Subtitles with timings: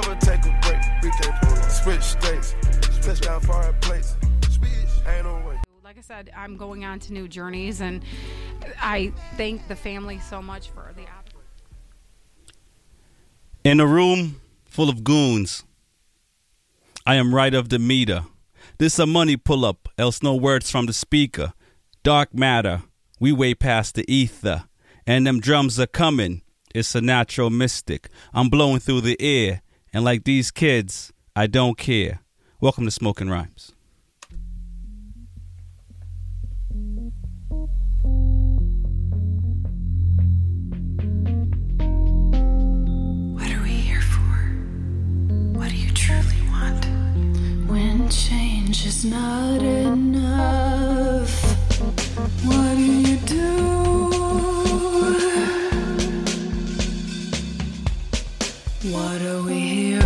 [0.00, 0.82] never take a break.
[1.02, 2.54] We can switch states,
[3.00, 4.16] touchdown far plates.
[5.06, 5.56] Ain't no way.
[5.84, 8.02] Like I said, I'm going on to new journeys, and
[8.80, 11.46] I thank the family so much for the opportunity.
[13.64, 15.64] In a room full of goons,
[17.06, 18.24] I am right of the meter.
[18.78, 21.54] This a money pull up, else no words from the speaker.
[22.02, 22.82] Dark matter,
[23.18, 24.64] we way past the ether.
[25.06, 26.42] And them drums are coming,
[26.74, 28.08] it's a natural mystic.
[28.34, 29.62] I'm blowing through the air,
[29.96, 32.20] and like these kids, I don't care.
[32.60, 33.72] Welcome to Smoking Rhymes.
[43.32, 44.36] What are we here for?
[45.58, 46.84] What do you truly want?
[47.66, 51.42] When change is not enough,
[52.44, 53.85] what do you do?
[58.92, 60.05] What are we here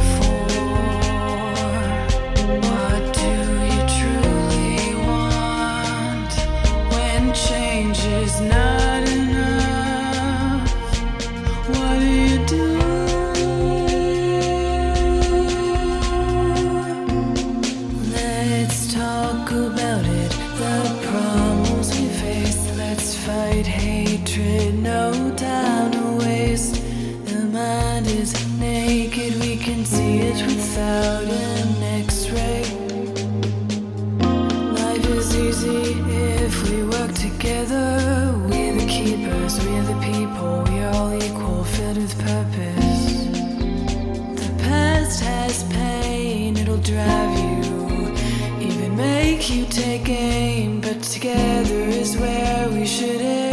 [46.91, 50.81] drive you, even make you take aim.
[50.81, 53.50] But together is where we should aim.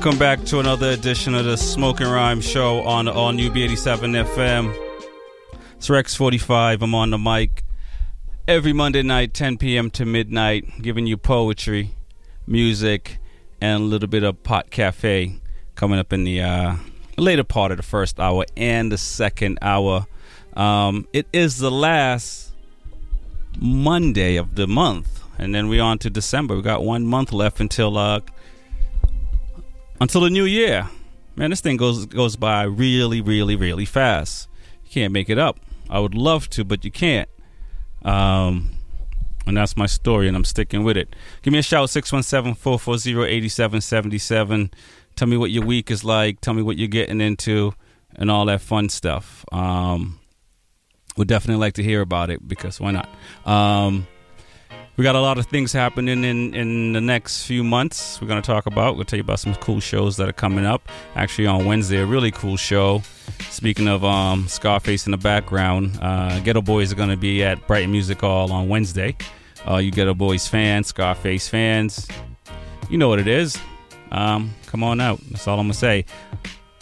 [0.00, 4.74] Welcome back to another edition of the Smoking Rhyme Show on All New B87 FM.
[5.76, 6.80] It's Rex 45.
[6.80, 7.64] I'm on the mic
[8.48, 9.90] every Monday night, 10 p.m.
[9.90, 11.90] to midnight, giving you poetry,
[12.46, 13.18] music,
[13.60, 15.38] and a little bit of pot cafe
[15.74, 16.76] coming up in the uh,
[17.18, 20.06] later part of the first hour and the second hour.
[20.54, 22.52] Um, it is the last
[23.60, 26.56] Monday of the month, and then we're on to December.
[26.56, 28.20] We got one month left until uh,
[30.00, 30.88] until the new year.
[31.36, 34.48] Man, this thing goes goes by really, really, really fast.
[34.84, 35.58] You can't make it up.
[35.88, 37.28] I would love to, but you can't.
[38.02, 38.70] Um,
[39.46, 41.14] and that's my story, and I'm sticking with it.
[41.42, 44.70] Give me a shout 617 440 8777.
[45.16, 46.40] Tell me what your week is like.
[46.40, 47.74] Tell me what you're getting into,
[48.16, 49.44] and all that fun stuff.
[49.52, 50.20] Um,
[51.16, 53.08] would definitely like to hear about it because why not?
[53.44, 54.06] Um,
[54.96, 58.20] we got a lot of things happening in, in the next few months.
[58.20, 58.96] We're going to talk about.
[58.96, 60.88] We'll tell you about some cool shows that are coming up.
[61.14, 63.02] Actually, on Wednesday, a really cool show.
[63.50, 67.66] Speaking of um, Scarface in the background, uh, Geto Boys are going to be at
[67.66, 69.16] Brighton Music Hall on Wednesday.
[69.66, 72.08] Uh, you Geto Boys fans, Scarface fans,
[72.90, 73.58] you know what it is.
[74.10, 75.20] Um, come on out.
[75.30, 76.04] That's all I'm going to say.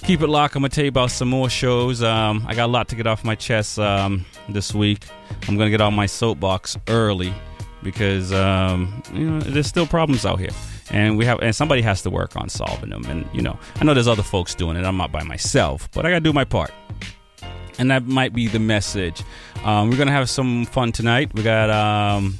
[0.03, 0.57] Keep it locked.
[0.57, 2.03] I'm going to tell you about some more shows.
[2.03, 5.07] Um, I got a lot to get off my chest um, this week.
[5.47, 7.35] I'm going to get on my soapbox early
[7.83, 10.51] because um, you know there's still problems out here,
[10.91, 13.05] and we have and somebody has to work on solving them.
[13.07, 14.85] And you know, I know there's other folks doing it.
[14.85, 16.73] I'm not by myself, but I gotta do my part.
[17.79, 19.23] And that might be the message.
[19.65, 21.33] Um, we're gonna have some fun tonight.
[21.35, 22.39] We got um,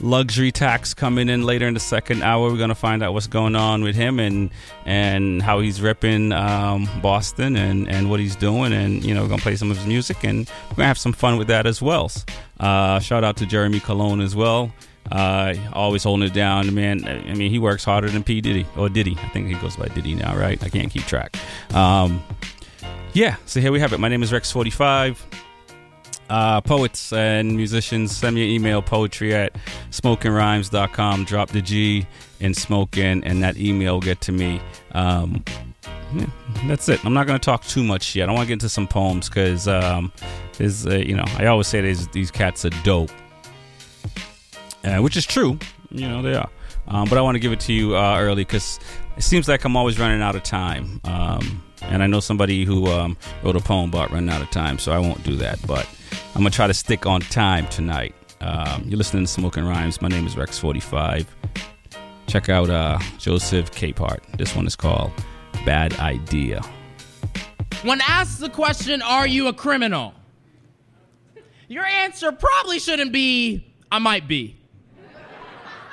[0.00, 2.50] luxury tax coming in later in the second hour.
[2.50, 4.50] We're gonna find out what's going on with him and
[4.84, 8.72] and how he's ripping um, Boston and and what he's doing.
[8.72, 11.12] And you know, we're gonna play some of his music and we're gonna have some
[11.12, 12.10] fun with that as well.
[12.58, 14.72] Uh, shout out to Jeremy Colon as well.
[15.10, 17.04] Uh, always holding it down, man.
[17.06, 19.16] I mean, he works harder than P Diddy or Diddy.
[19.22, 20.62] I think he goes by Diddy now, right?
[20.62, 21.36] I can't keep track.
[21.74, 22.22] Um,
[23.12, 23.98] yeah, so here we have it.
[23.98, 25.16] My name is Rex45.
[26.30, 29.52] Uh, poets and musicians, send me an email poetry at
[29.90, 31.24] smokingrhymes.com.
[31.24, 32.06] Drop the G
[32.38, 34.60] in smoking, and that email will get to me.
[34.92, 35.44] Um,
[36.14, 36.26] yeah,
[36.66, 37.04] that's it.
[37.04, 38.28] I'm not going to talk too much yet.
[38.28, 40.12] I want to get into some poems because um,
[40.56, 43.10] there's, uh, you know, I always say these, these cats are dope,
[44.84, 45.58] uh, which is true.
[45.90, 46.48] You know, they are.
[46.86, 48.78] Um, but I want to give it to you uh, early because
[49.16, 51.00] it seems like I'm always running out of time.
[51.02, 54.78] Um, And I know somebody who um, wrote a poem about running out of time,
[54.78, 55.58] so I won't do that.
[55.66, 55.88] But
[56.34, 58.14] I'm gonna try to stick on time tonight.
[58.40, 60.00] Um, you're listening to Smoking Rhymes.
[60.00, 61.26] My name is Rex45.
[62.28, 64.20] Check out uh, Joseph Capehart.
[64.38, 65.10] This one is called
[65.66, 66.62] Bad Idea.
[67.82, 70.14] When asked the question, Are you a criminal?
[71.66, 74.56] Your answer probably shouldn't be, I might be.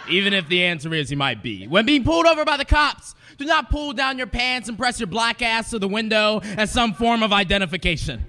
[0.09, 1.67] Even if the answer is, you might be.
[1.67, 4.99] When being pulled over by the cops, do not pull down your pants and press
[4.99, 8.25] your black ass to the window as some form of identification.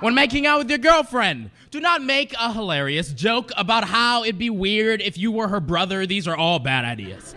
[0.00, 4.38] When making out with your girlfriend, do not make a hilarious joke about how it'd
[4.38, 6.06] be weird if you were her brother.
[6.06, 7.34] These are all bad ideas.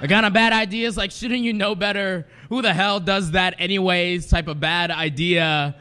[0.00, 2.26] The kind of bad ideas like, shouldn't you know better?
[2.48, 4.28] Who the hell does that, anyways?
[4.28, 5.76] Type of bad idea.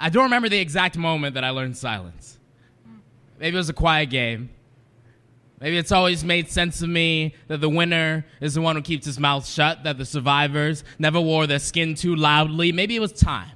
[0.00, 2.38] I don't remember the exact moment that I learned silence.
[3.38, 4.50] Maybe it was a quiet game.
[5.60, 9.06] Maybe it's always made sense to me that the winner is the one who keeps
[9.06, 12.70] his mouth shut, that the survivors never wore their skin too loudly.
[12.70, 13.50] Maybe it was time.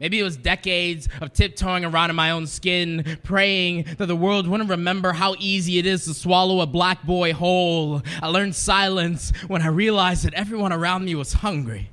[0.00, 4.46] Maybe it was decades of tiptoeing around in my own skin, praying that the world
[4.46, 8.02] wouldn't remember how easy it is to swallow a black boy whole.
[8.22, 11.90] I learned silence when I realized that everyone around me was hungry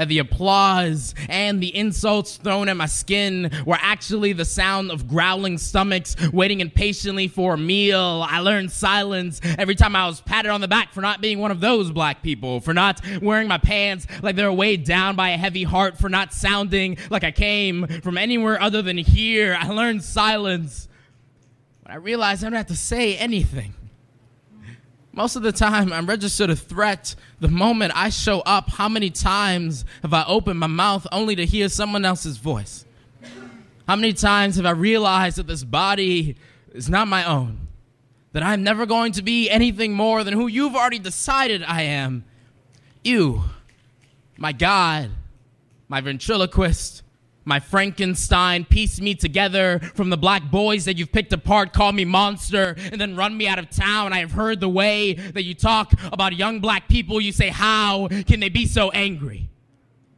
[0.00, 5.06] that the applause and the insults thrown at my skin were actually the sound of
[5.06, 8.24] growling stomachs waiting impatiently for a meal.
[8.26, 11.50] I learned silence every time I was patted on the back for not being one
[11.50, 15.32] of those black people, for not wearing my pants like they were weighed down by
[15.32, 19.54] a heavy heart, for not sounding like I came from anywhere other than here.
[19.60, 20.88] I learned silence.
[21.82, 23.74] But I realized I don't have to say anything.
[25.12, 28.70] Most of the time, I'm registered a threat the moment I show up.
[28.70, 32.84] How many times have I opened my mouth only to hear someone else's voice?
[33.88, 36.36] How many times have I realized that this body
[36.72, 37.66] is not my own?
[38.32, 42.24] That I'm never going to be anything more than who you've already decided I am?
[43.02, 43.42] You,
[44.36, 45.10] my God,
[45.88, 47.02] my ventriloquist,
[47.50, 52.04] my Frankenstein, piece me together from the black boys that you've picked apart, call me
[52.04, 54.12] monster, and then run me out of town.
[54.12, 57.20] I have heard the way that you talk about young black people.
[57.20, 59.50] You say, How can they be so angry?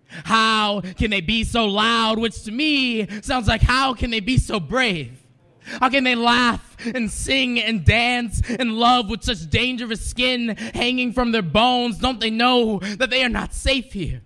[0.09, 2.19] How can they be so loud?
[2.19, 5.19] Which to me sounds like, How can they be so brave?
[5.65, 11.15] How can they laugh and sing and dance and love with such dangerous skin hanging
[11.15, 11.97] from their bones?
[11.97, 14.21] Don't they know that they are not safe here?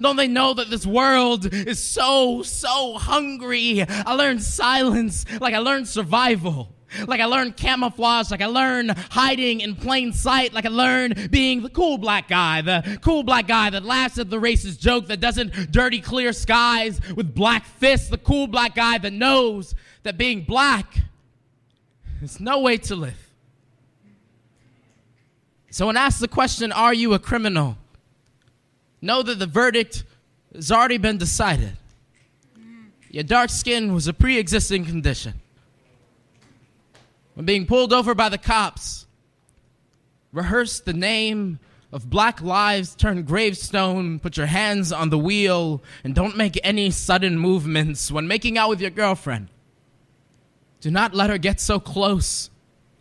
[0.00, 3.84] Don't they know that this world is so, so hungry?
[3.88, 6.74] I learned silence like I learned survival.
[7.06, 11.62] Like I learned camouflage, like I learned hiding in plain sight, like I learned being
[11.62, 15.20] the cool black guy, the cool black guy that laughs at the racist joke, that
[15.20, 20.44] doesn't dirty clear skies with black fists, the cool black guy that knows that being
[20.44, 20.94] black
[22.22, 23.28] is no way to live.
[25.70, 27.76] So when asked the question, Are you a criminal?
[29.00, 30.04] Know that the verdict
[30.54, 31.72] has already been decided.
[33.10, 35.34] Your dark skin was a pre existing condition.
[37.34, 39.06] When being pulled over by the cops,
[40.32, 41.60] rehearse the name
[41.92, 46.90] of Black Lives Turn Gravestone, put your hands on the wheel, and don't make any
[46.90, 49.48] sudden movements when making out with your girlfriend.
[50.80, 52.50] Do not let her get so close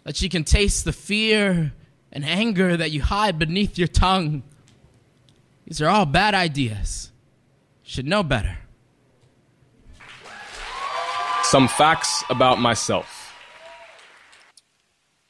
[0.04, 1.74] that she can taste the fear
[2.12, 4.44] and anger that you hide beneath your tongue.
[5.68, 7.12] These are all bad ideas.
[7.84, 8.58] Should know better.
[11.44, 13.36] Some facts about myself.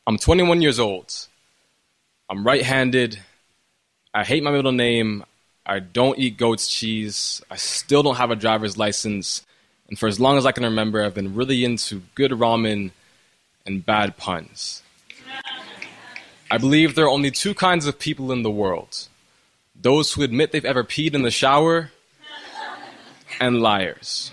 [0.05, 1.11] I'm 21 years old.
[2.29, 3.19] I'm right handed.
[4.13, 5.23] I hate my middle name.
[5.65, 7.41] I don't eat goat's cheese.
[7.49, 9.43] I still don't have a driver's license.
[9.89, 12.91] And for as long as I can remember, I've been really into good ramen
[13.65, 14.83] and bad puns.
[16.51, 19.07] I believe there are only two kinds of people in the world
[19.81, 21.91] those who admit they've ever peed in the shower
[23.39, 24.31] and liars.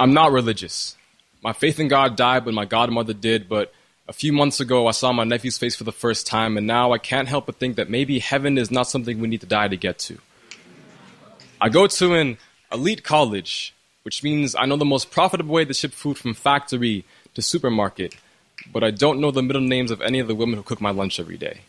[0.00, 0.96] I'm not religious.
[1.42, 3.72] My faith in God died when my godmother did, but
[4.08, 6.92] a few months ago I saw my nephew's face for the first time, and now
[6.92, 9.68] I can't help but think that maybe heaven is not something we need to die
[9.68, 10.18] to get to.
[11.60, 12.38] I go to an
[12.72, 17.04] elite college, which means I know the most profitable way to ship food from factory
[17.34, 18.16] to supermarket,
[18.72, 20.90] but I don't know the middle names of any of the women who cook my
[20.90, 21.60] lunch every day.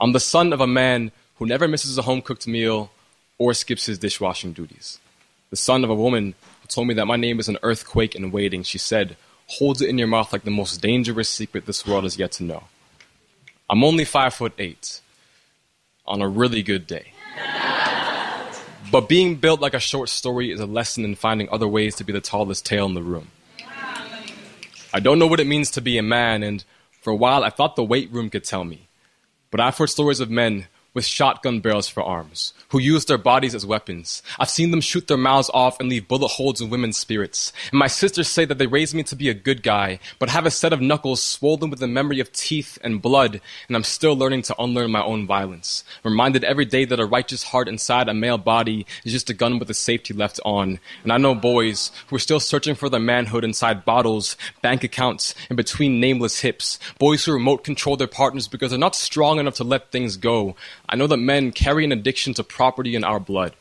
[0.00, 2.90] I'm the son of a man who never misses a home cooked meal
[3.38, 4.98] or skips his dishwashing duties.
[5.50, 8.30] The son of a woman who told me that my name is an earthquake in
[8.30, 8.62] waiting.
[8.62, 12.18] She said, Hold it in your mouth like the most dangerous secret this world has
[12.18, 12.64] yet to know.
[13.68, 15.00] I'm only five foot eight
[16.06, 17.12] on a really good day.
[18.90, 22.04] but being built like a short story is a lesson in finding other ways to
[22.04, 23.28] be the tallest tale in the room.
[24.94, 26.64] I don't know what it means to be a man, and
[27.00, 28.86] for a while I thought the weight room could tell me.
[29.50, 33.54] But I've heard stories of men with shotgun barrels for arms, who use their bodies
[33.54, 34.22] as weapons.
[34.38, 37.52] I've seen them shoot their mouths off and leave bullet holes in women's spirits.
[37.72, 40.46] And my sisters say that they raised me to be a good guy, but have
[40.46, 44.16] a set of knuckles swollen with the memory of teeth and blood, and I'm still
[44.16, 45.84] learning to unlearn my own violence.
[46.04, 49.58] Reminded every day that a righteous heart inside a male body is just a gun
[49.58, 50.78] with the safety left on.
[51.02, 55.34] And I know boys who are still searching for their manhood inside bottles, bank accounts,
[55.48, 56.78] and between nameless hips.
[56.98, 60.54] Boys who remote control their partners because they're not strong enough to let things go.
[60.88, 63.54] I know that men carry an addiction to property in our blood.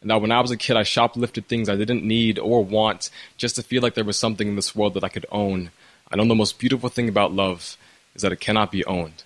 [0.00, 3.10] And that when I was a kid, I shoplifted things I didn't need or want
[3.36, 5.70] just to feel like there was something in this world that I could own.
[6.10, 7.76] I know the most beautiful thing about love
[8.14, 9.22] is that it cannot be owned.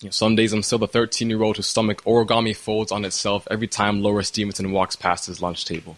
[0.00, 3.04] You know, some days I'm still the 13 year old whose stomach origami folds on
[3.04, 5.96] itself every time Laura Stevenson walks past his lunch table.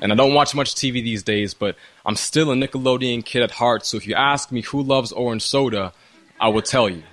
[0.00, 3.52] And I don't watch much TV these days, but I'm still a Nickelodeon kid at
[3.52, 5.92] heart, so if you ask me who loves orange soda,
[6.40, 7.04] I will tell you.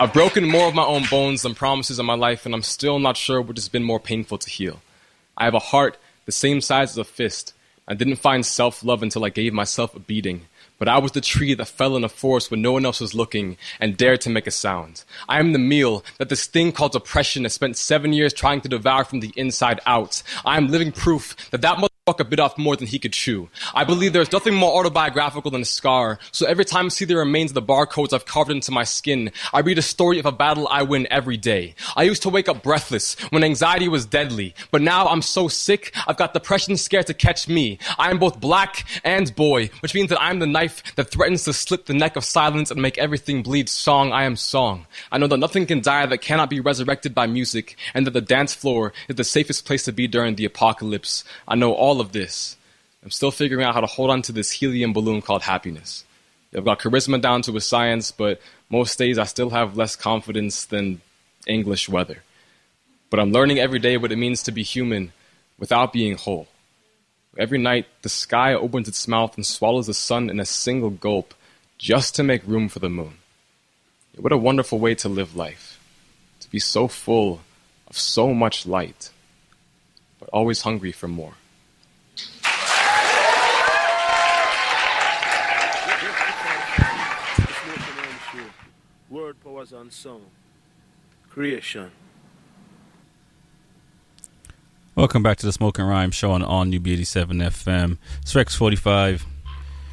[0.00, 2.98] I've broken more of my own bones than promises in my life, and I'm still
[2.98, 4.82] not sure which has been more painful to heal.
[5.36, 7.54] I have a heart the same size as a fist.
[7.86, 10.46] I didn't find self love until I gave myself a beating.
[10.80, 13.14] But I was the tree that fell in a forest when no one else was
[13.14, 15.04] looking and dared to make a sound.
[15.28, 18.68] I am the meal that this thing called depression has spent seven years trying to
[18.68, 20.24] devour from the inside out.
[20.44, 23.48] I am living proof that that motherfucker bit off more than he could chew.
[23.74, 27.16] I believe there's nothing more autobiographical than a scar, so every time I see the
[27.16, 30.32] remains of the barcodes I've carved into my skin, I read a story of a
[30.32, 31.74] battle I win every day.
[31.96, 35.96] I used to wake up breathless when anxiety was deadly, but now I'm so sick,
[36.06, 37.78] I've got depression scared to catch me.
[37.98, 41.54] I am both black and boy, which means that I'm the knife that threatens to
[41.54, 44.86] slit the neck of silence and make everything bleed song I am song.
[45.10, 48.20] I know that nothing can die that cannot be resurrected by music, and that the
[48.20, 51.24] dance floor is the safest place to be during the apocalypse.
[51.48, 52.56] I know all of this.
[53.02, 56.04] I'm still figuring out how to hold on to this helium balloon called happiness.
[56.56, 60.64] I've got charisma down to a science, but most days I still have less confidence
[60.64, 61.00] than
[61.46, 62.22] English weather.
[63.10, 65.12] But I'm learning every day what it means to be human
[65.58, 66.48] without being whole.
[67.36, 71.34] Every night, the sky opens its mouth and swallows the sun in a single gulp
[71.78, 73.18] just to make room for the moon.
[74.16, 75.80] What a wonderful way to live life.
[76.40, 77.40] To be so full
[77.88, 79.10] of so much light,
[80.20, 81.34] but always hungry for more.
[89.14, 90.24] Word powers and sound.
[91.30, 91.92] Creation.
[94.96, 97.98] Welcome back to the Smoking Rhyme Show on All New B87 FM.
[98.22, 99.24] It's Rex 45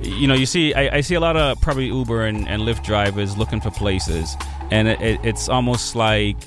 [0.02, 2.84] You know, you see, I, I see a lot of probably Uber and, and Lyft
[2.84, 4.36] drivers looking for places,
[4.72, 6.38] and it, it, it's almost like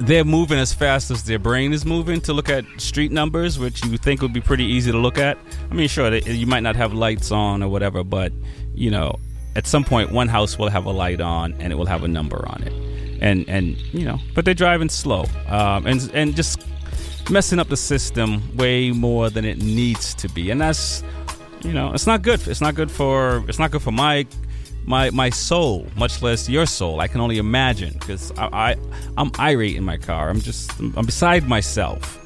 [0.00, 3.84] they're moving as fast as their brain is moving to look at street numbers, which
[3.84, 5.38] you think would be pretty easy to look at.
[5.70, 8.32] I mean, sure, you might not have lights on or whatever, but,
[8.74, 9.18] you know,
[9.56, 12.08] at some point, one house will have a light on and it will have a
[12.08, 16.66] number on it and and you know, but they're driving slow, um, and and just
[17.30, 21.02] messing up the system way more than it needs to be, and that's
[21.62, 22.46] you know, it's not good.
[22.46, 24.26] It's not good for it's not good for my
[24.84, 27.00] my my soul, much less your soul.
[27.00, 28.76] I can only imagine because I, I
[29.16, 30.28] I'm irate in my car.
[30.30, 32.20] I'm just I'm beside myself.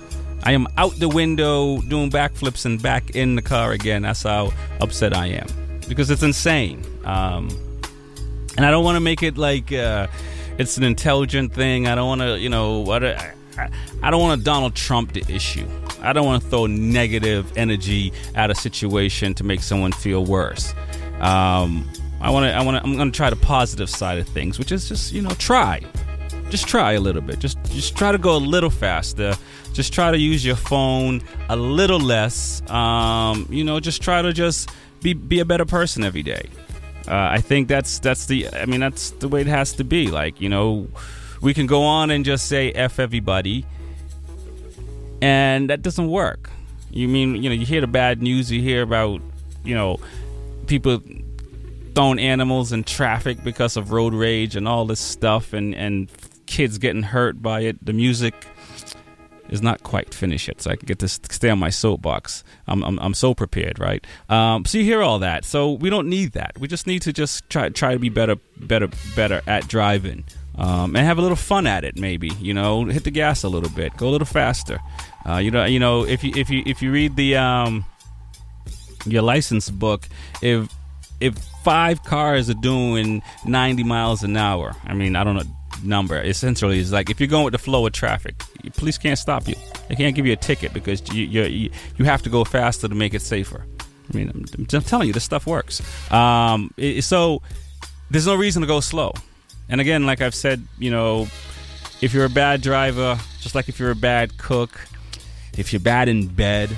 [0.45, 4.03] I am out the window doing backflips and back in the car again.
[4.03, 5.49] That's how upset I am
[5.89, 6.85] because it's insane.
[7.05, 7.49] Um,
[8.57, 9.73] and I don't want to make it like.
[9.73, 10.07] Uh,
[10.59, 11.87] it's an intelligent thing.
[11.87, 13.33] I don't want to, you know, what I,
[14.03, 15.67] I don't want to Donald Trump the issue.
[16.03, 20.75] I don't want to throw negative energy at a situation to make someone feel worse.
[21.21, 21.89] Um,
[22.21, 22.53] I want to.
[22.53, 22.83] I want to.
[22.83, 25.81] I'm going to try the positive side of things, which is just you know try,
[26.51, 27.39] just try a little bit.
[27.39, 29.35] Just just try to go a little faster.
[29.73, 32.69] Just try to use your phone a little less.
[32.71, 34.71] Um, you know, just try to just
[35.03, 36.49] be be a better person every day.
[37.07, 38.49] Uh, I think that's that's the.
[38.49, 40.09] I mean, that's the way it has to be.
[40.09, 40.89] Like you know,
[41.41, 43.65] we can go on and just say f everybody,
[45.23, 46.51] and that doesn't work.
[46.91, 49.21] You mean you know you hear the bad news, you hear about
[49.63, 50.01] you know
[50.67, 51.01] people
[51.99, 56.09] throwing animals in traffic because of road rage and all this stuff, and and
[56.47, 57.85] kids getting hurt by it.
[57.85, 58.47] The music
[59.49, 62.45] is not quite finished yet, so I can get to stay on my soapbox.
[62.69, 64.07] I'm I'm, I'm so prepared, right?
[64.29, 65.45] Um, so you hear all that.
[65.45, 66.57] So we don't need that.
[66.61, 70.25] We just need to just try try to be better, better, better at driving.
[70.55, 72.29] Um, and have a little fun at it, maybe.
[72.41, 74.79] You know, hit the gas a little bit, go a little faster.
[75.29, 77.85] Uh, you know, you know, if you if you if you read the um,
[79.05, 80.09] your license book,
[80.43, 80.69] if
[81.21, 81.35] if
[81.69, 85.43] five cars are doing 90 miles an hour, I mean, I don't know
[85.85, 86.19] number.
[86.19, 88.43] Essentially, is like if you're going with the flow of traffic,
[88.77, 89.55] police can't stop you.
[89.89, 92.95] They can't give you a ticket because you you you have to go faster to
[92.95, 93.67] make it safer.
[94.11, 95.83] I mean, I'm, I'm telling you, this stuff works.
[96.11, 97.43] Um, it, so
[98.11, 99.13] there's no reason to go slow.
[99.69, 101.29] And again, like I've said, you know,
[102.01, 104.81] if you're a bad driver, just like if you're a bad cook,
[105.59, 106.75] if you're bad in bed,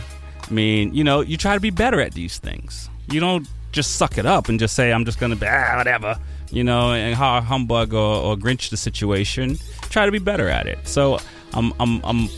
[0.49, 2.91] I mean, you know, you try to be better at these things.
[3.09, 5.77] You don't just suck it up and just say, I'm just going to be, ah,
[5.77, 6.19] whatever,
[6.51, 9.59] you know, and humbug or, or grinch the situation.
[9.83, 10.87] Try to be better at it.
[10.87, 11.19] So
[11.55, 12.29] I'm, I'm, I'm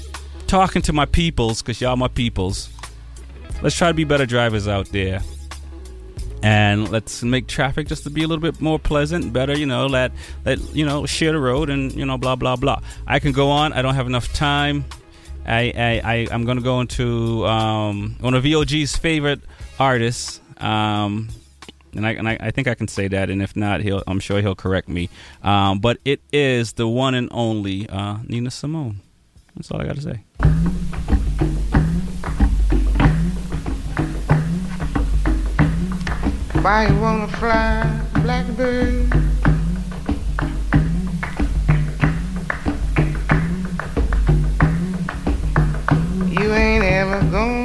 [0.47, 2.69] talking to my peoples, because y'all my peoples.
[3.63, 5.21] Let's try to be better drivers out there
[6.43, 9.57] and let's make traffic just to be a little bit more pleasant, better.
[9.57, 10.13] You know, let
[10.45, 12.81] let you know share the road and you know blah blah blah.
[13.07, 13.73] I can go on.
[13.73, 14.85] I don't have enough time.
[15.47, 19.41] I I, I am gonna go into um, one of VOG's favorite
[19.79, 20.41] artists.
[20.59, 21.29] Um,
[21.95, 24.21] and I, and I, I think I can say that, and if not, he'll I'm
[24.21, 25.11] sure he'll correct me.
[25.43, 29.01] Um, but it is the one and only uh, Nina Simone.
[29.55, 30.23] That's all I got to say.
[36.63, 39.13] Why you wanna fly, blackbird?
[46.31, 47.62] You ain't ever gonna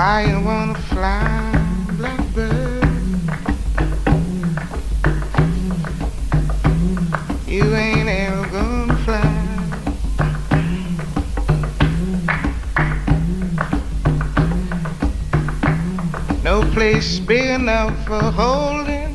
[0.00, 1.52] Why you wanna fly,
[1.98, 2.84] blackbird?
[7.46, 9.36] You ain't ever gonna fly.
[16.42, 19.14] No place big enough for holding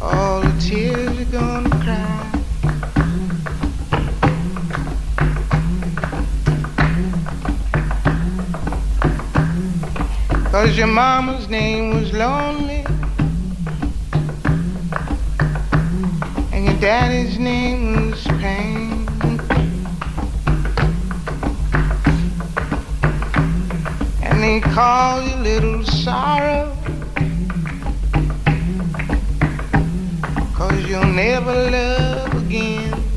[0.00, 2.07] all the tears you're gonna cry.
[10.60, 12.84] Cause your mama's name was lonely.
[16.52, 19.06] And your daddy's name was pain.
[24.20, 26.76] And they call you little sorrow.
[30.54, 33.07] Cause you'll never love again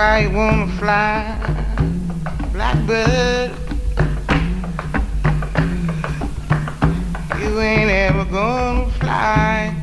[0.00, 1.36] why you wanna fly,
[2.54, 3.50] blackbird?
[7.38, 9.74] You ain't ever gonna fly.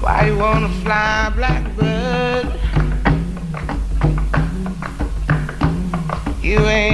[0.00, 2.46] Why you wanna fly, blackbird?
[6.42, 6.91] You ain't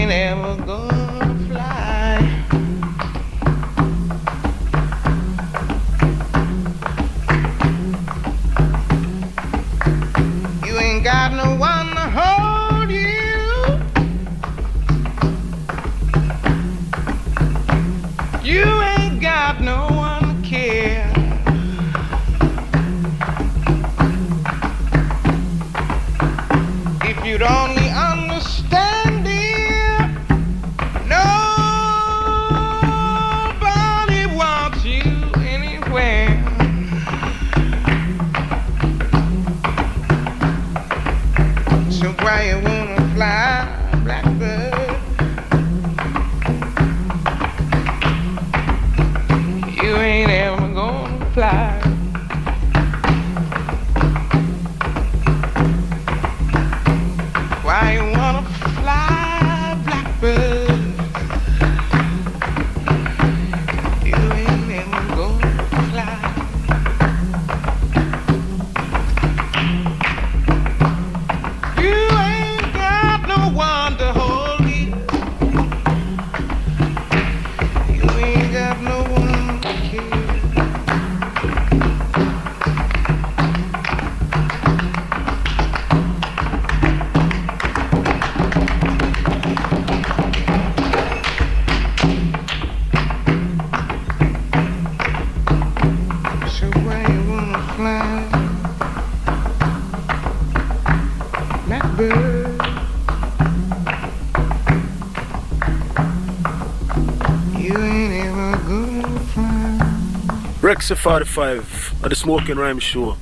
[110.89, 113.19] 645 at the Smoking Rhyme Show.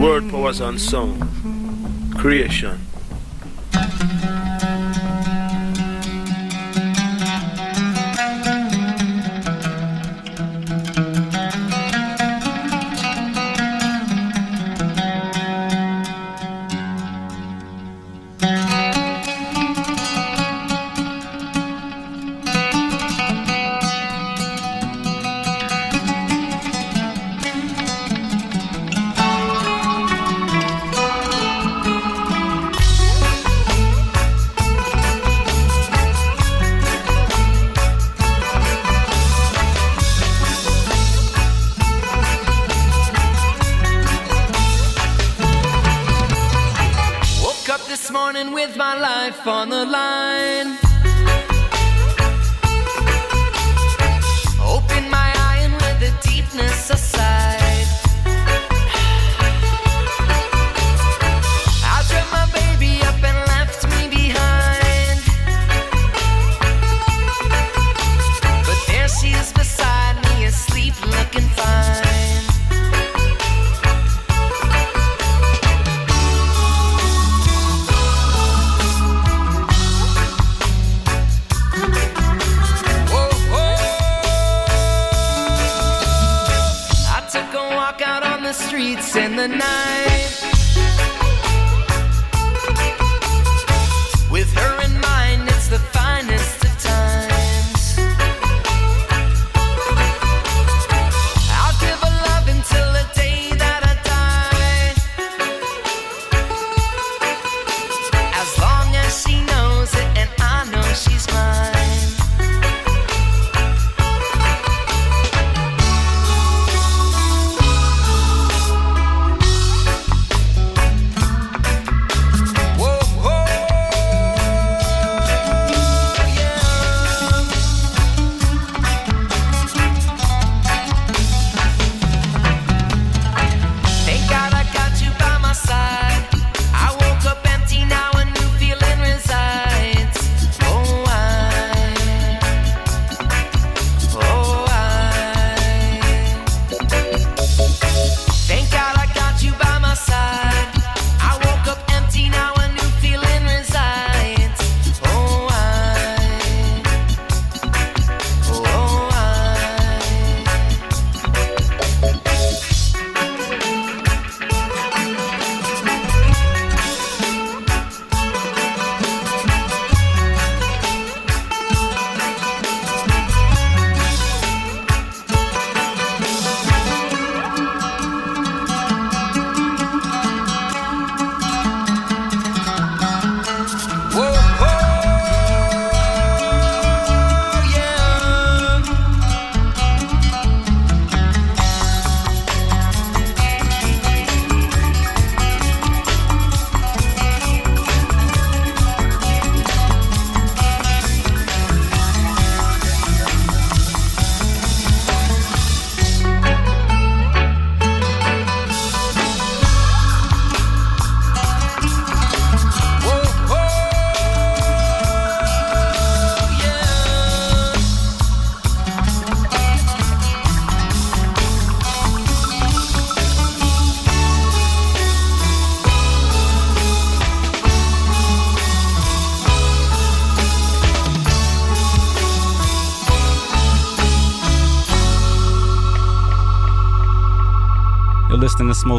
[0.00, 1.22] Word, powers, and sound.
[2.18, 2.83] Creation.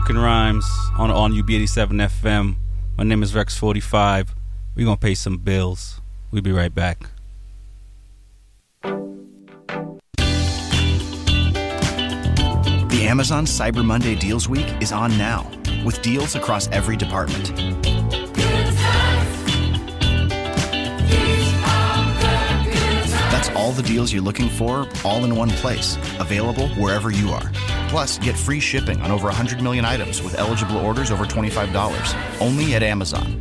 [0.06, 0.66] To Smoking Rhymes
[0.98, 1.90] on on UB87
[2.22, 2.56] FM.
[2.98, 4.30] My name is Rex45.
[4.76, 6.00] We're gonna pay some bills.
[6.32, 7.10] We'll be right back.
[12.90, 15.50] The Amazon Cyber Monday Deals Week is on now,
[15.84, 17.56] with deals across every department.
[23.32, 27.52] That's all the deals you're looking for, all in one place, available wherever you are.
[27.90, 32.76] Plus, get free shipping on over 100 million items with eligible orders over $25, only
[32.76, 33.40] at Amazon.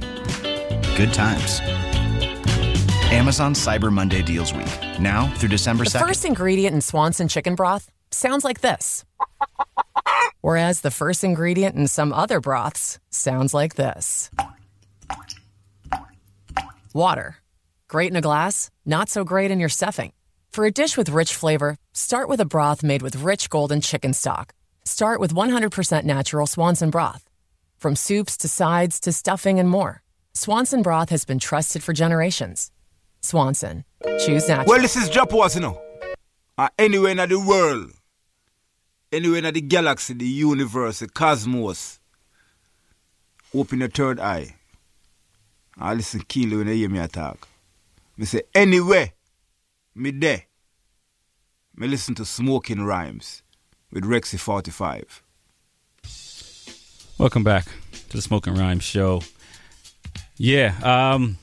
[0.96, 1.60] Good times.
[3.10, 4.66] Amazon Cyber Monday Deals Week,
[5.00, 6.06] now through December The 2nd.
[6.06, 9.04] first ingredient in Swanson chicken broth sounds like this.
[10.40, 14.30] Whereas the first ingredient in some other broths sounds like this
[16.92, 17.36] water.
[17.88, 20.12] Great in a glass, not so great in your stuffing.
[20.54, 24.12] For a dish with rich flavor, start with a broth made with rich golden chicken
[24.12, 24.54] stock.
[24.84, 27.28] Start with 100% natural Swanson broth.
[27.76, 32.70] From soups to sides to stuffing and more, Swanson broth has been trusted for generations.
[33.20, 33.84] Swanson,
[34.24, 34.66] choose natural.
[34.68, 35.82] Well, this is Japas, you know.
[36.56, 37.90] Uh, anywhere in the world,
[39.10, 41.98] anywhere in the galaxy, the universe, the cosmos,
[43.52, 44.54] open your third eye.
[45.80, 47.48] I listen keenly when you hear me talk.
[48.16, 49.14] Me say, anywhere,
[49.94, 50.44] there.
[51.76, 53.42] Me listen to Smoking Rhymes
[53.92, 55.22] with Rexy 45.
[57.18, 57.66] Welcome back
[58.08, 59.22] to the Smoking Rhymes Show.
[60.36, 61.38] Yeah, um,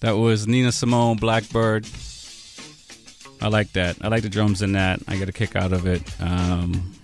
[0.00, 1.86] that was Nina Simone, Blackbird.
[3.42, 3.96] I like that.
[4.00, 5.00] I like the drums in that.
[5.06, 6.02] I get a kick out of it.
[6.20, 6.94] Um,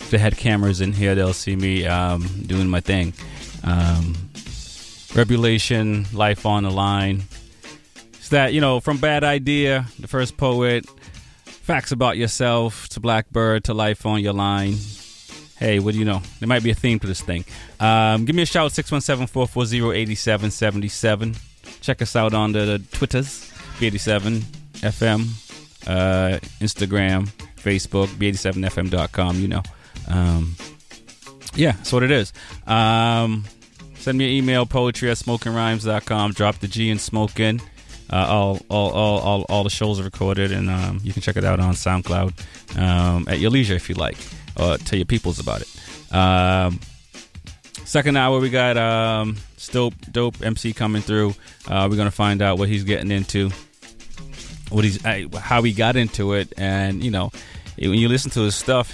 [0.00, 3.12] if they had cameras in here, they'll see me um, doing my thing.
[3.62, 4.16] Um,
[5.14, 7.24] Revelation, Life on the Line.
[8.30, 10.86] That, you know, from Bad Idea, the first poet,
[11.44, 14.76] Facts About Yourself, to Blackbird, to Life on Your Line.
[15.58, 16.22] Hey, what do you know?
[16.38, 17.44] There might be a theme to this thing.
[17.80, 21.34] Um, give me a shout, 617 440 8777.
[21.80, 24.38] Check us out on the, the Twitters, B87
[24.80, 25.26] FM,
[25.88, 29.62] uh, Instagram, Facebook, B87FM.com, you know.
[30.08, 30.54] Um,
[31.54, 32.32] yeah, that's what it is.
[32.66, 33.44] Um,
[33.96, 36.32] send me an email, poetry at smokingrhymes.com.
[36.32, 37.60] Drop the G in smoking.
[38.12, 41.36] Uh, all, all, all, all, all the shows are recorded, and um, you can check
[41.36, 44.16] it out on SoundCloud um, at your leisure if you like,
[44.56, 46.14] or tell your peoples about it.
[46.14, 46.80] Um,
[47.84, 49.36] second hour, we got um,
[49.70, 51.34] dope, dope MC coming through.
[51.68, 53.50] Uh, we're gonna find out what he's getting into,
[54.70, 57.30] what he's, uh, how he got into it, and you know,
[57.78, 58.92] when you listen to his stuff,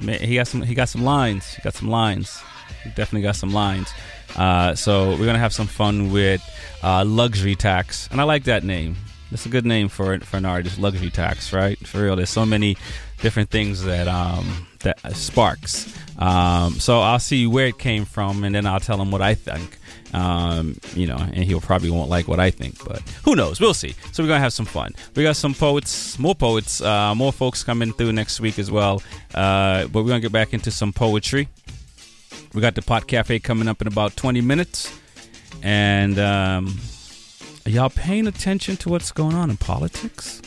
[0.00, 1.54] he got some, he got some lines.
[1.54, 2.40] He got some lines.
[2.84, 3.92] He definitely got some lines.
[4.36, 6.42] Uh, so we're gonna have some fun with
[6.82, 8.96] uh, luxury tax, and I like that name.
[9.30, 11.78] That's a good name for for an artist, luxury tax, right?
[11.86, 12.76] For real, there's so many
[13.20, 15.94] different things that um, that sparks.
[16.18, 19.34] Um, so I'll see where it came from, and then I'll tell him what I
[19.34, 19.78] think.
[20.14, 23.60] Um, you know, and he'll probably won't like what I think, but who knows?
[23.60, 23.94] We'll see.
[24.12, 24.94] So we're gonna have some fun.
[25.14, 29.02] We got some poets, more poets, uh, more folks coming through next week as well.
[29.34, 31.48] Uh, but we're gonna get back into some poetry.
[32.58, 34.92] We got the Pot Cafe coming up in about 20 minutes,
[35.62, 36.76] and um,
[37.64, 40.42] are y'all paying attention to what's going on in politics?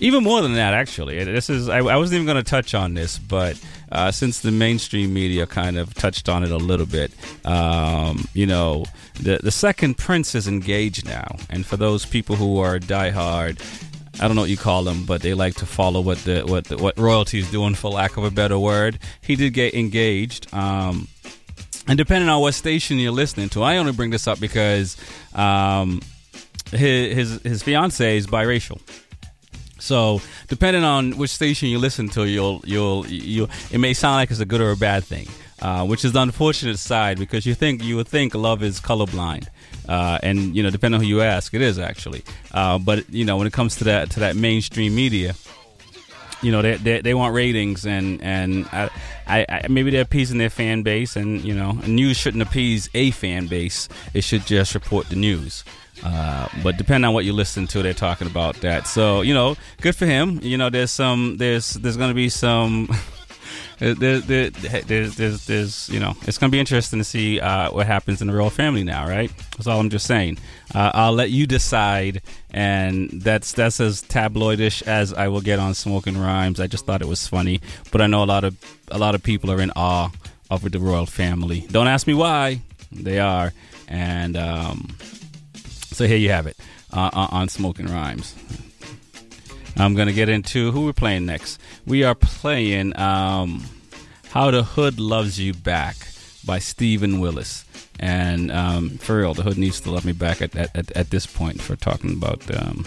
[0.00, 1.22] Even more than that, actually.
[1.22, 4.52] This is I, I wasn't even going to touch on this, but uh, since the
[4.52, 7.12] mainstream media kind of touched on it a little bit,
[7.44, 8.86] um, you know,
[9.20, 13.60] the the second prince is engaged now, and for those people who are diehard,
[14.20, 16.64] I don't know what you call them, but they like to follow what the what
[16.64, 18.98] the, what royalty is doing, for lack of a better word.
[19.20, 20.52] He did get engaged.
[20.52, 21.08] Um,
[21.86, 24.96] and depending on what station you're listening to, I only bring this up because
[25.34, 26.02] um,
[26.70, 28.80] his his his fiance is biracial.
[29.78, 34.30] So depending on which station you listen to, you'll you'll you it may sound like
[34.30, 35.28] it's a good or a bad thing,
[35.62, 39.46] uh, which is the unfortunate side because you think you would think love is colorblind,
[39.88, 42.22] uh, and you know depending on who you ask, it is actually.
[42.52, 45.34] Uh, but you know when it comes to that to that mainstream media,
[46.42, 48.90] you know they they, they want ratings and and I,
[49.26, 53.10] I, I, maybe they're appeasing their fan base, and you know news shouldn't appease a
[53.10, 53.88] fan base.
[54.14, 55.64] It should just report the news.
[56.04, 58.86] Uh, but depending on what you listen to, they're talking about that.
[58.86, 60.38] So you know, good for him.
[60.42, 62.88] You know, there's some, there's, there's going to be some.
[63.78, 67.70] there, there, there's, there's, there's, you know, it's going to be interesting to see uh,
[67.70, 69.30] what happens in the royal family now, right?
[69.56, 70.38] That's all I'm just saying.
[70.74, 75.74] Uh, I'll let you decide, and that's that's as tabloidish as I will get on
[75.74, 76.60] smoking rhymes.
[76.60, 77.60] I just thought it was funny,
[77.92, 78.56] but I know a lot of
[78.90, 80.10] a lot of people are in awe
[80.50, 81.66] of the royal family.
[81.70, 82.60] Don't ask me why.
[82.92, 83.52] They are,
[83.88, 84.36] and.
[84.36, 84.96] Um,
[85.98, 86.56] so here you have it
[86.92, 88.32] uh, on Smoking Rhymes.
[89.78, 91.60] I'm going to get into who we're playing next.
[91.86, 93.64] We are playing um,
[94.30, 95.96] How the Hood Loves You Back
[96.44, 97.64] by Stephen Willis.
[98.00, 101.26] And um, for real, the hood needs to love me back at, at, at this
[101.26, 102.84] point for talking about, um,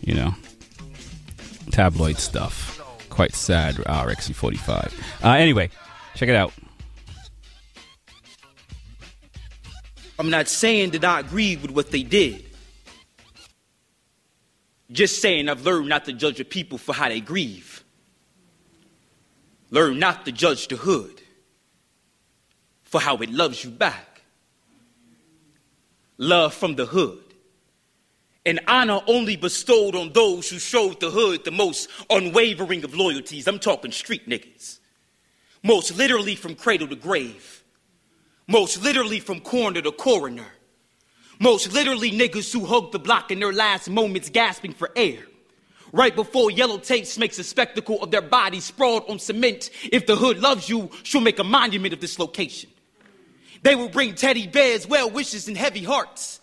[0.00, 0.34] you know,
[1.70, 2.80] tabloid stuff.
[3.08, 5.24] Quite sad, RXC45.
[5.24, 5.70] Uh, anyway,
[6.16, 6.52] check it out.
[10.18, 12.47] I'm not saying that I agree with what they did.
[14.90, 17.84] Just saying I've learned not to judge a people for how they grieve.
[19.70, 21.20] Learn not to judge the hood
[22.84, 24.22] for how it loves you back.
[26.16, 27.22] Love from the hood.
[28.46, 33.46] And honor only bestowed on those who showed the hood the most unwavering of loyalties.
[33.46, 34.78] I'm talking street niggas.
[35.62, 37.58] Most literally from cradle to grave
[38.48, 40.46] most literally from corner to coroner,
[41.40, 45.20] Most literally niggas who hug the block in their last moments gasping for air.
[45.92, 49.70] Right before yellow tapes makes a spectacle of their bodies sprawled on cement.
[49.84, 52.70] If the hood loves you, she'll make a monument of this location.
[53.62, 56.40] They will bring teddy bears, well wishes, and heavy hearts.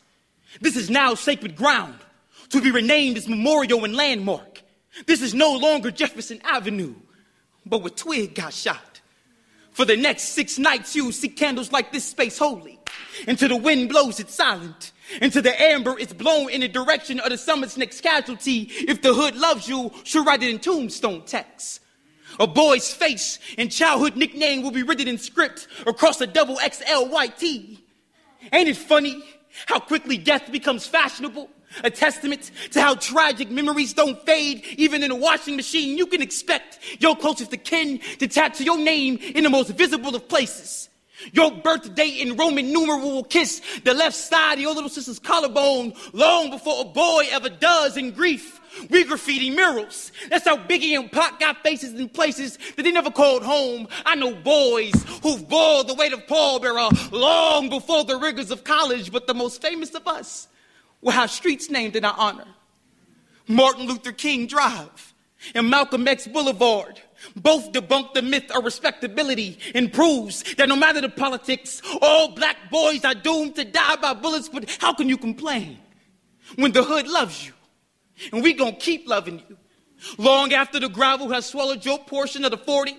[0.62, 1.96] This is now sacred ground
[2.50, 4.62] to be renamed as memorial and landmark.
[5.06, 6.96] This is no longer Jefferson Avenue,
[7.66, 9.02] but where Twig got shot.
[9.72, 12.75] For the next six nights, you will see candles like this space holy.
[13.28, 14.92] Until the wind blows, it's silent.
[15.22, 18.72] Until the amber is blown in the direction of the summit's next casualty.
[18.88, 21.82] If the hood loves you, she'll write it in tombstone text.
[22.40, 27.06] A boy's face and childhood nickname will be written in script across a double XL
[27.06, 27.84] white tee.
[28.52, 29.24] Ain't it funny
[29.68, 31.50] how quickly death becomes fashionable?
[31.84, 35.98] A testament to how tragic memories don't fade, even in a washing machine.
[35.98, 40.16] You can expect your closest of kin to tattoo your name in the most visible
[40.16, 40.90] of places.
[41.34, 45.94] Your birthday in Roman numeral will kiss the left side of your little sister's collarbone
[46.14, 48.62] long before a boy ever does in grief.
[48.90, 50.12] We graffiti murals.
[50.30, 53.88] That's how Biggie and Pac got faces in places that they never called home.
[54.06, 58.64] I know boys who've bore the weight of Paul pallbearer long before the rigors of
[58.64, 60.48] college, but the most famous of us
[61.02, 62.48] will have streets named in our honor.
[63.48, 65.14] Martin Luther King Drive
[65.54, 67.00] and Malcolm X Boulevard
[67.36, 72.70] both debunk the myth of respectability and proves that no matter the politics, all black
[72.70, 74.50] boys are doomed to die by bullets.
[74.50, 75.78] But how can you complain
[76.56, 77.54] when the hood loves you?
[78.32, 79.58] And we gonna keep loving you.
[80.18, 82.98] Long after the gravel has swallowed your portion of the 40,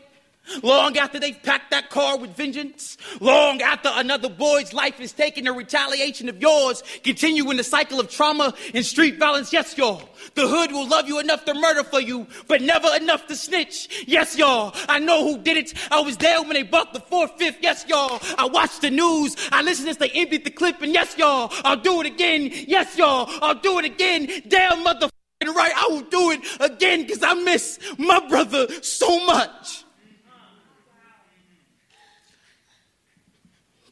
[0.63, 5.47] long after they've packed that car with vengeance, long after another boy's life is taken
[5.47, 9.53] in retaliation of yours, continuing the cycle of trauma and street violence.
[9.53, 13.27] Yes, y'all, the hood will love you enough to murder for you, but never enough
[13.27, 14.05] to snitch.
[14.07, 15.75] Yes, y'all, I know who did it.
[15.91, 17.59] I was there when they bought the fourth, fifth.
[17.61, 19.37] Yes, y'all, I watched the news.
[19.53, 22.51] I listened as they emptied the clip, and yes, y'all, I'll do it again.
[22.53, 24.29] Yes, y'all, I'll do it again.
[24.49, 25.09] Damn mother
[25.45, 29.85] right, I will do it again because I miss my brother so much.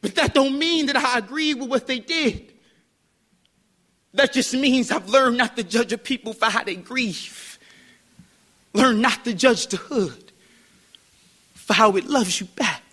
[0.05, 2.53] But that don't mean that I agree with what they did.
[4.13, 7.57] That just means I've learned not to judge a people for how they grieve.
[8.71, 10.31] Learn not to judge the hood
[11.55, 12.83] for how it loves you back.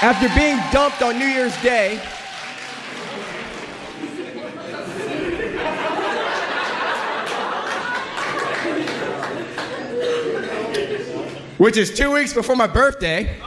[0.00, 2.00] After being dumped on New Year's Day,
[11.58, 13.38] which is two weeks before my birthday.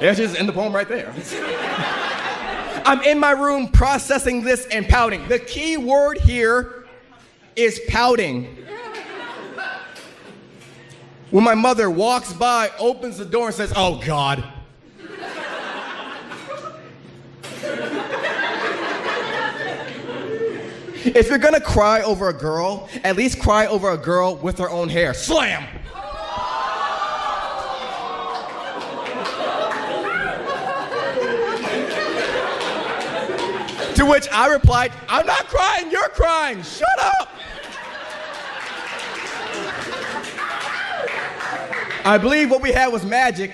[0.00, 1.14] Yeah, just in the poem right there.
[2.86, 5.26] I'm in my room processing this and pouting.
[5.28, 6.86] The key word here
[7.56, 8.58] is pouting.
[11.30, 14.44] When my mother walks by, opens the door, and says, Oh God.
[21.06, 24.70] If you're gonna cry over a girl, at least cry over a girl with her
[24.70, 25.12] own hair.
[25.12, 25.64] Slam!
[34.04, 36.62] To which I replied, I'm not crying, you're crying.
[36.62, 37.30] Shut up.
[42.04, 43.52] I believe what we had was magic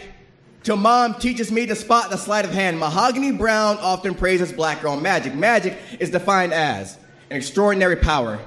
[0.65, 2.81] till mom teaches me to spot the sleight of hand.
[2.81, 5.37] Mahogany Browne often praises black girl magic.
[5.37, 6.99] Magic is defined as
[7.31, 8.41] an extraordinary power,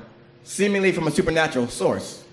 [0.44, 2.26] seemingly from a supernatural source.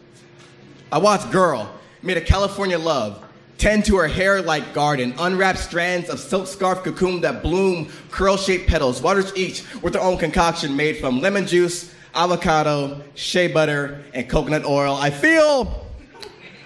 [0.90, 1.70] I watched Girl,
[2.02, 3.24] made a California love,
[3.60, 8.38] tend to her hair like garden, unwrap strands of silk scarf cocoon that bloom curl
[8.38, 14.02] shaped petals, waters each with their own concoction made from lemon juice, avocado, shea butter,
[14.14, 14.94] and coconut oil.
[14.94, 15.86] I feel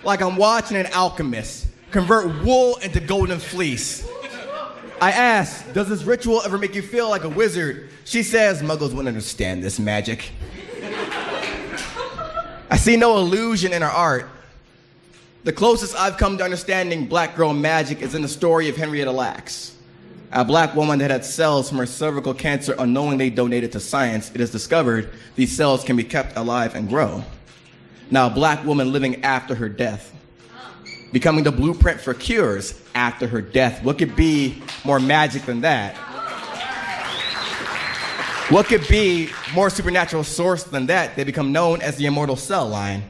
[0.05, 4.09] like I'm watching an alchemist convert wool into golden fleece.
[5.03, 7.91] I ask, does this ritual ever make you feel like a wizard?
[8.05, 10.31] She says, muggles wouldn't understand this magic.
[12.71, 14.29] I see no illusion in her art.
[15.45, 19.13] The closest I've come to understanding black girl magic is in the story of Henrietta
[19.13, 19.77] Lacks,
[20.33, 24.31] a black woman that had cells from her cervical cancer unknowingly donated to science.
[24.35, 27.23] It is discovered these cells can be kept alive and grow.
[28.11, 30.15] Now, a black woman living after her death,
[31.13, 33.85] becoming the blueprint for cures after her death.
[33.85, 35.95] What could be more magic than that?
[38.49, 41.17] What could be more supernatural source than that?
[41.17, 43.03] They become known as the immortal cell line.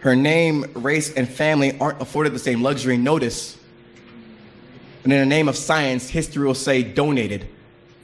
[0.00, 2.96] Her name, race, and family aren't afforded the same luxury.
[2.96, 3.58] Notice,
[5.04, 7.48] and in the name of science, history will say donated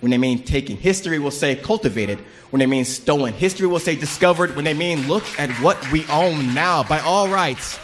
[0.01, 0.77] when they mean taken.
[0.77, 2.19] History will say cultivated
[2.51, 3.33] when they mean stolen.
[3.33, 7.29] History will say discovered when they mean look at what we own now by all
[7.29, 7.79] rights.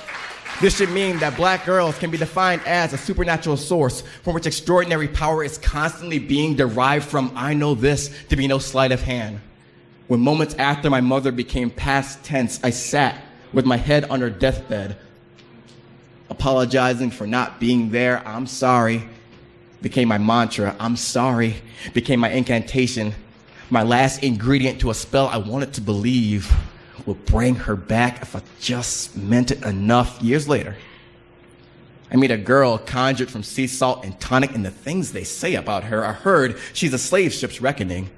[0.60, 4.46] This should mean that black girls can be defined as a supernatural source from which
[4.46, 7.32] extraordinary power is constantly being derived from.
[7.36, 9.40] I know this to be no sleight of hand.
[10.08, 13.16] When moments after my mother became past tense, I sat
[13.52, 14.96] with my head on her deathbed,
[16.28, 18.26] apologizing for not being there.
[18.26, 19.08] I'm sorry.
[19.82, 20.76] Became my mantra.
[20.78, 21.56] I'm sorry.
[21.94, 23.14] Became my incantation.
[23.70, 26.52] My last ingredient to a spell I wanted to believe
[27.06, 30.20] would bring her back if I just meant it enough.
[30.20, 30.76] Years later,
[32.10, 35.54] I meet a girl conjured from sea salt and tonic, and the things they say
[35.54, 36.04] about her.
[36.04, 38.10] I heard she's a slave ship's reckoning.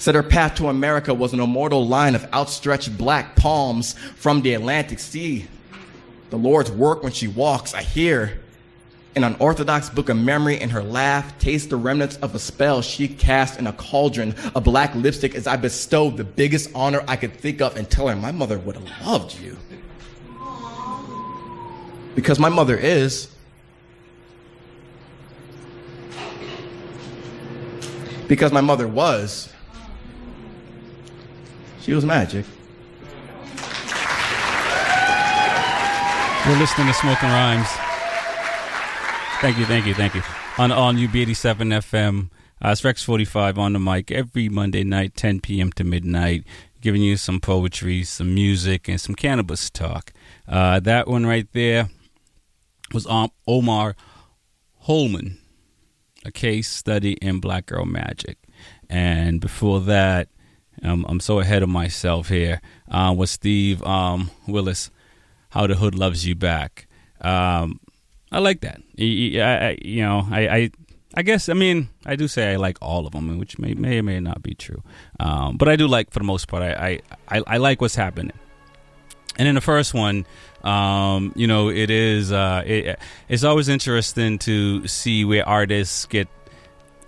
[0.00, 4.54] Said her path to America was an immortal line of outstretched black palms from the
[4.54, 5.46] Atlantic Sea.
[6.30, 8.40] The Lord's work when she walks, I hear.
[9.14, 12.80] In an orthodox book of memory in her laugh, taste the remnants of a spell
[12.80, 17.16] she cast in a cauldron of black lipstick as I bestowed the biggest honor I
[17.16, 19.58] could think of and tell her my mother would have loved you.
[22.14, 23.28] Because my mother is.
[28.28, 29.52] Because my mother was.
[31.90, 32.46] She was magic.
[36.46, 37.66] We're listening to Smoking Rhymes.
[39.40, 40.22] Thank you, thank you, thank you.
[40.58, 42.30] On on UB87 FM,
[42.64, 45.72] uh, it's Rex 45 on the mic every Monday night, 10 p.m.
[45.72, 46.44] to midnight,
[46.80, 50.12] giving you some poetry, some music, and some cannabis talk.
[50.46, 51.88] Uh, that one right there
[52.94, 53.96] was um, Omar
[54.86, 55.38] Holmon,
[56.24, 58.38] a case study in Black Girl Magic.
[58.88, 60.28] And before that,
[60.82, 62.60] um, I'm so ahead of myself here,
[62.90, 64.90] uh, was Steve um, Willis,
[65.50, 66.86] How the Hood Loves You Back.
[67.20, 67.80] Um,
[68.32, 68.80] I like that.
[68.98, 70.70] I, I, you know, I, I,
[71.14, 73.98] I guess I mean I do say I like all of them, which may may
[73.98, 74.82] or may not be true.
[75.18, 76.62] Um, but I do like for the most part.
[76.62, 78.32] I, I, I, I like what's happening.
[79.36, 80.26] And in the first one,
[80.62, 86.28] um, you know, it is uh, it, it's always interesting to see where artists get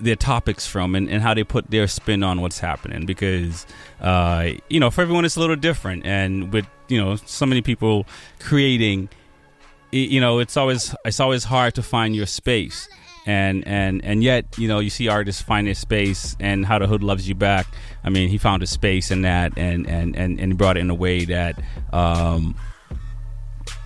[0.03, 3.67] their topics from and, and how they put their spin on what's happening because
[4.01, 6.05] uh, you know for everyone it's a little different.
[6.05, 8.07] And with you know so many people
[8.41, 9.09] creating
[9.93, 12.89] you know it's always it's always hard to find your space.
[13.25, 16.89] And and and yet you know you see artists find their space and how the
[16.89, 17.69] hood loves you back
[18.03, 20.91] i mean he found a space in that and and and, and brought it in
[20.91, 21.57] a way that
[21.93, 22.57] um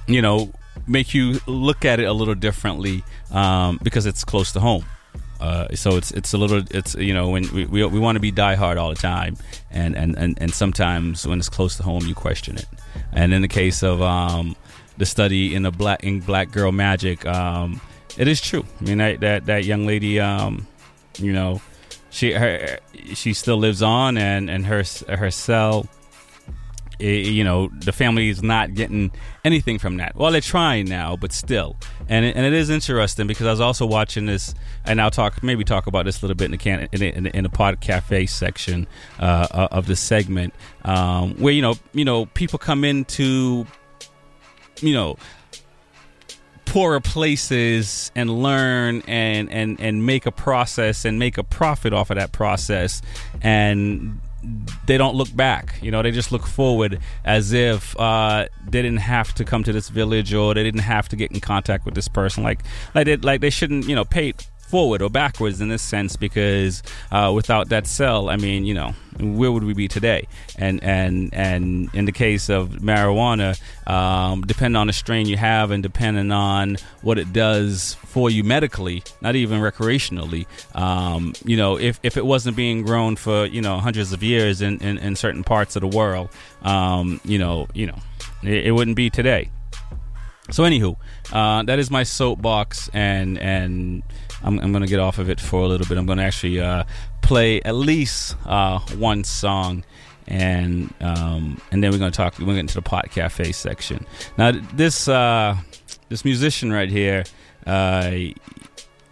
[0.06, 0.50] you know
[0.86, 4.86] make you look at it a little differently um because it's close to home
[5.40, 8.20] uh, so it's it's a little it's you know when we, we, we want to
[8.20, 9.36] be diehard all the time.
[9.70, 12.66] And, and, and, and sometimes when it's close to home you question it.
[13.12, 14.56] And in the case of um,
[14.96, 17.80] the study in the black in black girl magic um,
[18.16, 18.64] it is true.
[18.80, 20.66] I mean that that, that young lady um,
[21.18, 21.60] you know
[22.10, 22.78] she her
[23.14, 25.86] she still lives on and and her her cell
[26.98, 29.10] it, you know the family is not getting
[29.44, 30.16] anything from that.
[30.16, 31.76] Well they're trying now but still.
[32.08, 35.42] And it, and it is interesting because i was also watching this and i'll talk
[35.42, 37.80] maybe talk about this a little bit in the can in, in, in the pod
[37.80, 38.86] cafe section
[39.18, 43.66] uh, of the segment um, where you know you know people come into
[44.80, 45.16] you know
[46.66, 52.10] poorer places and learn and and and make a process and make a profit off
[52.10, 53.00] of that process.
[53.40, 54.20] And
[54.86, 55.78] they don't look back.
[55.82, 59.72] You know, they just look forward as if uh, they didn't have to come to
[59.72, 62.42] this village or they didn't have to get in contact with this person.
[62.42, 62.60] Like,
[62.94, 64.34] like they, like they shouldn't, you know, pay
[64.66, 68.94] forward or backwards in this sense because uh, without that cell, I mean, you know,
[69.18, 70.26] where would we be today?
[70.56, 73.58] And and and in the case of marijuana,
[73.88, 78.44] um, depending on the strain you have and depending on what it does for you
[78.44, 83.62] medically, not even recreationally, um, you know, if, if it wasn't being grown for you
[83.62, 86.28] know hundreds of years in, in, in certain parts of the world,
[86.62, 87.98] um, you know, you know,
[88.42, 89.50] it, it wouldn't be today.
[90.50, 90.96] So, anywho,
[91.32, 94.04] uh, that is my soapbox, and and
[94.46, 95.98] I'm, I'm going to get off of it for a little bit.
[95.98, 96.84] I'm going to actually uh,
[97.20, 99.84] play at least uh, one song,
[100.28, 102.38] and um, and then we're going to talk.
[102.38, 104.06] We're going to get into the pot cafe section.
[104.38, 105.56] Now, this uh,
[106.08, 107.24] this musician right here,
[107.66, 108.12] uh,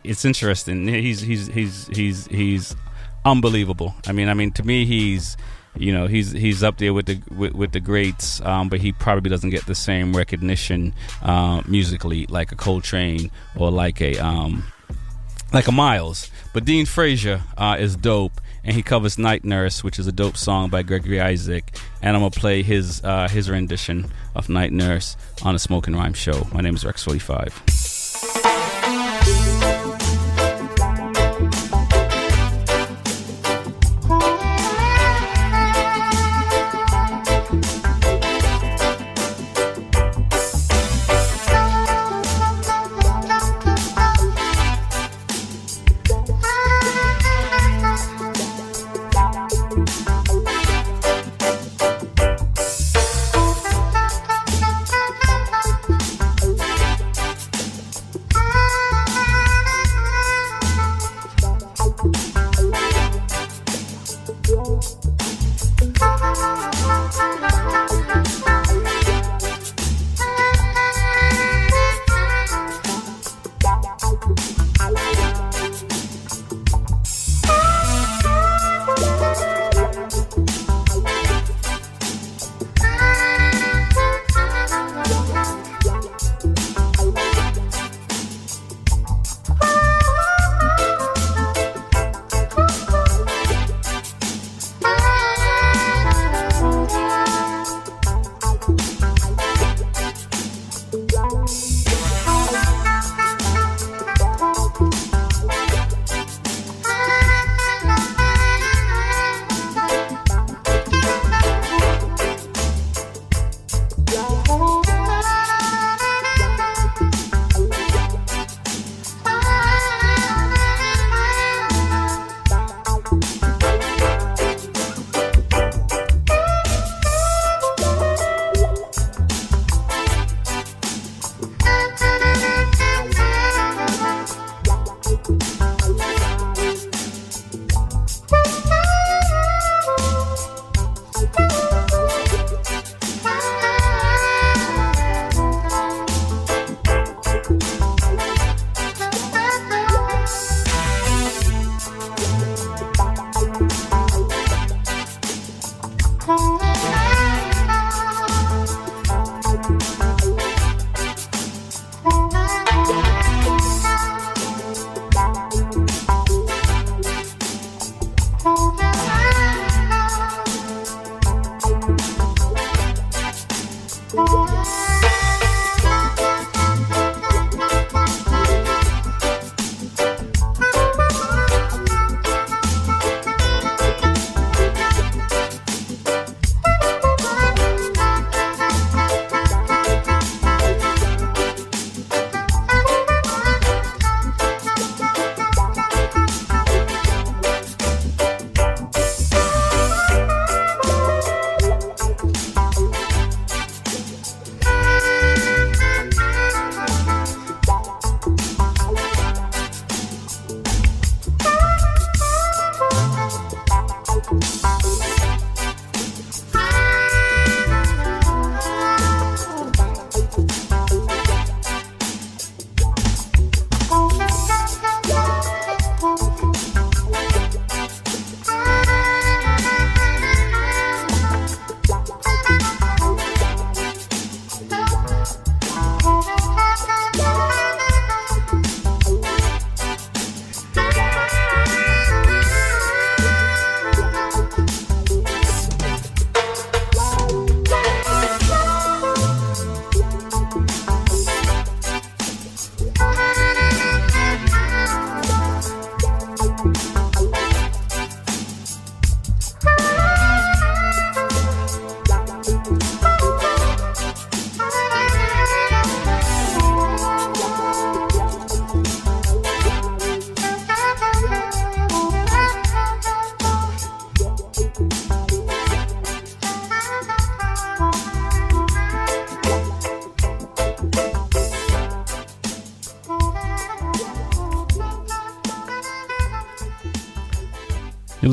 [0.05, 0.87] it's interesting.
[0.87, 2.77] He's he's he's he's he's
[3.25, 3.95] unbelievable.
[4.07, 5.37] I mean, I mean, to me, he's
[5.77, 8.93] you know he's he's up there with the with, with the greats, um, but he
[8.93, 14.65] probably doesn't get the same recognition uh, musically like a Coltrane or like a um,
[15.55, 16.31] like a Miles.
[16.53, 20.37] But Dean Fraser uh, is dope, and he covers "Night Nurse," which is a dope
[20.37, 21.77] song by Gregory Isaac.
[22.03, 26.15] And I'm gonna play his uh, his rendition of "Night Nurse" on a Smoking Rhyme
[26.15, 26.47] Show.
[26.53, 27.94] My name is Rex Forty Five.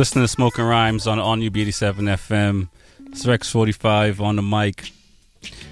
[0.01, 2.69] Listening to Smoking Rhymes on All New B87 FM.
[3.11, 4.89] It's Rex 45 on the mic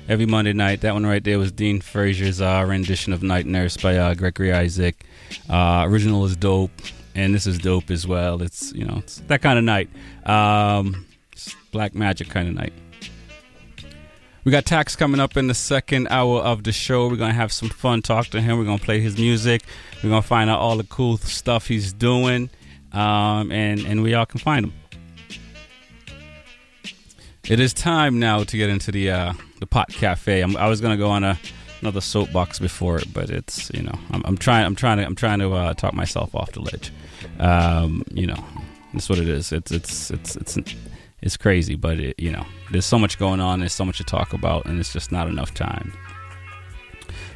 [0.07, 0.81] every Monday night.
[0.81, 4.53] That one right there was Dean Fraser's uh, rendition of Night Nurse by uh, Gregory
[4.53, 5.03] Isaac.
[5.49, 6.69] Uh, original is dope,
[7.15, 8.43] and this is dope as well.
[8.43, 9.89] It's you know it's that kind of night,
[10.27, 11.07] um,
[11.71, 12.73] black magic kind of night.
[14.43, 17.07] We got Tax coming up in the second hour of the show.
[17.07, 18.59] We're gonna have some fun, talk to him.
[18.59, 19.63] We're gonna play his music.
[20.03, 22.51] We're gonna find out all the cool stuff he's doing,
[22.93, 24.73] um, and and we all can find them.
[27.49, 30.41] It is time now to get into the uh, the pot cafe.
[30.41, 31.39] I'm, I was gonna go on a
[31.81, 35.15] another soapbox before it, but it's you know I'm, I'm trying I'm trying to I'm
[35.15, 36.91] trying to uh, talk myself off the ledge.
[37.39, 38.43] Um, you know,
[38.93, 39.51] that's what it is.
[39.51, 40.57] It's it's it's it's
[41.21, 43.59] it's crazy, but it, you know there's so much going on.
[43.59, 45.93] There's so much to talk about, and it's just not enough time.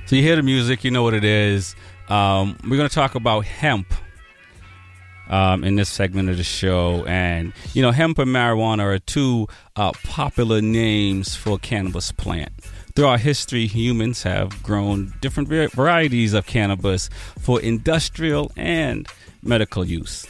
[0.06, 1.76] So you hear the music, you know what it is.
[2.10, 3.93] Um, we're gonna talk about hemp
[5.30, 7.05] um, in this segment of the show.
[7.05, 12.51] And, you know, hemp and marijuana are two uh, popular names for cannabis plant.
[12.95, 17.09] Throughout history, humans have grown different varieties of cannabis
[17.39, 19.07] for industrial and
[19.41, 20.28] medical use.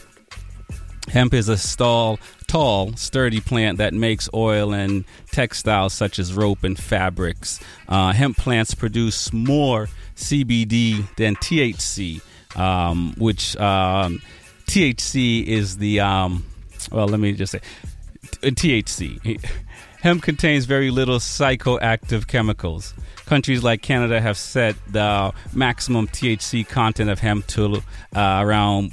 [1.08, 6.64] Hemp is a stall, tall, sturdy plant that makes oil and textiles such as rope
[6.64, 7.60] and fabrics.
[7.88, 12.22] Uh, hemp plants produce more CBD than THC,
[12.56, 14.22] um, which um,
[14.66, 16.44] THC is the um,
[16.90, 17.06] well.
[17.06, 17.60] Let me just say
[18.42, 19.40] THC.
[20.00, 22.92] Hemp contains very little psychoactive chemicals.
[23.24, 27.76] Countries like Canada have set the maximum THC content of hemp to
[28.14, 28.92] uh, around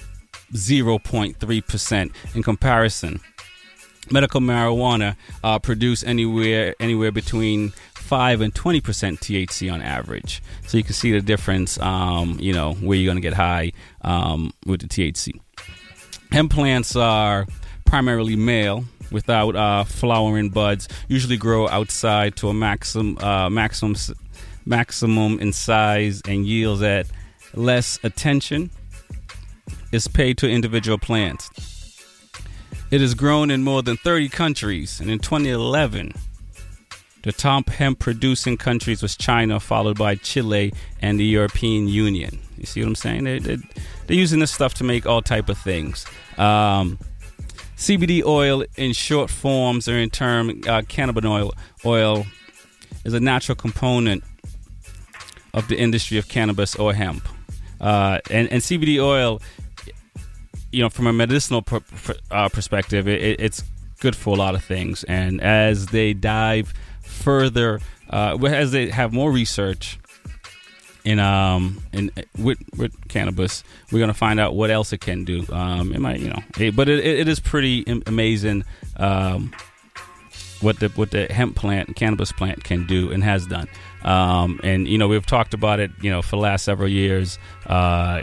[0.54, 3.20] 0.3% in comparison.
[4.10, 10.42] Medical marijuana uh, produce anywhere anywhere between 5 and 20% THC on average.
[10.68, 13.72] So you can see the difference, um, you know, where you're going to get high
[14.02, 15.40] um, with the THC.
[16.32, 17.46] Hemp plants are
[17.86, 20.88] primarily male without uh, flowering buds.
[21.08, 23.96] Usually grow outside to a maximum uh, maximum
[24.66, 27.08] maximum in size and yields at
[27.54, 28.72] less attention
[29.92, 31.50] is paid to individual plants.
[32.92, 36.14] It is grown in more than 30 countries, and in 2011,
[37.24, 42.40] the top hemp producing countries was China, followed by Chile and the European Union.
[42.58, 43.24] You see what I'm saying?
[43.26, 43.58] They, they,
[44.12, 46.06] they're using this stuff to make all type of things.
[46.38, 47.00] Um,
[47.78, 51.54] CBD oil in short forms, or in term uh, cannabinoid
[51.86, 52.26] oil,
[53.06, 54.22] is a natural component
[55.54, 57.26] of the industry of cannabis or hemp.
[57.80, 59.42] Uh, and, and CBD oil,
[60.74, 63.64] you know, from a medicinal pr- pr- uh, perspective, it, it's
[64.02, 65.06] good for a lot of things.
[65.06, 70.01] And as they dive further, uh, as they have more research
[71.04, 75.46] in um in with with cannabis, we're gonna find out what else it can do.
[75.52, 78.64] Um, it might, you know, it, but it, it is pretty amazing.
[78.98, 79.54] Um,
[80.62, 83.68] what the what the hemp plant, cannabis plant, can do and has done.
[84.04, 87.38] Um, and you know we've talked about it, you know, for the last several years,
[87.66, 88.22] uh,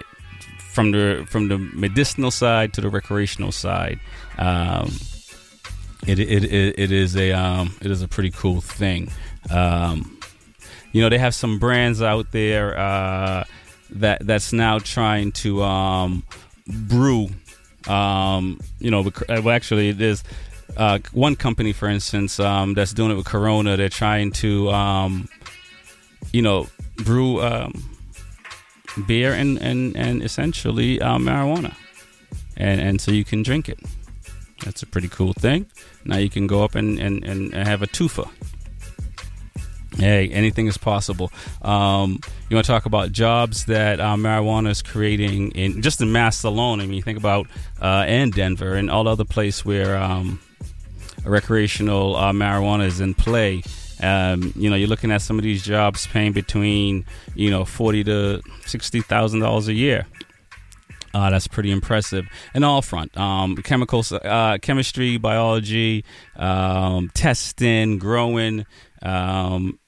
[0.59, 3.99] from the from the medicinal side to the recreational side.
[4.39, 4.93] Um,
[6.07, 9.11] it, it, it, it is a um, it is a pretty cool thing.
[9.51, 10.18] Um,
[10.93, 13.45] you know they have some brands out there uh,
[13.91, 16.23] that that's now trying to um,
[16.67, 17.29] brew.
[17.87, 20.23] Um, you know, well, actually, there's
[20.77, 23.77] uh, one company, for instance, um, that's doing it with Corona.
[23.77, 25.29] They're trying to, um,
[26.33, 27.73] you know, brew um,
[29.07, 31.75] beer and, and, and essentially uh, marijuana,
[32.57, 33.79] and and so you can drink it.
[34.65, 35.67] That's a pretty cool thing.
[36.05, 38.29] Now you can go up and, and, and have a tufa.
[39.99, 41.33] Hey, anything is possible.
[41.61, 46.13] Um, you want to talk about jobs that uh, marijuana is creating in just in
[46.13, 46.81] Mass alone?
[46.81, 47.49] I mean, you think about
[47.83, 50.41] uh, and Denver and all other places where um,
[51.25, 53.65] recreational uh, marijuana is in play.
[54.01, 58.05] Um, you know, you're looking at some of these jobs paying between you know forty
[58.05, 60.07] to sixty thousand dollars a year.
[61.13, 62.29] Uh, that's pretty impressive.
[62.55, 66.05] And all front, um, chemicals, uh, chemistry, biology,
[66.37, 68.67] um, testing, growing,
[69.03, 69.79] um,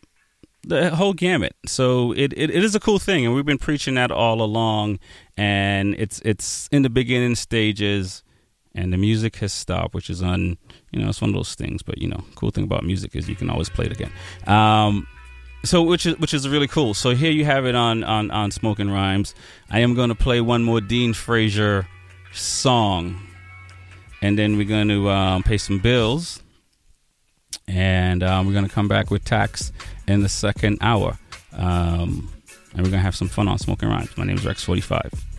[0.63, 1.55] the whole gamut.
[1.67, 4.99] So it, it, it is a cool thing, and we've been preaching that all along.
[5.37, 8.23] And it's it's in the beginning stages,
[8.75, 10.59] and the music has stopped, which is on
[10.91, 11.83] you know it's one of those things.
[11.83, 14.13] But you know, cool thing about music is you can always play it again.
[14.47, 15.07] Um,
[15.65, 16.95] so which is which is really cool.
[16.95, 19.35] So here you have it on on on Smoking Rhymes.
[19.71, 21.87] I am going to play one more Dean Fraser
[22.33, 23.21] song,
[24.23, 26.43] and then we're going to um, pay some bills,
[27.67, 29.73] and um, we're going to come back with tax
[30.11, 31.19] in the second hour.
[31.53, 32.31] Um,
[32.73, 34.17] and we're going to have some fun on Smoking Rhymes.
[34.17, 35.30] My name is Rex45.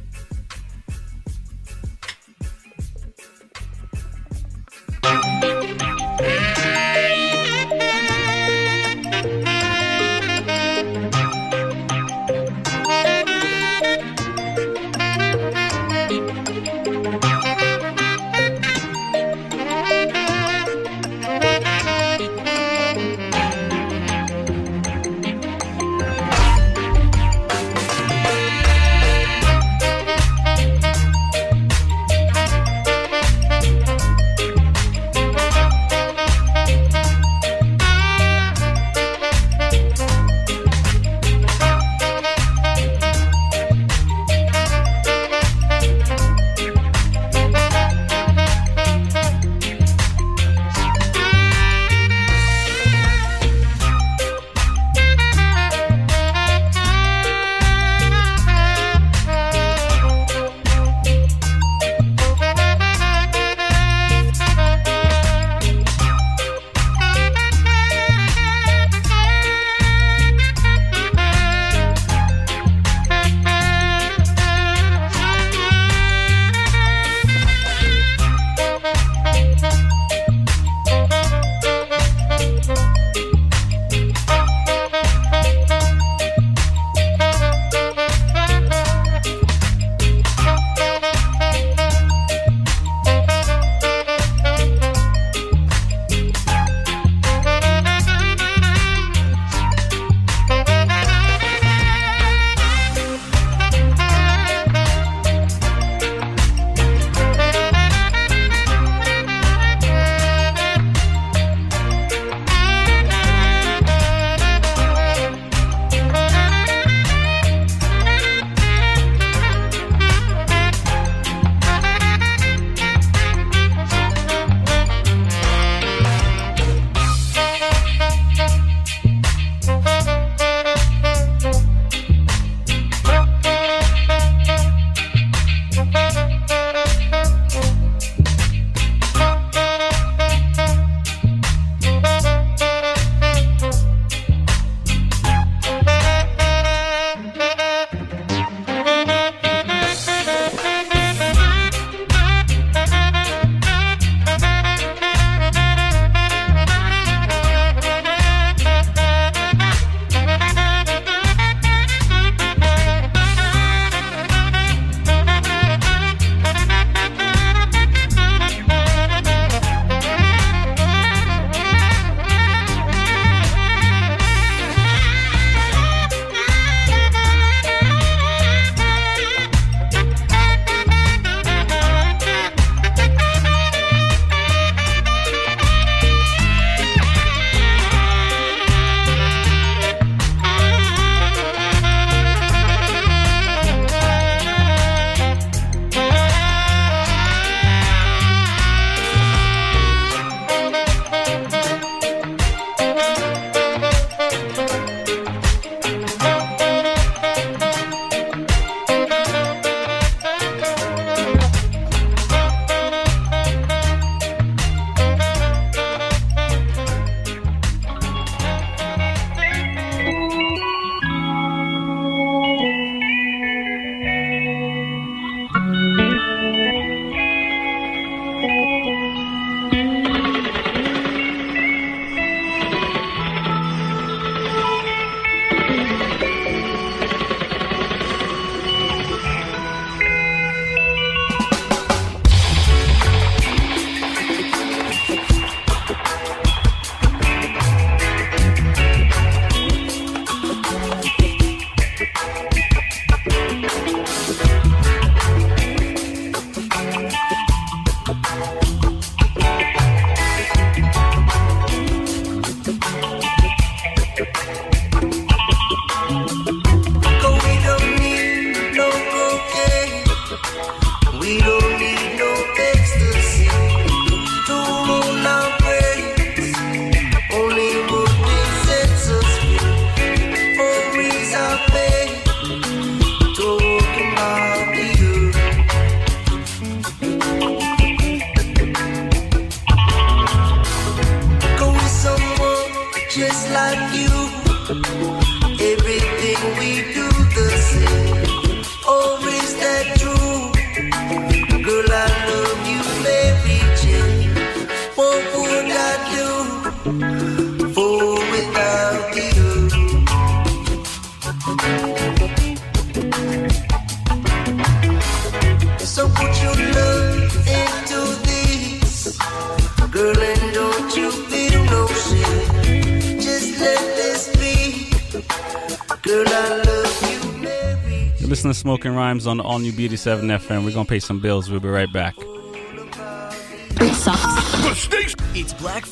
[328.82, 330.65] Smoking Rhymes on All New B87 FM.
[330.65, 331.51] We're going to pay some bills.
[331.51, 332.15] We'll be right back.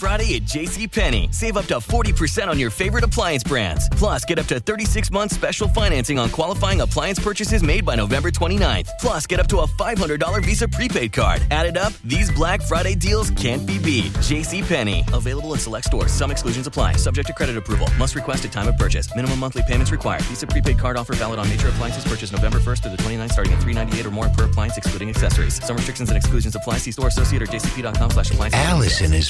[0.10, 1.32] Friday at JCPenney.
[1.32, 3.88] Save up to 40% on your favorite appliance brands.
[3.90, 8.32] Plus, get up to 36 months special financing on qualifying appliance purchases made by November
[8.32, 8.90] 29th.
[9.00, 11.44] Plus, get up to a $500 Visa prepaid card.
[11.52, 14.12] Added up, these Black Friday deals can't be beat.
[14.14, 15.14] JCPenney.
[15.14, 16.12] Available in select stores.
[16.12, 16.94] Some exclusions apply.
[16.94, 17.88] Subject to credit approval.
[18.00, 19.16] Must request at time of purchase.
[19.16, 20.24] Minimum monthly payments required.
[20.24, 23.54] Visa prepaid card offer valid on major appliances purchased November 1st to the 29th starting
[23.54, 25.64] at 398 or more per appliance excluding accessories.
[25.64, 26.80] Some restrictions and exclusions apply.
[26.80, 28.56] See store associate or jcp.com slash appliance.
[28.56, 29.30] Allison is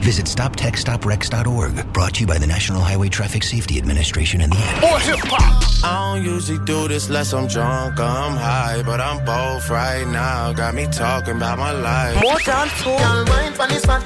[0.00, 1.92] Visit StopTextsStopWrecks.org.
[1.92, 4.80] Brought to you by the National Highway Traffic Safety Administration and the ad.
[4.80, 5.62] More hip hop.
[5.84, 10.06] I don't usually do this unless I'm drunk or I'm high, but I'm both right
[10.06, 10.52] now.
[10.52, 12.20] Got me talking about my life.
[12.22, 12.98] More dance floor.
[12.98, 14.02] Girl, wine for this fat,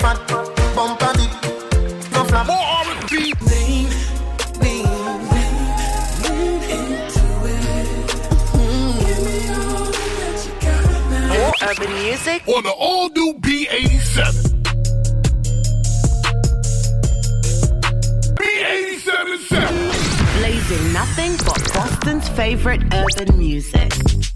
[0.00, 0.18] fat,
[0.74, 1.30] bump on it.
[2.12, 2.46] No flap.
[2.46, 3.34] More R&B.
[3.42, 3.88] Lean,
[4.60, 4.86] lean,
[6.22, 7.90] lean into it.
[8.54, 8.98] Mm.
[9.00, 11.28] Give me all that you got now.
[11.34, 14.51] More urban music on the all new B87.
[20.72, 23.92] B87 nothing but Boston's favorite urban music.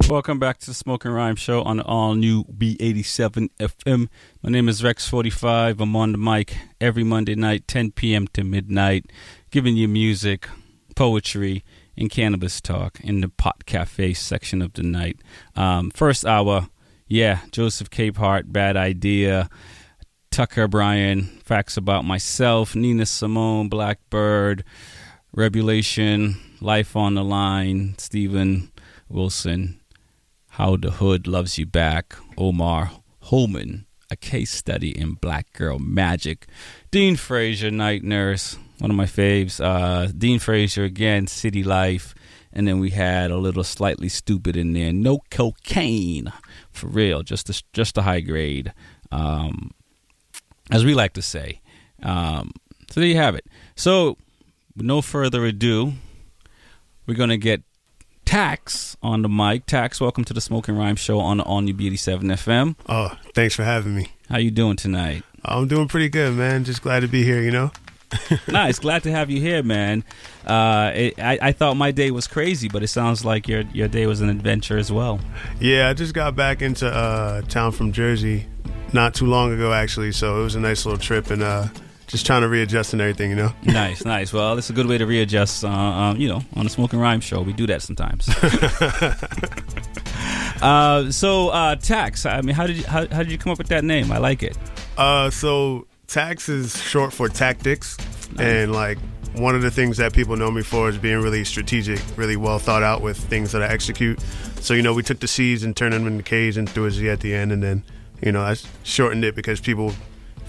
[0.09, 4.09] Welcome back to the Smoking Rhyme Show on all new B87 FM.
[4.43, 5.81] My name is Rex45.
[5.81, 8.27] I'm on the mic every Monday night, 10 p.m.
[8.35, 9.11] to midnight,
[9.51, 10.47] giving you music,
[10.95, 11.65] poetry,
[11.97, 15.21] and cannabis talk in the Pot Cafe section of the night.
[15.55, 16.69] Um, first hour,
[17.09, 19.49] yeah, Joseph Capehart, Bad Idea.
[20.31, 24.65] Tucker Bryan, Facts About Myself, Nina Simone, Blackbird,
[25.37, 28.73] Rebelution, Life on the Line, Stephen
[29.11, 29.79] Wilson,
[30.49, 32.91] How the Hood Loves You Back, Omar
[33.25, 36.47] Holmon, A Case Study in Black Girl Magic,
[36.91, 42.15] Dean Fraser, Night Nurse, one of my faves, uh, Dean Fraser again, City Life,
[42.51, 46.33] and then we had a little Slightly Stoopid in there, No Cocaine,
[46.73, 48.73] for real, just a, just a high grade.
[49.13, 49.73] Um,
[50.71, 51.61] as we like to say.
[52.03, 52.53] Um,
[52.91, 53.45] so there you have it.
[53.75, 54.17] So,
[54.77, 55.95] with no further ado,
[57.07, 57.63] we're going to get
[58.25, 59.67] Tax on the mic.
[59.67, 62.77] Tax, welcome to the Smoking Rhyme Show on the All New B87 FM.
[62.89, 64.09] Oh, thanks for having me.
[64.29, 65.23] How you doing tonight?
[65.45, 66.65] I'm doing pretty good, man.
[66.65, 67.71] Just glad to be here, you know?
[68.49, 68.79] nice.
[68.81, 70.05] Glad to have you here, man.
[70.45, 73.89] Uh, it, I, I thought my day was crazy, but it sounds like your, your
[73.89, 75.21] day was an adventure as well.
[75.61, 78.47] Yeah, I just got back into uh, town from Jersey
[78.93, 80.11] not too long ago, actually.
[80.13, 81.69] So it was a nice little trip and uh,
[82.07, 83.53] just trying to readjust and everything, you know?
[83.65, 84.33] nice, nice.
[84.33, 87.21] Well, it's a good way to readjust, uh, um, you know, on the Smoking Rhyme
[87.21, 87.43] show.
[87.43, 88.29] We do that sometimes.
[90.63, 93.59] uh, so, uh, Tax, I mean, how did, you, how, how did you come up
[93.59, 94.13] with that name?
[94.13, 94.57] I like it.
[94.97, 97.97] Uh, so, Tax is short for tactics.
[98.33, 98.41] Nice.
[98.41, 98.99] And, like,
[99.35, 102.59] one of the things that people know me for is being really strategic, really well
[102.59, 104.21] thought out with things that I execute.
[104.61, 106.91] So, you know, we took the C's and turned them into K's and threw a
[106.91, 107.53] Z at the end.
[107.53, 107.85] And then,
[108.23, 109.93] you know, I shortened it because people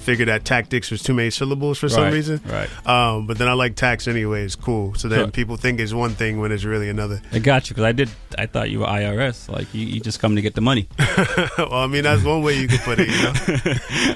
[0.08, 2.40] figured that tactics was too many syllables for some Right, reason.
[2.46, 2.70] right.
[2.88, 4.46] Um, but then I like tax anyway.
[4.46, 4.96] It's cool.
[4.96, 5.28] So then Sure.
[5.32, 7.22] people think it's one thing when it's really another.
[7.34, 8.10] I got you because I did.
[8.38, 9.50] I thought you were IRS.
[9.50, 10.88] Like you, you just come to get the money.
[11.58, 13.34] well, I mean, that's one way you could put it, you know?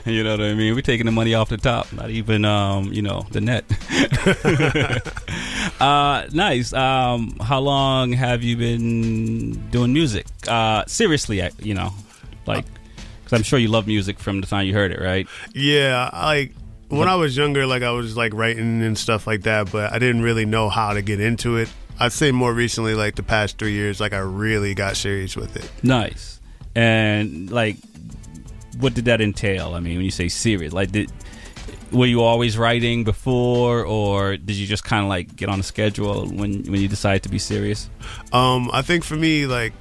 [0.18, 0.74] you know what I mean?
[0.76, 3.66] We're taking the money off the top, not even um, you know, the net.
[5.82, 6.72] uh, nice.
[6.74, 10.26] Um, how long have you been doing music?
[10.48, 11.92] Uh, seriously, I, you know,
[12.46, 12.66] like,
[13.32, 15.28] because I'm sure you love music from the time you heard it, right?
[15.54, 16.54] Yeah, like
[16.90, 20.00] when I was younger, like I was like writing and stuff like that, but I
[20.00, 21.70] didn't really know how to get into it.
[22.00, 25.56] I'd say more recently, like the past three years, like I really got serious with
[25.56, 25.72] it.
[25.84, 26.42] Nice.
[26.76, 27.78] And like,
[28.80, 29.76] what did that entail?
[29.76, 31.12] I mean, when you say serious, like, did
[31.92, 35.64] were you always writing before, or did you just kind of like get on a
[35.64, 37.90] schedule when when you decided to be serious?
[38.34, 39.74] Um, I think for me, like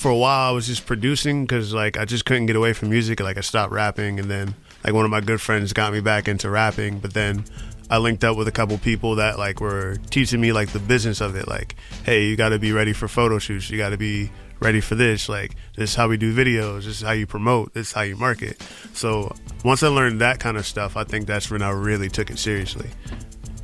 [0.00, 2.88] for a while, I was just producing because like I just couldn't get away from
[2.88, 3.20] music.
[3.20, 6.26] Like I stopped rapping, and then like one of my good friends got me back
[6.26, 7.00] into rapping.
[7.00, 7.44] But then
[7.90, 11.20] I linked up with a couple people that like were teaching me like the business
[11.20, 11.46] of it.
[11.46, 13.68] Like, hey, you got to be ready for photo shoots.
[13.68, 15.28] You got to be ready for this.
[15.28, 16.84] Like, this is how we do videos.
[16.84, 17.74] This is how you promote.
[17.74, 18.66] This is how you market.
[18.94, 19.36] So
[19.66, 22.38] once I learned that kind of stuff, I think that's when I really took it
[22.38, 22.88] seriously.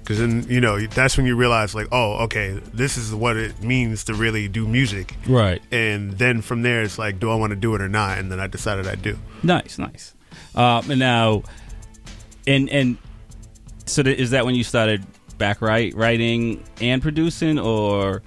[0.06, 3.60] Because then you know that's when you realize like, oh, okay, this is what it
[3.60, 5.16] means to really do music.
[5.26, 5.60] Right.
[5.72, 8.18] And then from there, it's like, do I want to do it or not?
[8.18, 9.18] And then I decided I do.
[9.42, 10.14] Nice, nice.
[10.54, 11.42] Um, and now,
[12.46, 12.98] and and
[13.86, 15.04] so th- is that when you started
[15.38, 18.22] back right writing and producing, or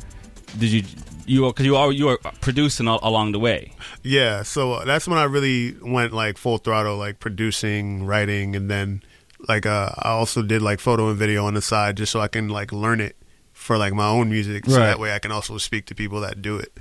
[0.57, 0.83] did you
[1.25, 3.71] you because you are you were producing all, along the way?
[4.03, 9.01] Yeah, so that's when I really went like full throttle, like producing, writing, and then
[9.47, 12.27] like uh, I also did like photo and video on the side just so I
[12.27, 13.15] can like learn it
[13.53, 14.85] for like my own music, so Right.
[14.87, 16.71] that way I can also speak to people that do it.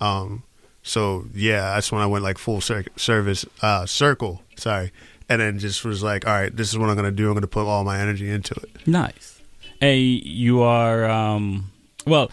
[0.00, 0.42] Um,
[0.82, 4.92] so yeah, that's when I went like full cir- service uh, circle, sorry,
[5.28, 7.28] and then just was like, all right, this is what I'm gonna do.
[7.28, 8.86] I'm gonna put all my energy into it.
[8.86, 9.40] Nice.
[9.80, 11.70] Hey, you are um
[12.06, 12.30] well.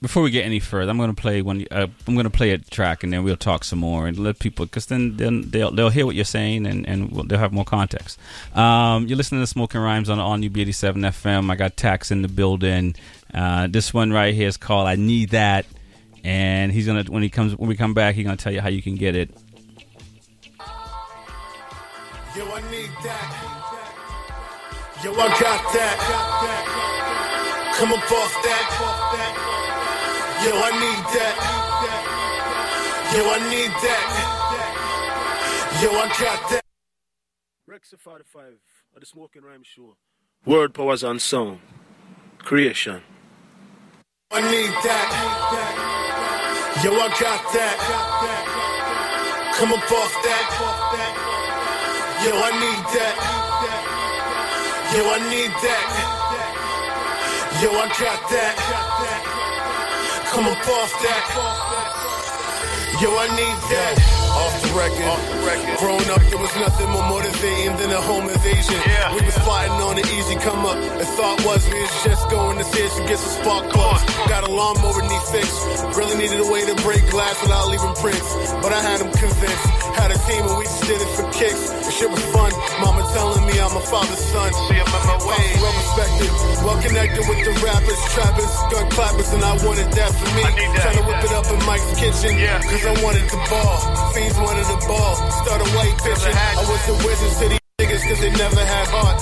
[0.00, 1.66] Before we get any further, I'm going to play one.
[1.72, 4.38] Uh, I'm going to play a track, and then we'll talk some more and let
[4.38, 7.52] people, because then, then they'll they'll hear what you're saying, and and we'll, they'll have
[7.52, 8.16] more context.
[8.54, 11.50] Um, you're listening to Smoking Rhymes on on UB87 FM.
[11.50, 12.94] I got Tax in the building.
[13.34, 15.66] Uh, this one right here is called "I Need That,"
[16.22, 18.68] and he's gonna when he comes when we come back, he's gonna tell you how
[18.68, 19.30] you can get it.
[22.36, 23.34] Yo, I need that.
[25.02, 27.74] Yo, I got that.
[27.78, 28.87] Come up off that.
[30.44, 31.34] Yo, I need that.
[33.12, 34.04] Yo, I need that.
[35.82, 36.62] Yo, I got that.
[37.66, 38.44] Rex 45
[38.94, 39.96] at the Smoking Rhyme Show.
[40.46, 41.58] Word Powers and Sound.
[42.38, 43.02] Creation.
[44.30, 45.08] I need that.
[46.84, 47.78] Yo, I got that.
[49.56, 50.48] Come up off that.
[52.24, 53.16] Yo, I need that.
[54.94, 55.86] Yo, I need that.
[57.60, 58.87] Yo, I got that.
[60.30, 60.58] Come up
[61.02, 61.24] that.
[63.00, 64.27] Yo, I need that.
[64.38, 65.02] Off the record.
[65.82, 68.78] Growing up, there was nothing more motivating than a home invasion.
[69.14, 70.78] We was plotting on an easy come up.
[70.98, 74.02] The thought was we was just going to see if we get some spark plugs.
[74.30, 75.58] Got a lawnmower need fixed.
[75.98, 78.26] Really needed a way to break glass without leaving prints.
[78.62, 79.66] But I had them convinced.
[79.98, 81.74] Had a team and we just did it for kicks.
[81.86, 82.54] The shit was fun.
[82.78, 84.54] Mama telling me I'm a father's son.
[84.70, 85.46] See, I'm on my way.
[85.58, 86.30] Well respected.
[86.62, 90.46] Well connected with the rappers, trappers, gun clappers, and I wanted that for me.
[90.78, 92.38] Trying to whip it up in Mike's kitchen.
[92.66, 93.78] Cause I wanted the ball.
[94.28, 95.14] Fiends wanted the ball.
[95.30, 96.36] Started white pitching.
[96.36, 99.16] I was the wizard to these niggas cause they never had heart.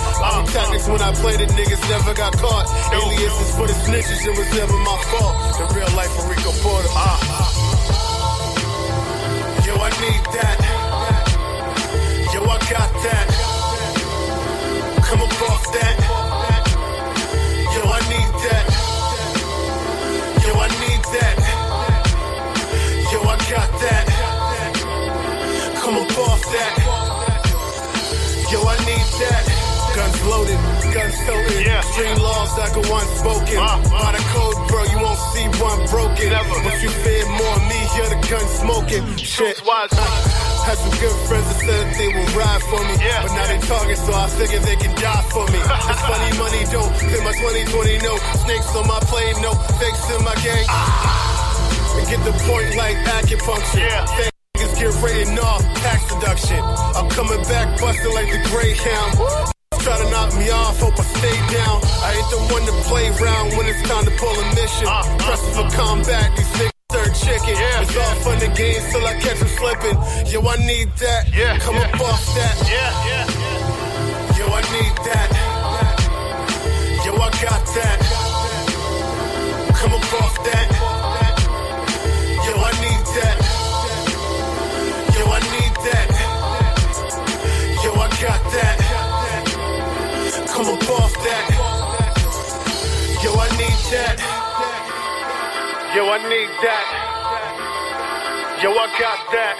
[0.47, 2.67] The tactics when I played it, niggas never got caught.
[2.93, 5.35] Aliases for the snitches, it was never my fault.
[5.59, 6.91] The real life of Rico Porter.
[9.67, 10.59] Yo, I need that.
[12.35, 13.27] Yo, I got that.
[15.07, 16.06] Come up off that.
[31.27, 31.67] Toted.
[31.67, 31.83] Yeah.
[31.93, 33.59] Stream laws that go unspoken.
[33.59, 36.31] By the code, bro, you won't see one broken.
[36.31, 39.05] But you fear more me, you're the gun smoking.
[39.19, 39.59] Shit.
[39.67, 42.95] Had some good friends that said they would ride for me.
[42.99, 45.61] But now they talking, so I figure they can die for me.
[45.87, 48.19] It's funny money don't fit my 2020 no.
[48.43, 49.53] Snakes on my plane, no.
[49.79, 50.67] Fakes in my gang.
[51.97, 53.91] And get the point like acupuncture.
[54.19, 56.61] Fake niggas get written off, tax deduction.
[56.99, 59.56] I'm coming back busting like the Greyhound.
[59.87, 61.79] Try to knock me off, hope I stay down.
[62.03, 64.83] I ain't the one to play around when it's time to pull a mission.
[64.83, 65.17] Uh, uh.
[65.17, 67.55] Pressing for combat, these niggas third chicken.
[67.55, 69.95] it's all fun and games till I catch them slipping.
[70.27, 71.31] Yo, I need that.
[71.61, 72.67] Come up off that.
[72.67, 73.66] Yo,
[96.17, 96.87] I need that.
[98.63, 99.57] Yo, I got that.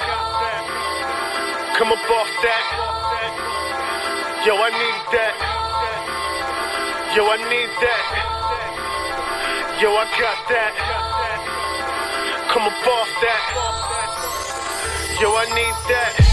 [1.77, 2.65] Come up off that.
[4.47, 5.35] Yo, I need that.
[7.15, 8.05] Yo, I need that.
[9.83, 10.73] Yo, I got that.
[12.49, 13.43] Come up off that.
[15.21, 16.26] Yo, I need that.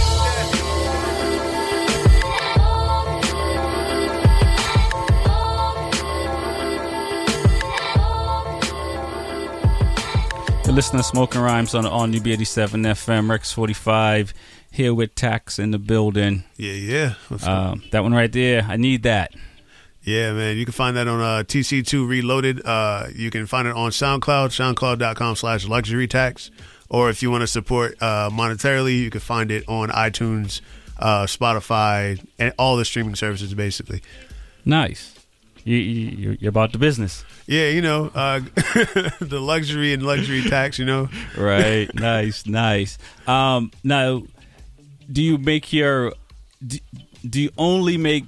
[10.74, 14.34] You're listening to Smoking Rhymes on on New 87 FM, Rex 45,
[14.72, 16.46] here with Tax in the building.
[16.58, 17.14] Yeah, yeah.
[17.44, 19.36] Um, that one right there, I need that.
[20.02, 20.58] Yeah, man.
[20.58, 22.66] You can find that on uh, TC2 Reloaded.
[22.66, 26.50] Uh, you can find it on SoundCloud, soundcloud.com slash luxury tax.
[26.90, 30.62] Or if you want to support uh, monetarily, you can find it on iTunes,
[30.98, 34.02] uh, Spotify, and all the streaming services, basically.
[34.66, 35.14] Nice.
[35.66, 37.24] You, you, you're about the business.
[37.46, 38.40] Yeah, you know, uh,
[39.20, 41.10] the luxury and luxury tax, you know.
[41.38, 41.94] Right.
[41.96, 42.98] nice, nice.
[43.28, 44.24] Um, now,
[45.12, 46.14] do you make your.
[46.66, 46.78] Do,
[47.30, 48.26] do you only make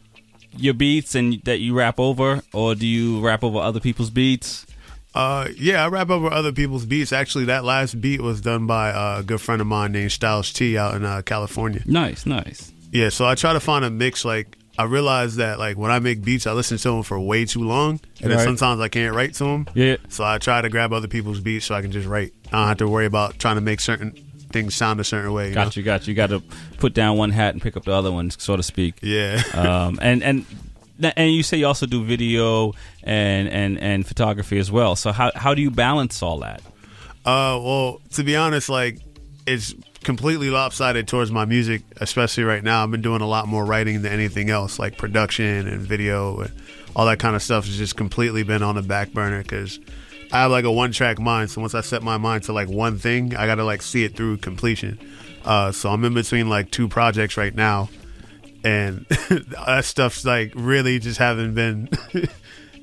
[0.57, 4.65] your beats and that you rap over, or do you rap over other people's beats?
[5.13, 7.13] Uh, yeah, I rap over other people's beats.
[7.13, 10.51] Actually, that last beat was done by uh, a good friend of mine named Styles
[10.51, 11.81] T out in uh, California.
[11.85, 12.73] Nice, nice.
[12.91, 14.25] Yeah, so I try to find a mix.
[14.25, 17.45] Like, I realize that like when I make beats, I listen to them for way
[17.45, 19.67] too long, and then sometimes I can't write to them.
[19.73, 19.97] Yeah.
[20.09, 22.33] So I try to grab other people's beats so I can just write.
[22.47, 24.11] I don't have to worry about trying to make certain
[24.51, 25.49] things sound a certain way.
[25.49, 25.63] You know?
[25.63, 26.13] Got you, got you.
[26.13, 26.41] Got to
[26.77, 28.95] put down one hat and pick up the other one, so to speak.
[29.01, 29.41] Yeah.
[29.53, 30.45] um, and and
[31.15, 32.73] and you say you also do video
[33.03, 34.95] and and and photography as well.
[34.95, 36.61] So how how do you balance all that?
[37.25, 38.99] Uh, well, to be honest, like
[39.45, 39.73] it's
[40.05, 42.83] completely lopsided towards my music, especially right now.
[42.83, 46.51] I've been doing a lot more writing than anything else, like production and video and
[46.95, 49.79] all that kind of stuff has just completely been on the back burner because
[50.31, 51.49] I have like a one track mind.
[51.49, 54.03] So once I set my mind to like one thing, I got to like see
[54.03, 54.99] it through completion.
[55.43, 57.89] Uh, so I'm in between like two projects right now,
[58.63, 61.89] and that stuff's like really just haven't been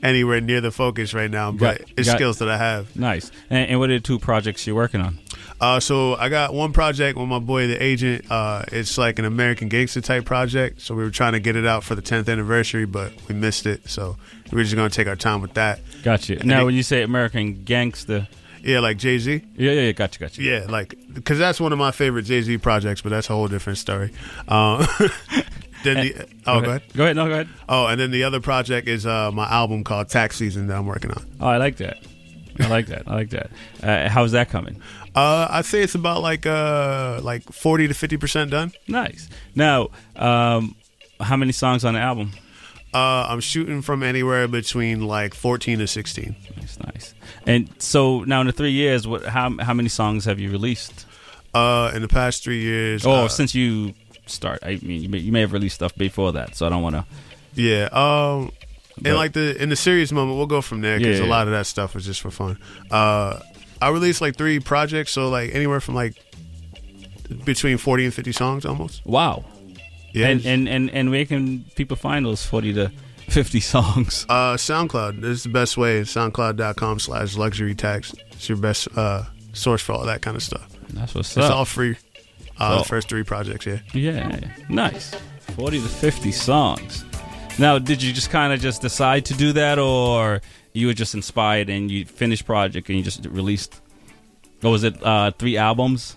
[0.02, 1.52] anywhere near the focus right now.
[1.52, 2.94] But Got- it's got- skills that I have.
[2.96, 3.30] Nice.
[3.50, 5.18] And, and what are the two projects you're working on?
[5.60, 8.24] Uh, so I got one project with my boy, the agent.
[8.30, 10.80] Uh, it's like an American Gangster type project.
[10.80, 13.64] So we were trying to get it out for the 10th anniversary, but we missed
[13.66, 13.88] it.
[13.88, 14.16] So
[14.50, 15.80] we're just gonna take our time with that.
[16.02, 16.34] Gotcha.
[16.40, 18.26] And Now, it- when you say American Gangster,
[18.64, 19.42] yeah, like Jay Z.
[19.56, 19.92] Yeah, yeah, yeah.
[19.92, 20.42] Gotcha, gotcha.
[20.42, 23.46] Yeah, like because that's one of my favorite Jay Z projects, but that's a whole
[23.48, 24.10] different story.
[24.48, 24.84] Um,
[25.82, 26.82] then the oh, go ahead.
[26.94, 27.16] Go ahead.
[27.16, 27.48] No, go ahead.
[27.68, 30.86] Oh, and then the other project is uh, my album called Tax Season that I'm
[30.86, 31.26] working on.
[31.40, 31.98] Oh, I like that.
[32.60, 33.02] I like that.
[33.06, 33.50] I like that.
[33.82, 34.80] Uh, how's that coming?
[35.14, 38.72] Uh, I'd say it's about like uh like forty to fifty percent done.
[38.88, 39.28] Nice.
[39.54, 40.76] Now, um,
[41.20, 42.32] how many songs on the album?
[42.94, 46.36] Uh, I'm shooting from anywhere between like 14 to 16.
[46.58, 47.14] Nice, nice.
[47.46, 49.24] And so now in the three years, what?
[49.24, 51.06] How how many songs have you released?
[51.54, 53.04] Uh, in the past three years.
[53.04, 53.94] Oh, uh, since you
[54.26, 56.82] start, I mean, you may, you may have released stuff before that, so I don't
[56.82, 57.04] want to.
[57.54, 57.84] Yeah.
[57.92, 58.50] Um,
[58.96, 61.26] But- and like the in the serious moment, we'll go from there because Yeah, a
[61.26, 61.30] yeah.
[61.32, 62.58] lot of that stuff was just for fun.
[62.90, 63.40] Uh,
[63.80, 66.14] I released like three projects, so like anywhere from like
[67.44, 69.04] between 40 and 50 songs almost.
[69.06, 69.44] Wow.
[70.12, 70.28] Yeah.
[70.28, 72.90] And and and and where can people find those forty to
[73.28, 74.26] fifty songs?
[74.28, 75.22] Uh, SoundCloud.
[75.22, 76.02] This is the best way.
[76.02, 78.12] SoundCloud.com slash luxury tax.
[78.32, 79.22] It's your best uh,
[79.54, 80.68] source for all that kind of stuff.
[80.90, 81.54] That's what's It's up.
[81.56, 81.96] all free.
[82.58, 83.78] Uh, So- the first three projects, yeah.
[83.92, 84.38] Yeah,
[84.68, 85.12] nice.
[85.56, 87.04] Forty to fifty songs.
[87.58, 90.40] Now, did you just kind of just decide to do that, or
[90.72, 93.80] you were just inspired and you finished project and you just released?
[94.62, 96.16] Or was it uh, three albums?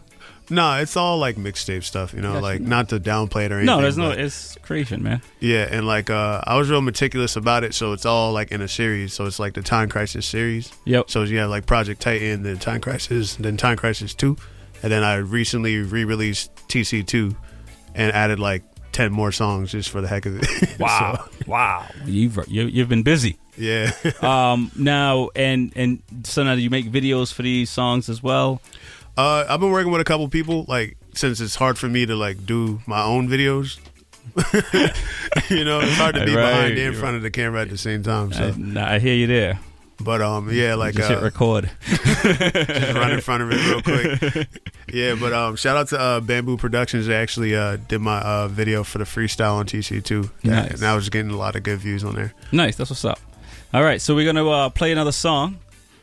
[0.50, 2.42] No, it's all like mixtape stuff, you know, Gotcha.
[2.44, 3.66] like not to downplay it or anything.
[3.76, 4.12] No, there's no.
[4.12, 5.22] It's creation, man.
[5.40, 8.62] Yeah, and like uh I was real meticulous about it, so it's all like in
[8.62, 9.14] a series.
[9.14, 10.72] So it's like the Time Crisis series.
[10.86, 11.10] Yep.
[11.10, 14.38] So you have like Project Titan, then Time Crisis, then Time Crisis Two,
[14.84, 17.36] and then I recently re-released TC Two,
[17.94, 20.48] and added like ten more songs just for the heck of it.
[20.80, 21.86] Wow, So, wow.
[22.06, 23.38] You've you, you've been busy.
[23.58, 23.92] yeah.
[24.22, 24.72] um.
[24.78, 28.62] Now and and so now do you make videos for these songs as well?
[29.18, 32.16] Uh, I've been working with a couple people, like since it's hard for me to
[32.16, 33.80] like do my own videos.
[35.50, 37.70] you know, it's hard to be Right, behind and in front of the camera at
[37.70, 38.34] the same time.
[38.34, 39.60] So, I, I hear you there.
[40.00, 41.72] But um, yeah, like just uh, hit record.
[41.86, 44.48] just run in front of it real quick.
[44.94, 47.08] Yeah, but um, shout out to uh, Bamboo Productions.
[47.08, 50.30] They actually uh, did my uh, video for the freestyle on TC two.
[50.44, 50.72] Nice.
[50.76, 52.34] and I was getting a lot of good views on there.
[52.52, 52.76] Nice.
[52.76, 53.20] That's what's up.
[53.74, 55.60] All right, so we're gonna uh, play another song.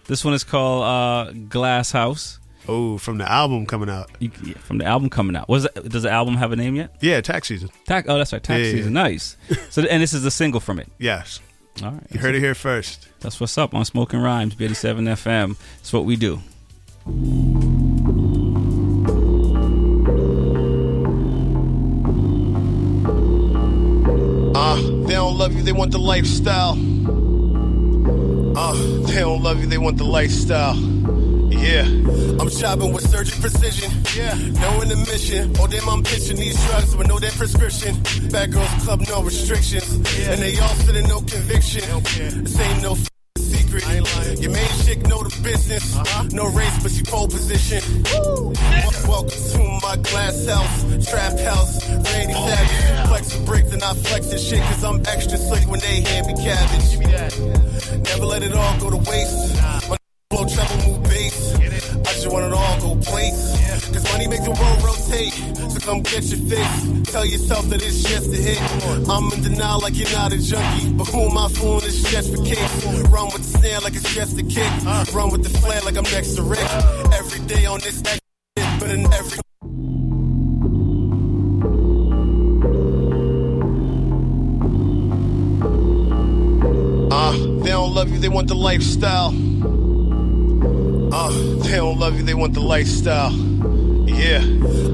[0.06, 2.38] This one is called uh, "Glass House."
[2.68, 4.10] Oh, from the album coming out.
[4.20, 5.48] You, yeah, from the album coming out.
[5.48, 6.94] Was it, does the album have a name yet?
[7.00, 7.70] Yeah, tax season.
[7.86, 8.08] Tax.
[8.08, 8.42] Oh, that's right.
[8.42, 8.94] Tax yeah, season.
[8.94, 9.02] yeah.
[9.02, 9.36] Nice.
[9.70, 10.88] So, and this is the single from it.
[10.98, 11.40] Yes,
[11.80, 12.02] All right.
[12.10, 13.08] you heard it here first.
[13.20, 15.56] That's what's up on Smoking Rhymes, B87 FM.
[15.78, 16.40] That's what we do.
[24.54, 24.76] Uh,
[25.06, 26.72] they don't love you, they want the lifestyle.
[28.56, 28.74] Uh,
[29.06, 30.76] they don't love you, they want the lifestyle.
[31.52, 31.84] Yeah.
[32.40, 33.90] I'm chopping with surgeon precision.
[34.16, 34.34] Yeah.
[34.34, 35.54] Knowing the mission.
[35.60, 37.94] Oh, damn, I'm pitching these drugs with no that prescription.
[38.30, 39.94] Bad girls club, no restrictions.
[40.28, 41.82] And they all sit in no conviction.
[42.42, 42.96] This ain't no
[43.38, 43.84] secret.
[44.40, 45.96] Your main chick know the business.
[46.32, 47.80] No race, but she pole position.
[49.06, 53.08] Welcome to my glass house, trap house, Randy Savage.
[53.08, 56.26] Flex the bricks and I flex the shit cause I'm extra slick when they hand
[56.26, 56.98] me cabbage.
[58.04, 59.56] Never let it all go to waste.
[59.88, 59.96] My
[62.22, 63.50] Just want it all go place.
[63.92, 65.32] Cause money make the world rotate.
[65.72, 67.10] So come get your fix.
[67.10, 68.62] Tell yourself that it's just a hit.
[69.10, 70.92] I'm in denial like you're not a junkie.
[70.92, 71.84] But who am I fooling?
[71.84, 72.84] It's just for kicks.
[73.10, 74.70] Run with the snare like it's just a kick.
[75.12, 76.60] Run with the flare like I'm next to Rick.
[77.12, 78.20] Every day on this X
[78.78, 79.38] but in every
[87.10, 87.32] Uh,
[87.64, 89.34] they don't love you, they want the lifestyle.
[91.14, 91.30] Uh,
[91.62, 93.32] they don't love you, they want the lifestyle.
[94.08, 94.38] Yeah.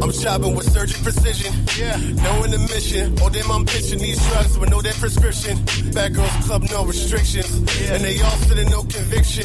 [0.03, 1.53] I'm chopping with surgeon precision.
[1.79, 1.97] Yeah.
[2.23, 3.17] Knowing the mission.
[3.21, 5.59] Oh, damn, I'm pitching these drugs with no that prescription.
[5.93, 7.55] Bad girls club, no restrictions.
[7.91, 9.45] And they all sit in no conviction.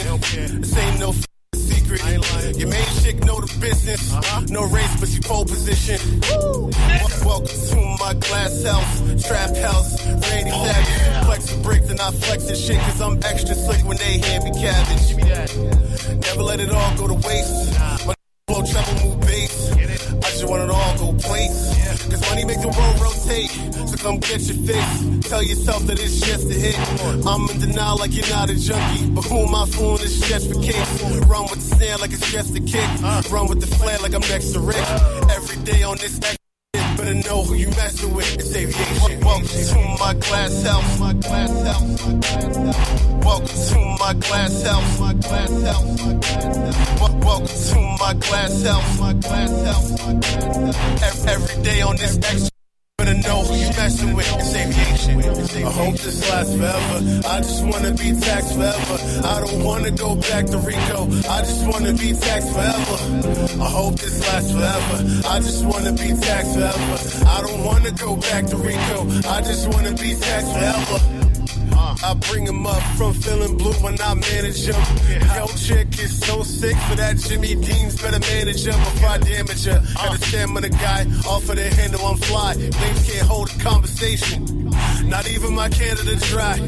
[0.62, 1.26] This ain't no f-
[1.56, 2.02] secret.
[2.58, 4.12] Your main chick know the business.
[4.50, 6.00] No race, but she pole position.
[6.30, 6.70] Woo.
[7.26, 11.26] Welcome to my glass house, trap house, Randy Savage.
[11.26, 14.44] Flex the bricks and I flex the shit cause I'm extra slick when they hand
[14.44, 15.93] me cabbage.
[16.10, 17.80] Never let it all go to waste.
[18.06, 18.14] My
[18.48, 19.72] blow treble move bass.
[19.72, 21.74] I just want it all go place.
[22.10, 23.50] Cause money make the world rotate.
[23.90, 25.30] So come get your fix.
[25.30, 26.78] Tell yourself that it's just a hit.
[27.26, 29.10] I'm in denial like you're not a junkie.
[29.12, 30.04] But who am I fooling?
[30.04, 31.02] It's just for kicks.
[31.26, 32.88] Run with the snare like it's just a kick.
[33.32, 34.86] Run with the flare like I'm next to Rick.
[35.32, 36.38] Every day on this shit,
[36.98, 38.36] better know who you messing with.
[38.36, 39.22] It's aviation.
[39.22, 41.00] Welcome to my glass house.
[41.00, 42.06] My glass house.
[42.06, 43.13] My glass house.
[43.26, 45.00] Welcome to my glass house.
[45.00, 46.06] My glass house.
[46.06, 47.00] My glass house.
[47.00, 49.00] Welcome to my glass house.
[49.00, 50.06] My glass house.
[50.06, 51.28] My glass house.
[51.28, 52.50] Every day on this X.
[52.98, 54.32] Better know who you messing with.
[54.36, 55.66] It's aviation.
[55.66, 57.28] I hope this lasts forever.
[57.28, 58.98] I just wanna be taxed forever.
[59.26, 61.08] I don't wanna go back to Rico.
[61.28, 62.98] I just wanna be taxed forever.
[63.62, 64.98] I hope this lasts forever.
[65.28, 67.26] I just wanna be taxed forever.
[67.26, 69.08] I don't wanna go back to Rico.
[69.28, 71.13] I just wanna be taxed forever.
[72.04, 74.82] I bring him up from feeling blue when I manage him.
[75.36, 79.66] Yo, chick is so sick for that Jimmy Dean's better manage him before I damage
[79.66, 79.82] her.
[79.96, 82.56] Got a stamina guy off of the handle, I'm fly.
[82.56, 84.70] Names can't hold a conversation.
[85.06, 86.60] Not even my Canada dry.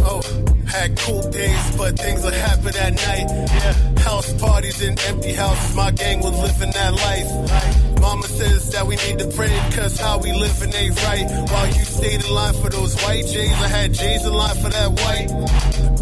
[0.00, 0.22] Oh,
[0.66, 3.26] had cool days, but things will happen at night.
[3.28, 5.74] Yeah, house parties in empty houses.
[5.74, 7.87] My gang was living that life.
[8.00, 11.26] Mama says that we need to pray cause how we living ain't right.
[11.50, 14.68] While you stayed in line for those white J's, I had J's in line for
[14.70, 15.28] that white.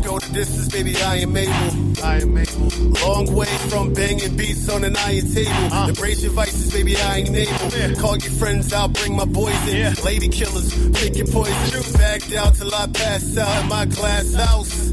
[0.05, 2.03] Go the distance, baby, I am able.
[2.05, 2.69] I am able.
[3.07, 5.51] Long way from banging beats on an iron table.
[5.73, 5.89] Uh.
[5.89, 8.01] Embrace your vices, baby, I ain't able.
[8.01, 9.95] Call your friends out, bring my boys in.
[10.05, 10.71] Lady killers,
[11.01, 11.93] pick your poison.
[11.95, 14.93] Back out till I pass out at my glass house.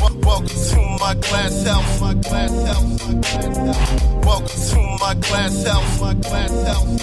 [0.00, 2.00] Wel- Welcome to my glass house.
[2.00, 3.06] My glass house.
[3.06, 4.02] My glass house.
[4.24, 6.00] Welcome to my glass house.
[6.00, 6.13] My glass house.
[6.14, 7.02] My glass house.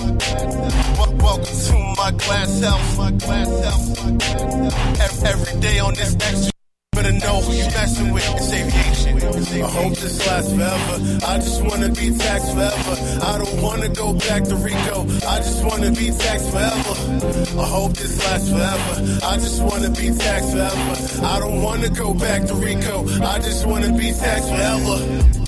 [0.98, 2.98] Welcome to my glass house.
[2.98, 5.24] My glass house.
[5.26, 6.52] Every day on this extra.
[6.94, 8.30] Better know who you messing with.
[8.36, 9.64] It's aviation.
[9.64, 11.26] I hope this lasts forever.
[11.28, 12.96] I just wanna be taxed forever.
[13.26, 15.02] I don't wanna go back to Rico.
[15.28, 16.96] I just wanna be taxed forever.
[17.60, 19.20] I hope this lasts forever.
[19.26, 21.26] I just wanna be taxed forever.
[21.26, 23.06] I don't wanna go back to Rico.
[23.26, 25.41] I just wanna be taxed forever.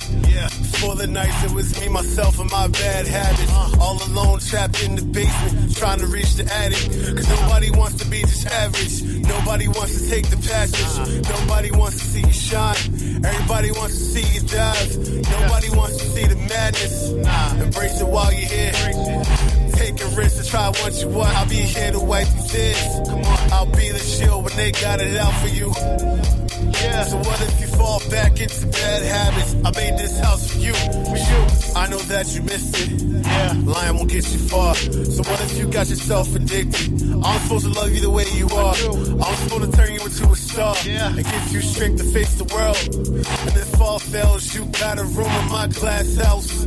[0.50, 3.52] For the nights it was me, myself, and my bad habits.
[3.80, 6.78] All alone, trapped in the basement, trying to reach the attic.
[7.16, 9.02] Cause nobody wants to be just average.
[9.26, 11.28] Nobody wants to take the passage.
[11.28, 12.76] Nobody wants to see you shine.
[13.24, 14.96] Everybody wants to see you dive.
[15.30, 17.10] Nobody wants to see the madness.
[17.62, 18.72] Embrace it while you're here.
[19.74, 21.34] Take a risk to try what you want.
[21.36, 23.08] I'll be here to wipe your tears.
[23.08, 25.72] Come on, I'll be the shield when they got it out for you.
[26.80, 27.04] Yeah.
[27.04, 29.54] So what if you fall back into bad habits?
[29.64, 30.74] I made this house for you.
[30.74, 31.74] For you.
[31.76, 33.02] I know that you missed it.
[33.24, 33.54] Yeah.
[33.64, 34.74] Lying won't get you far.
[34.74, 37.02] So what if you got yourself addicted?
[37.24, 38.74] I'm supposed to love you the way you are.
[38.74, 40.76] I'm supposed to turn you into a star.
[40.84, 41.08] Yeah.
[41.08, 42.78] And give you strength to face the world.
[43.46, 46.64] And if all fails, you got a room in my glass house.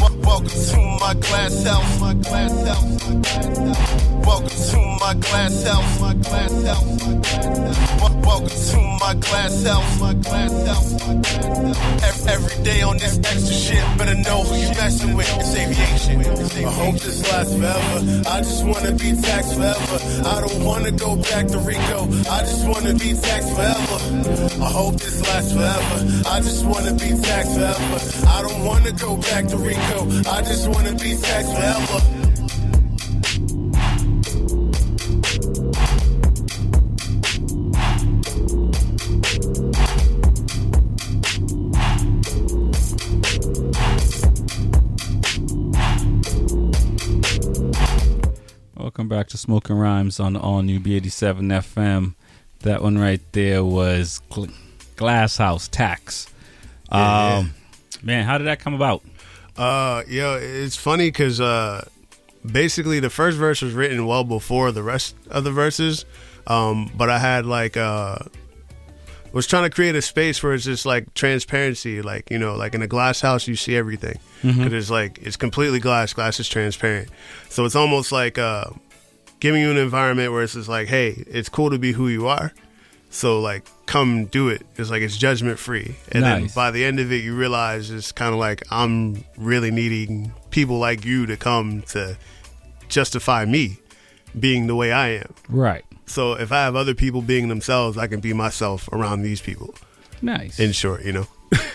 [0.00, 2.00] Welcome to my glass house.
[2.00, 3.10] My glass house.
[3.10, 4.24] My glass house.
[4.26, 6.00] Welcome to my glass house.
[6.00, 7.06] My glass house.
[7.06, 7.93] My glass house.
[8.04, 10.00] Wel- Welcome to my glass house.
[10.00, 10.90] My glass house.
[12.26, 15.28] Every day on this extra shit, better know who you messing with.
[15.38, 16.20] It's aviation.
[16.66, 18.22] I hope this lasts forever.
[18.28, 19.96] I just wanna be taxed forever.
[20.34, 21.98] I don't wanna go back to Rico.
[22.30, 23.98] I just wanna be taxed forever.
[24.62, 25.96] I hope this lasts forever.
[26.28, 27.98] I just wanna be taxed forever.
[28.36, 29.98] I don't wanna go back to Rico.
[30.36, 32.23] I just wanna be taxed forever.
[48.94, 52.14] Welcome back to Smoking Rhymes on all new B87 FM.
[52.60, 54.54] That one right there was Gl-
[54.94, 56.28] Glass House Tax.
[56.92, 57.54] Yeah, um,
[58.04, 59.02] Man, how did that come about?
[59.56, 61.88] Uh, yo, it's funny because uh,
[62.46, 66.04] basically the first verse was written well before the rest of the verses,
[66.46, 68.18] um, but I had like uh,
[69.34, 72.74] was trying to create a space where it's just like transparency, like you know, like
[72.74, 76.12] in a glass house you see everything because it's like it's completely glass.
[76.12, 77.08] Glass is transparent,
[77.48, 78.66] so it's almost like uh,
[79.40, 82.28] giving you an environment where it's just like, hey, it's cool to be who you
[82.28, 82.52] are.
[83.10, 84.66] So like, come do it.
[84.76, 88.12] It's like it's judgment free, and then by the end of it, you realize it's
[88.12, 92.16] kind of like I'm really needing people like you to come to
[92.88, 93.78] justify me
[94.38, 95.34] being the way I am.
[95.48, 95.84] Right.
[96.06, 99.74] So if I have other people being themselves, I can be myself around these people.
[100.22, 100.58] Nice.
[100.58, 101.26] In short, you know.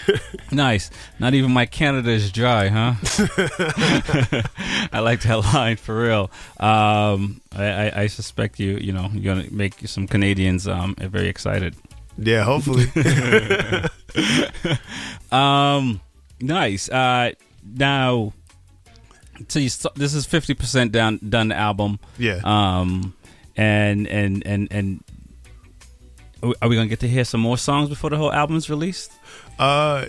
[0.52, 0.90] Nice.
[1.20, 2.96] Not even my Canada is dry, huh?
[4.92, 6.32] I like that line for real.
[6.60, 11.28] Um, I, I, I suspect you, you know, you're gonna make some Canadians um very
[11.28, 11.76] excited.
[12.18, 12.86] Yeah, hopefully.
[15.32, 16.02] um,
[16.42, 16.90] nice.
[16.90, 17.34] Uh,
[17.64, 18.34] now,
[19.48, 22.00] so you st- this is fifty percent down done the album.
[22.18, 22.42] Yeah.
[22.44, 23.14] Um,
[23.60, 25.04] and and and and
[26.62, 29.12] are we- gonna get to hear some more songs before the whole album's released?
[29.58, 30.06] Uh,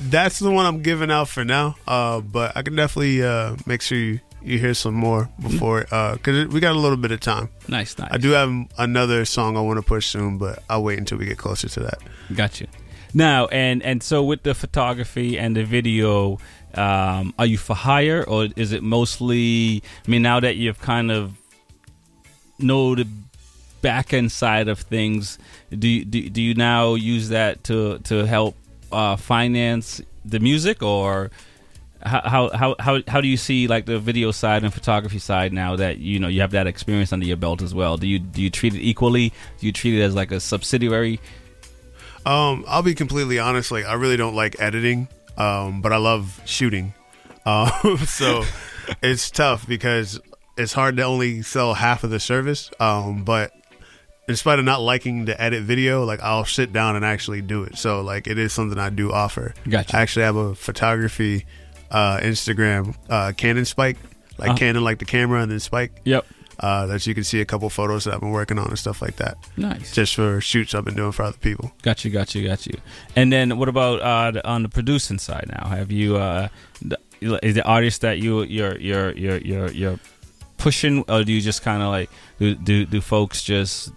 [0.00, 1.76] that's the one I'm giving out for now.
[1.86, 6.14] Uh, but I can definitely uh make sure you, you hear some more before uh
[6.14, 7.48] because we got a little bit of time.
[7.68, 8.08] Nice, nice.
[8.10, 11.26] I do have another song I want to push soon, but I'll wait until we
[11.26, 11.98] get closer to that.
[12.34, 12.66] Got you.
[13.14, 16.38] Now and and so with the photography and the video,
[16.74, 19.82] um, are you for hire or is it mostly?
[20.06, 21.32] I mean, now that you've kind of
[22.58, 23.06] know the
[23.80, 25.38] back end side of things,
[25.70, 28.56] do you, do, do you now use that to to help
[28.92, 31.30] uh, finance the music or?
[32.00, 35.52] How, how how how how do you see like the video side and photography side
[35.52, 37.96] now that you know you have that experience under your belt as well?
[37.96, 39.30] Do you do you treat it equally?
[39.58, 41.18] Do you treat it as like a subsidiary
[42.24, 43.72] Um, I'll be completely honest.
[43.72, 46.94] Like, I really don't like editing, um, but I love shooting.
[47.46, 48.44] Um, so
[49.02, 50.20] it's tough because
[50.58, 52.70] it's hard to only sell half of the service.
[52.80, 53.52] Um, but
[54.28, 57.62] in spite of not liking to edit video, like I'll sit down and actually do
[57.64, 57.78] it.
[57.78, 59.54] So like it is something I do offer.
[59.68, 59.96] Gotcha.
[59.96, 61.46] I actually have a photography
[61.90, 63.96] uh, Instagram uh, Canon Spike,
[64.36, 64.58] like Uh-huh.
[64.58, 65.92] Canon, like the camera, and then Spike.
[66.04, 66.26] Yep.
[66.60, 69.00] Uh, that you can see a couple photos that I've been working on and stuff
[69.00, 69.36] like that.
[69.56, 69.94] Nice.
[69.94, 71.70] Just for shoots I've been doing for other people.
[71.82, 72.74] Got you, got you, got you.
[73.14, 75.68] And then what about uh, on the producing side now?
[75.68, 76.48] Have you uh,
[76.82, 80.00] the, is the artist that you you're you're you're, you're
[80.58, 83.92] pushing, or do you just kind of like do, do do folks just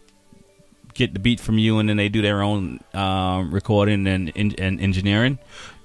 [0.94, 4.58] get the beat from you and then they do their own um, recording and, and
[4.60, 5.38] and engineering?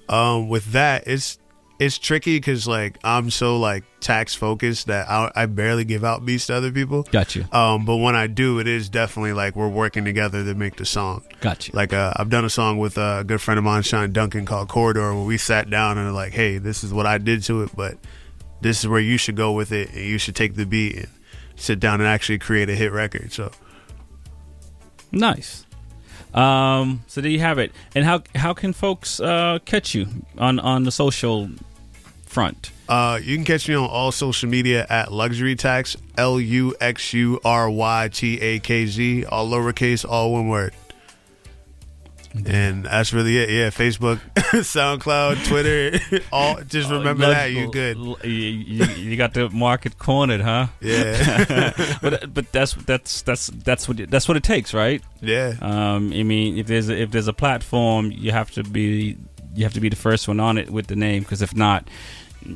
[0.09, 1.37] um with that it's
[1.79, 6.25] it's tricky because like i'm so like tax focused that I, I barely give out
[6.25, 7.43] beats to other people Got you.
[7.51, 10.85] um but when i do it is definitely like we're working together to make the
[10.85, 11.73] song Got you.
[11.75, 14.69] like uh, i've done a song with a good friend of mine sean duncan called
[14.69, 17.71] corridor where we sat down and like hey this is what i did to it
[17.75, 17.97] but
[18.61, 21.07] this is where you should go with it and you should take the beat and
[21.55, 23.51] sit down and actually create a hit record so
[25.11, 25.65] Nice.
[26.33, 27.71] Um, so there you have it.
[27.95, 30.07] And how how can folks uh, catch you
[30.37, 31.49] on on the social
[32.25, 32.71] front?
[32.89, 37.13] Uh, you can catch me on all social media at Luxury Tax, L U X
[37.13, 40.73] U R Y T A K Z, all lowercase, all one word.
[42.45, 43.49] And that's really it.
[43.49, 45.99] Yeah, Facebook, SoundCloud, Twitter,
[46.31, 46.61] all.
[46.63, 47.51] Just remember Lux- that.
[47.51, 47.97] you're good?
[47.97, 50.67] You, you, you got the market cornered, huh?
[50.81, 51.73] Yeah.
[52.01, 55.01] but but that's that's that's that's what that's what it takes, right?
[55.21, 55.55] Yeah.
[55.61, 59.17] Um, I mean, if there's a, if there's a platform, you have to be
[59.55, 61.87] you have to be the first one on it with the name, because if not,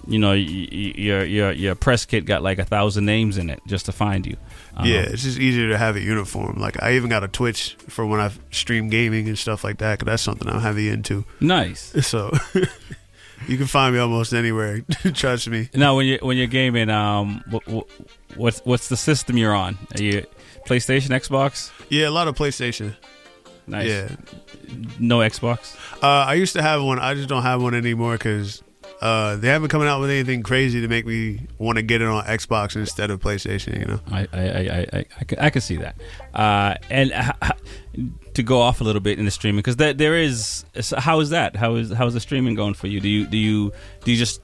[0.08, 3.50] you know, y- y- your your your press kit got like a thousand names in
[3.50, 4.38] it just to find you.
[4.76, 6.58] Um, yeah, it's just easier to have a uniform.
[6.60, 10.00] Like I even got a Twitch for when I stream gaming and stuff like that,
[10.00, 11.26] because that's something I'm heavy into.
[11.40, 11.94] Nice.
[12.08, 12.32] So
[13.48, 14.82] you can find me almost anywhere.
[15.14, 15.70] Trust me.
[15.74, 17.64] Now, when you when you're gaming, um, what,
[18.36, 19.78] what's what's the system you're on?
[19.96, 20.26] Are you
[20.66, 21.72] PlayStation, Xbox.
[21.90, 22.96] Yeah, a lot of PlayStation.
[23.68, 23.88] Nice.
[23.90, 24.10] Yeah.
[25.00, 25.76] No Xbox.
[26.02, 27.00] Uh, I used to have one.
[27.00, 28.62] I just don't have one anymore because
[29.02, 32.07] uh, they haven't coming out with anything crazy to make me want to get it
[32.07, 33.80] on Xbox instead of PlayStation.
[33.80, 33.99] You know.
[34.11, 35.06] I I I I, I,
[35.40, 35.95] I, can, see that.
[36.34, 39.94] Uh, and h- h- to go off a little bit in the streaming because there,
[39.94, 40.65] there is
[40.98, 41.56] how is that?
[41.56, 42.99] How is how is the streaming going for you?
[42.99, 43.72] Do you do you
[44.03, 44.41] do you just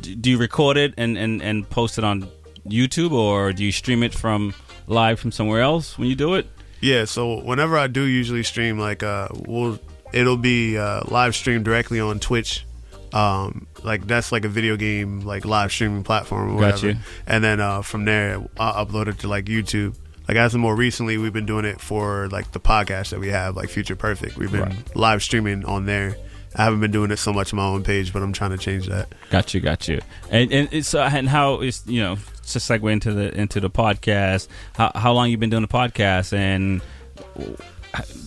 [0.00, 2.28] do you record it and, and, and post it on
[2.66, 4.54] YouTube or do you stream it from
[4.86, 6.46] live from somewhere else when you do it?
[6.80, 9.78] Yeah, so whenever I do usually stream, like uh, we'll
[10.12, 12.64] it'll be uh, live streamed directly on Twitch.
[13.12, 16.98] Um, like that's like a video game like live streaming platform or whatever.
[17.26, 19.94] And then uh, from there, I'll upload it to like YouTube.
[20.28, 23.28] Like as of more recently, we've been doing it for like the podcast that we
[23.28, 24.36] have, like Future Perfect.
[24.36, 24.96] We've been Right.
[24.96, 26.16] live streaming on there.
[26.54, 28.58] I haven't been doing it so much on my own page, but I'm trying to
[28.58, 29.08] change that.
[29.30, 30.00] Got you, got you.
[30.30, 33.70] And and it's uh, and how is you know to segue into the into the
[33.70, 34.48] podcast.
[34.74, 36.80] How how long you been doing the podcast and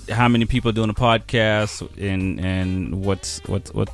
[0.09, 3.89] how many people doing a podcast and and what's what's what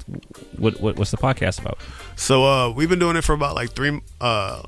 [0.57, 1.77] what what what's the podcast about?
[2.15, 4.63] So uh, we've been doing it for about like three, uh,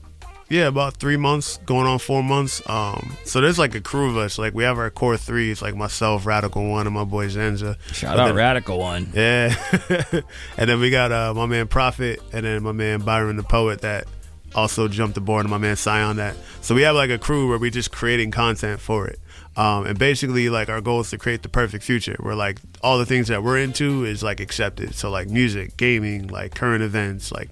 [0.50, 2.62] yeah, about three months, going on four months.
[2.70, 4.38] Um, so there's like a crew of us.
[4.38, 5.50] Like we have our core three.
[5.52, 7.78] It's like myself, Radical One, and my boy Zenza.
[7.94, 9.10] Shout But out then- Radical One.
[9.14, 9.56] Yeah,
[10.58, 13.82] and then we got uh, my man Prophet, and then my man Byron the poet
[13.82, 14.06] that
[14.54, 16.36] also jumped aboard, and my man Sion that.
[16.62, 19.18] So we have like a crew where we're just creating content for it.
[19.58, 22.98] Um, and basically, like our goal is to create the perfect future where like all
[22.98, 24.96] the things that we're into is like accepted.
[24.96, 27.50] So like music, gaming, like current events, like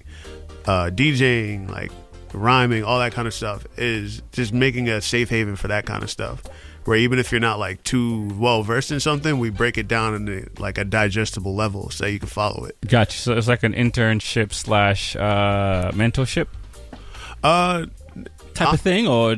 [0.66, 1.92] uh, DJing, like
[2.32, 6.02] rhyming, all that kind of stuff is just making a safe haven for that kind
[6.02, 6.42] of stuff.
[6.86, 10.14] Where even if you're not like too well versed in something, we break it down
[10.14, 12.76] into like a digestible level so you can follow it.
[12.88, 13.18] Got you.
[13.18, 16.46] So it's like an internship slash uh, mentorship
[17.42, 17.86] Uh,
[18.54, 19.36] type of thing, or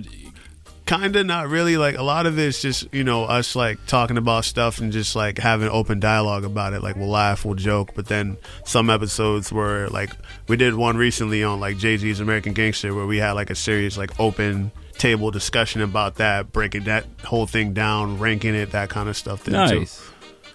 [0.92, 1.76] kind of not really.
[1.76, 5.16] Like a lot of it's just you know us like talking about stuff and just
[5.16, 6.82] like having open dialogue about it.
[6.82, 10.10] Like we'll laugh, we'll joke, but then some episodes where like
[10.48, 13.54] we did one recently on like Jay Z's American Gangster where we had like a
[13.54, 18.90] serious like open table discussion about that, breaking that whole thing down, ranking it, that
[18.90, 19.44] kind of stuff.
[19.44, 19.80] There too.
[19.80, 19.92] Nice.
[19.92, 20.10] So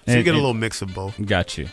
[0.06, 1.20] And- you get a little mix of both.
[1.26, 1.68] Got you.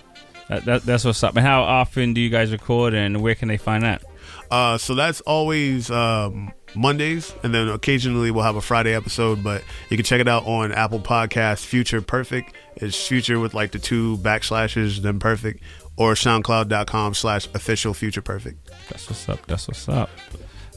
[0.49, 1.35] That, that, that's what's up.
[1.35, 4.03] And how often do you guys record, and where can they find that?
[4.51, 9.43] Uh, so that's always um, Mondays, and then occasionally we'll have a Friday episode.
[9.43, 11.65] But you can check it out on Apple Podcasts.
[11.65, 15.61] Future Perfect is Future with like the two backslashes, then Perfect,
[15.97, 18.69] or SoundCloud.com slash official Future Perfect.
[18.89, 19.45] That's what's up.
[19.47, 20.09] That's what's up.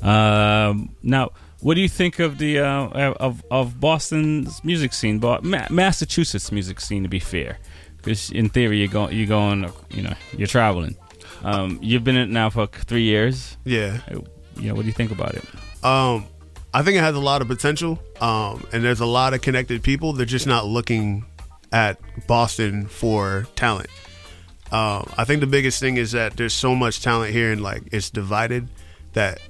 [0.02, 1.30] Um, now,
[1.60, 6.52] what do you think of the uh, of of Boston's music scene, but Ma- Massachusetts
[6.52, 7.02] music scene?
[7.02, 7.58] To be fair,
[7.96, 10.96] because in theory you're going, you're going, you know, you're traveling.
[11.42, 13.56] Um, you've been in it now for three years.
[13.64, 14.00] Yeah.
[14.56, 14.72] Yeah.
[14.72, 15.44] What do you think about it?
[15.82, 16.26] Um,
[16.74, 19.82] I think it has a lot of potential, um, and there's a lot of connected
[19.82, 20.12] people.
[20.12, 21.24] They're just not looking
[21.72, 23.88] at Boston for talent.
[24.70, 27.82] Um, I think the biggest thing is that there's so much talent here, and like
[27.92, 28.68] it's divided.
[29.14, 29.40] That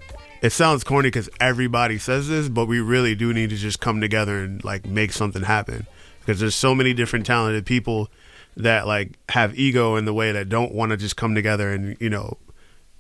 [0.41, 4.01] it sounds corny because everybody says this, but we really do need to just come
[4.01, 5.87] together and like make something happen.
[6.21, 8.11] Because there's so many different talented people
[8.57, 11.97] that like have ego in the way that don't want to just come together and
[12.01, 12.37] you know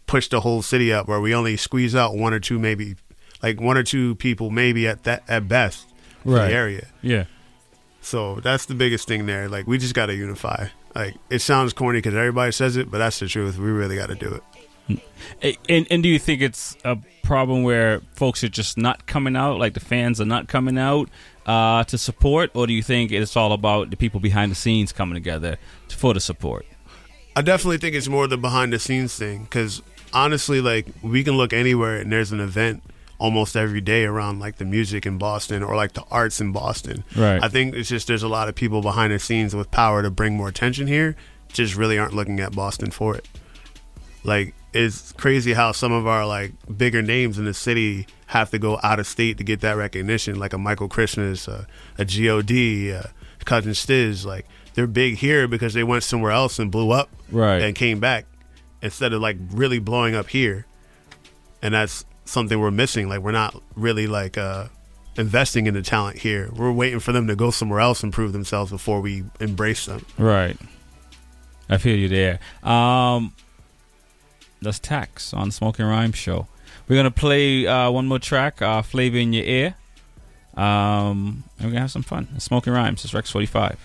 [0.06, 2.96] push the whole city up where we only squeeze out one or two maybe
[3.42, 5.86] like one or two people maybe at that at best
[6.22, 6.48] for Right.
[6.48, 6.86] the area.
[7.02, 7.24] Yeah.
[8.00, 9.48] so that's the biggest thing there.
[9.48, 10.68] Like we just got to unify.
[10.94, 13.58] Like it sounds corny because everybody says it but that's the truth.
[13.58, 14.42] We really got to do it.
[15.68, 19.58] And, and do you think it's a problem where folks are just not coming out,
[19.58, 21.10] like the fans are not coming out
[21.44, 24.92] uh, to support, or do you think it's all about the people behind the scenes
[24.92, 25.58] coming together
[25.90, 26.64] for the support?
[27.36, 29.82] I definitely think it's more the behind the scenes thing because
[30.14, 32.82] honestly, like we can look anywhere and there's an event
[33.18, 37.02] almost every day around like the music in Boston or like the arts in Boston.
[37.16, 37.42] Right.
[37.42, 40.10] I think it's just there's a lot of people behind the scenes with power to
[40.10, 41.16] bring more attention here,
[41.52, 43.26] just really aren't looking at Boston for it.
[44.24, 48.58] Like it's crazy how some of our like bigger names in the city have to
[48.58, 51.64] go out of state to get that recognition, like a Michael Christmas, uh,
[51.98, 53.08] a God, uh,
[53.44, 54.24] Cousin Stiz.
[54.26, 57.62] Like they're big here because they went somewhere else and blew up, Right.
[57.62, 58.26] and came back
[58.82, 60.66] instead of like really blowing up here.
[61.62, 63.08] And that's something we're missing.
[63.08, 64.66] Like we're not really like uh,
[65.16, 66.50] investing in the talent here.
[66.54, 70.04] We're waiting for them to go somewhere else and prove themselves before we embrace them.
[70.16, 70.56] Right.
[71.68, 72.38] I feel you there.
[72.62, 73.34] Um,
[74.62, 76.46] that's Tax on Smoking Rhyme Show.
[76.88, 79.74] We're gonna play uh, one more track, uh, "Flavor in Your Ear,"
[80.56, 82.40] um, and we're gonna have some fun.
[82.40, 83.04] Smoking Rhymes.
[83.04, 83.78] It's Rex Forty Five.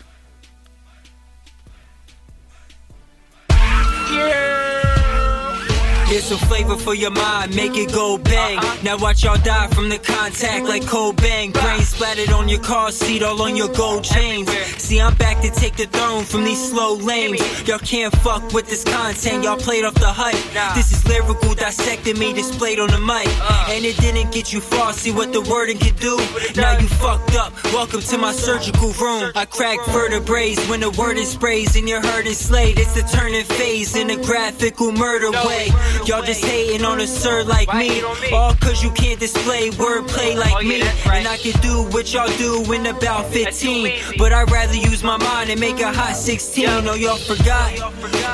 [6.08, 8.60] Here's some flavor for your mind, make it go bang.
[8.84, 11.52] Now watch y'all die from the contact like cold bang.
[11.52, 14.50] Brain splattered on your car seat, all on your gold chains.
[14.78, 17.42] See, I'm back to take the throne from these slow lanes.
[17.68, 20.36] Y'all can't fuck with this content, y'all played off the hype.
[20.76, 23.28] This is lyrical dissecting me displayed on the mic.
[23.70, 26.18] And it didn't get you far, see what the wording can do.
[26.56, 29.32] Now you fucked up, welcome to my surgical room.
[29.36, 32.78] I crack vertebrae when the word is sprays and you're hurt and slayed.
[32.78, 35.70] It's the turning phase in a graphical murder way.
[36.06, 38.02] Y'all just hating on a sir like me.
[38.32, 40.82] All cause you can't display wordplay like me.
[40.82, 44.18] And I can do what y'all do in about 15.
[44.18, 46.68] But I'd rather use my mind and make a hot 16.
[46.68, 47.80] Oh, y'all forgot?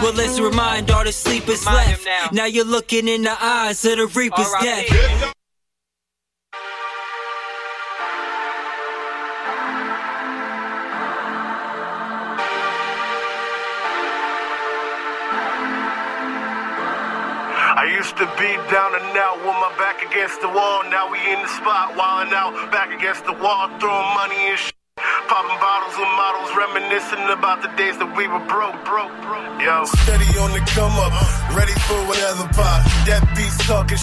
[0.01, 2.07] Well, let's remind all the sleepers left.
[2.31, 5.33] Now you're looking in the eyes of the reaper's death.
[17.79, 20.83] I used to be down and out with my back against the wall.
[20.91, 24.75] Now we in the spot, wildin' out, back against the wall, throwing money and shit.
[25.31, 29.63] Popping bottles with models, reminiscing about the days that we were broke, broke, broke.
[29.63, 31.15] Yo, steady on the come up,
[31.55, 32.83] ready for whatever pop.
[33.07, 33.95] That beats talking.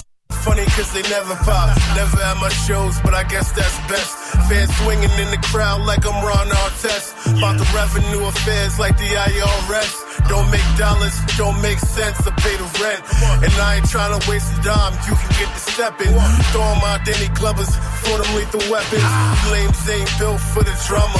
[0.47, 1.75] Funny cause they never pop.
[1.95, 4.15] Never at my shows, but I guess that's best.
[4.47, 7.35] Fans swinging in the crowd like I'm Ron Artest.
[7.37, 9.91] About the revenue affairs like the IRS.
[10.29, 13.03] Don't make dollars, don't make sense, I pay the rent.
[13.43, 16.13] And I ain't trying to waste a dime, you can get the stepping.
[16.55, 19.03] Throw 'em out, Danny Glovers for them lethal weapons.
[19.51, 21.19] Lames ain't built for the drama.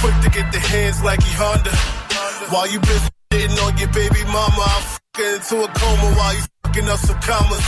[0.00, 1.72] Quick to get the hands like E Honda.
[2.52, 3.08] While you busy
[3.64, 4.68] on your baby mama,
[5.18, 7.60] into a coma while you fucking up some commas.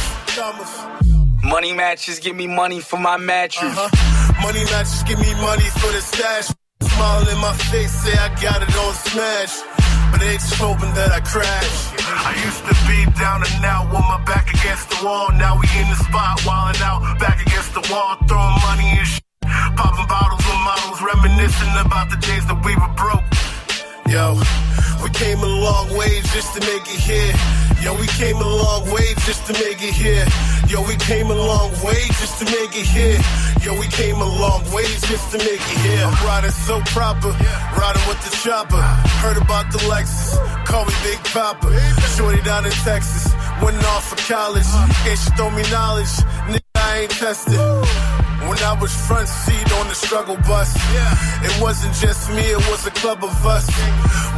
[1.45, 3.77] Money matches, give me money for my mattress.
[3.77, 4.41] Uh-huh.
[4.41, 6.49] Money matches, give me money for the stash.
[6.81, 9.61] Smile in my face, say I got it on smash.
[10.11, 11.93] But they just hoping that I crash.
[12.01, 15.29] I used to be down and out with my back against the wall.
[15.37, 19.25] Now we in the spot, wildin' out, back against the wall, throwing money and shit.
[19.77, 23.21] Popping bottles with models, reminiscing about the days that we were broke.
[24.09, 24.39] Yo,
[25.03, 27.33] we came a long way just to make it here.
[27.81, 30.25] Yo, we came a long way just to make it here.
[30.69, 33.19] Yo, we came a long way just to make it here.
[33.65, 36.05] Yo, we came a long way just to make it here.
[36.05, 37.31] I'm riding so proper,
[37.81, 38.81] riding with the chopper.
[39.25, 40.37] Heard about the Lexus,
[40.67, 41.73] call me Big Papa.
[42.17, 43.33] Shorty down in Texas,
[43.63, 44.69] went off for college.
[45.09, 46.13] And she throw me knowledge,
[46.49, 47.59] nigga, I ain't tested.
[48.49, 51.47] When I was front seat on the struggle bus, yeah.
[51.49, 53.67] it wasn't just me, it was a club of us.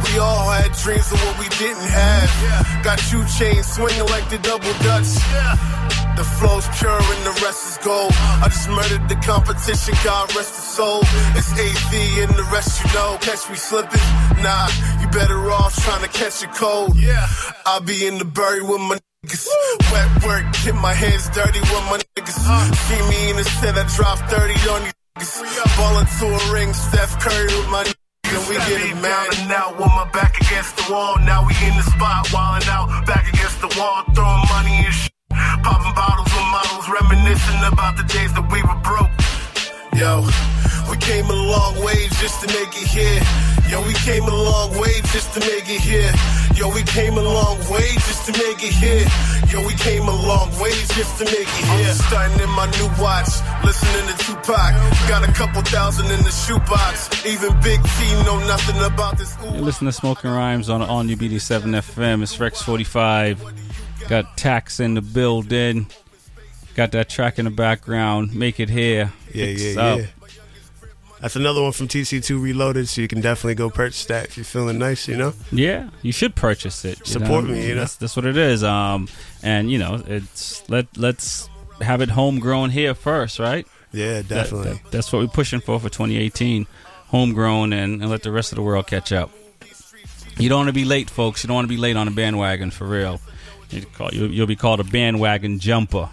[0.05, 2.29] We all had dreams of what we didn't have.
[2.41, 2.83] Yeah.
[2.83, 5.11] Got you chains swinging like the double dutch.
[5.33, 5.77] Yeah.
[6.17, 8.09] The flow's pure and the rest is gold.
[8.09, 8.45] Uh-huh.
[8.45, 11.01] I just murdered the competition, God rest his soul.
[11.37, 11.93] It's AV
[12.25, 13.17] and the rest you know.
[13.21, 14.01] Catch me slipping?
[14.41, 14.67] Nah,
[14.99, 16.95] you better off trying to catch a cold.
[16.97, 17.27] Yeah.
[17.65, 19.47] I'll be in the bury with my niggas.
[19.91, 22.37] Wet work, get my hands dirty with my niggas.
[22.45, 22.73] Uh.
[22.87, 25.77] See me in the set, I drop 30 on you niggas.
[25.77, 27.95] Ballin' to a ring, Steph Curry with my niggas.
[28.27, 31.15] And we get it down and out with my back against the wall.
[31.23, 35.13] Now we in the spot, wildin' out, back against the wall, throwing money and shit.
[35.63, 39.11] Popping bottles with models, reminiscing about the days that we were broke.
[39.97, 40.21] Yo,
[40.91, 43.19] we came a long way just to make it here.
[43.67, 46.13] Yo, we came a long way just to make it here.
[46.53, 49.03] Yo, we came a long way just to make it here.
[49.49, 51.89] Yo, we came a long way just to make it here.
[51.89, 54.73] I'm starting in my new watch, listening to Tupac.
[55.09, 57.25] Got a couple thousand in the shoebox.
[57.25, 59.35] Even Big T know nothing about this.
[59.41, 62.21] You listen to Smoking Rhymes on all new B87 FM.
[62.21, 63.43] It's Rex 45.
[64.07, 65.87] Got Tax in the building.
[66.77, 68.35] Got that track in the background.
[68.35, 69.11] Make it here.
[69.33, 69.99] Yeah, Fix yeah, up.
[69.99, 70.05] yeah.
[71.19, 74.43] That's another one from TC2 Reloaded, so you can definitely go purchase that if you're
[74.43, 75.33] feeling nice, you know?
[75.51, 77.05] Yeah, you should purchase it.
[77.07, 77.53] Support know?
[77.53, 77.79] me, you know?
[77.81, 78.63] That's, that's what it is.
[78.63, 79.07] Um,
[79.41, 81.49] and you know, it's let let's
[81.81, 83.65] have it homegrown here first, right?
[83.91, 84.73] Yeah, definitely.
[84.73, 86.67] that- that's what we're pushing for for 2018,
[87.07, 89.31] homegrown, and, and let the rest of the world catch up.
[90.37, 91.43] You don't want to be late, folks.
[91.43, 93.19] You don't want to be late on a bandwagon for real.
[93.95, 96.09] Call, you'll, you'll be called a bandwagon jumper.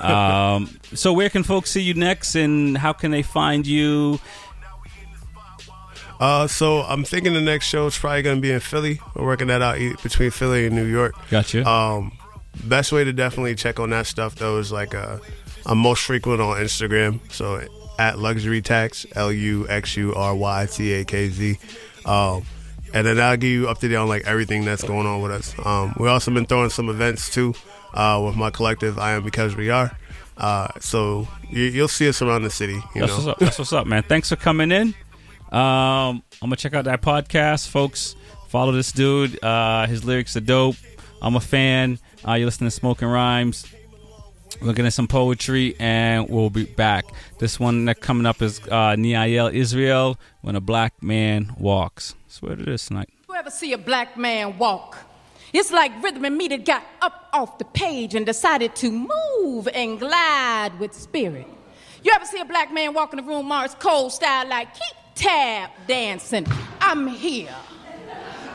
[0.00, 4.20] Um, so, where can folks see you next, and how can they find you?
[6.20, 9.00] Uh, so I'm thinking the next show is probably going to be in Philly.
[9.14, 11.14] We're working that out between Philly and New York.
[11.30, 11.68] Gotcha.
[11.68, 12.12] Um,
[12.64, 15.18] best way to definitely check on that stuff though is like uh,
[15.64, 17.20] I'm most frequent on Instagram.
[17.30, 17.62] So
[17.98, 21.58] at luxury tax, L U X U R Y T A K Z.
[22.04, 22.44] Um,
[22.94, 25.30] and then I'll give you up to date on like everything that's going on with
[25.30, 25.54] us.
[25.64, 27.54] Um, we also been throwing some events too
[27.98, 28.98] uh, with my collective.
[28.98, 29.94] I am because we are.
[30.38, 32.74] Uh, so you, you'll see us around the city.
[32.94, 33.16] You That's know?
[33.16, 33.38] what's up.
[33.40, 34.04] That's what's up, man.
[34.04, 34.94] Thanks for coming in.
[35.50, 38.14] Um, I'm gonna check out that podcast, folks.
[38.48, 39.42] Follow this dude.
[39.42, 40.76] Uh, his lyrics are dope.
[41.20, 41.98] I'm a fan.
[42.26, 43.66] Uh, you're listening to Smoking Rhymes.
[44.62, 47.04] We're getting some poetry, and we'll be back.
[47.38, 52.14] This one that coming up is uh, Niael Israel, When a Black Man Walks.
[52.28, 53.10] Swear to this tonight.
[53.28, 54.96] You ever see a black man walk?
[55.52, 59.98] It's like rhythm and meter got up off the page and decided to move and
[59.98, 61.46] glide with spirit.
[62.02, 64.96] You ever see a black man walk in the room, Mars Cole style, like keep
[65.14, 66.46] tap dancing?
[66.80, 67.54] I'm here.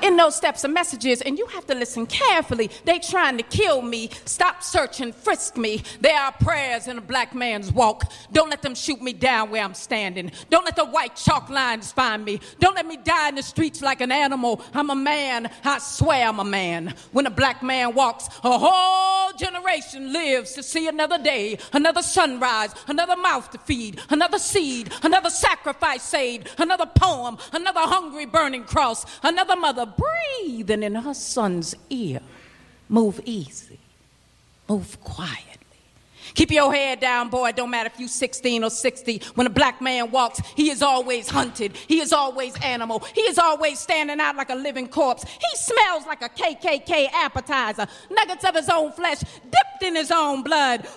[0.03, 2.69] In those steps are messages, and you have to listen carefully.
[2.83, 4.09] They trying to kill me.
[4.25, 5.81] Stop searching, frisk me.
[6.01, 8.11] There are prayers in a black man's walk.
[8.33, 10.33] Don't let them shoot me down where I'm standing.
[10.49, 12.41] Don't let the white chalk lines find me.
[12.59, 14.61] Don't let me die in the streets like an animal.
[14.73, 15.49] I'm a man.
[15.63, 16.93] I swear I'm a man.
[17.13, 22.75] When a black man walks, a whole generation lives to see another day, another sunrise,
[22.87, 29.05] another mouth to feed, another seed, another sacrifice saved, another poem, another hungry burning cross,
[29.23, 32.19] another mother breathing in her son's ear.
[32.89, 33.79] Move easy,
[34.69, 35.63] move quietly.
[36.33, 37.51] Keep your head down, boy.
[37.51, 39.21] Don't matter if you 16 or 60.
[39.35, 41.75] When a black man walks, he is always hunted.
[41.87, 42.99] He is always animal.
[43.13, 45.23] He is always standing out like a living corpse.
[45.23, 47.87] He smells like a KKK appetizer.
[48.09, 50.87] Nuggets of his own flesh dipped in his own blood.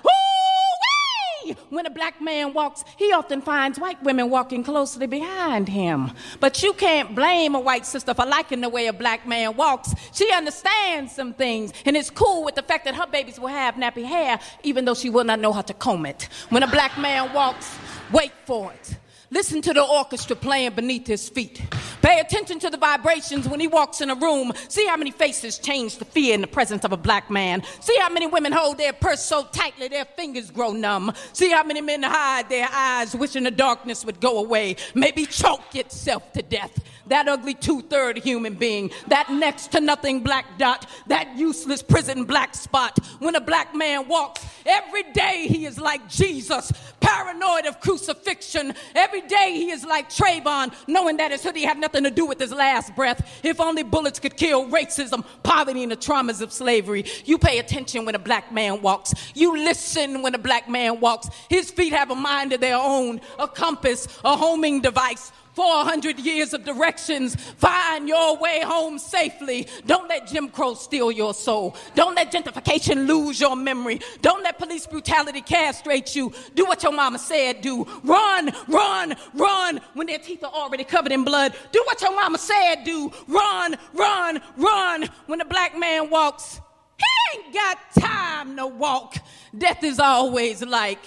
[1.70, 6.12] When a black man walks, he often finds white women walking closely behind him.
[6.40, 9.94] But you can't blame a white sister for liking the way a black man walks.
[10.12, 13.74] She understands some things and is cool with the fact that her babies will have
[13.76, 16.28] nappy hair, even though she will not know how to comb it.
[16.48, 17.76] When a black man walks,
[18.12, 18.96] wait for it.
[19.30, 21.60] Listen to the orchestra playing beneath his feet.
[22.00, 24.52] Pay attention to the vibrations when he walks in a room.
[24.68, 27.64] See how many faces change to fear in the presence of a black man.
[27.80, 31.12] See how many women hold their purse so tightly their fingers grow numb.
[31.32, 34.76] See how many men hide their eyes, wishing the darkness would go away.
[34.94, 36.78] Maybe choke itself to death.
[37.08, 42.24] That ugly two third human being, that next to nothing black dot, that useless prison
[42.24, 42.98] black spot.
[43.18, 48.74] When a black man walks, every day he is like Jesus, paranoid of crucifixion.
[48.94, 52.40] Every day he is like Trayvon, knowing that his hoodie had nothing to do with
[52.40, 53.40] his last breath.
[53.44, 57.04] If only bullets could kill racism, poverty, and the traumas of slavery.
[57.24, 59.14] You pay attention when a black man walks.
[59.34, 61.28] You listen when a black man walks.
[61.48, 65.32] His feet have a mind of their own, a compass, a homing device.
[65.56, 67.34] 400 years of directions.
[67.34, 69.66] Find your way home safely.
[69.86, 71.74] Don't let Jim Crow steal your soul.
[71.94, 74.00] Don't let gentrification lose your memory.
[74.20, 76.30] Don't let police brutality castrate you.
[76.54, 77.86] Do what your mama said do.
[78.04, 81.54] Run, run, run when their teeth are already covered in blood.
[81.72, 83.10] Do what your mama said do.
[83.26, 86.60] Run, run, run when a black man walks.
[86.98, 89.16] He ain't got time to walk.
[89.56, 91.00] Death is always like,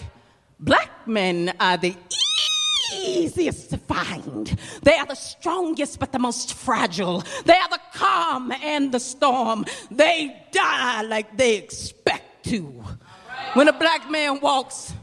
[0.59, 1.95] black men are the
[2.93, 4.57] easiest to find.
[4.83, 7.23] They are the strongest but the most fragile.
[7.45, 9.65] They are the calm and the storm.
[9.91, 12.83] They die like they expect to.
[13.53, 14.93] When a black man walks,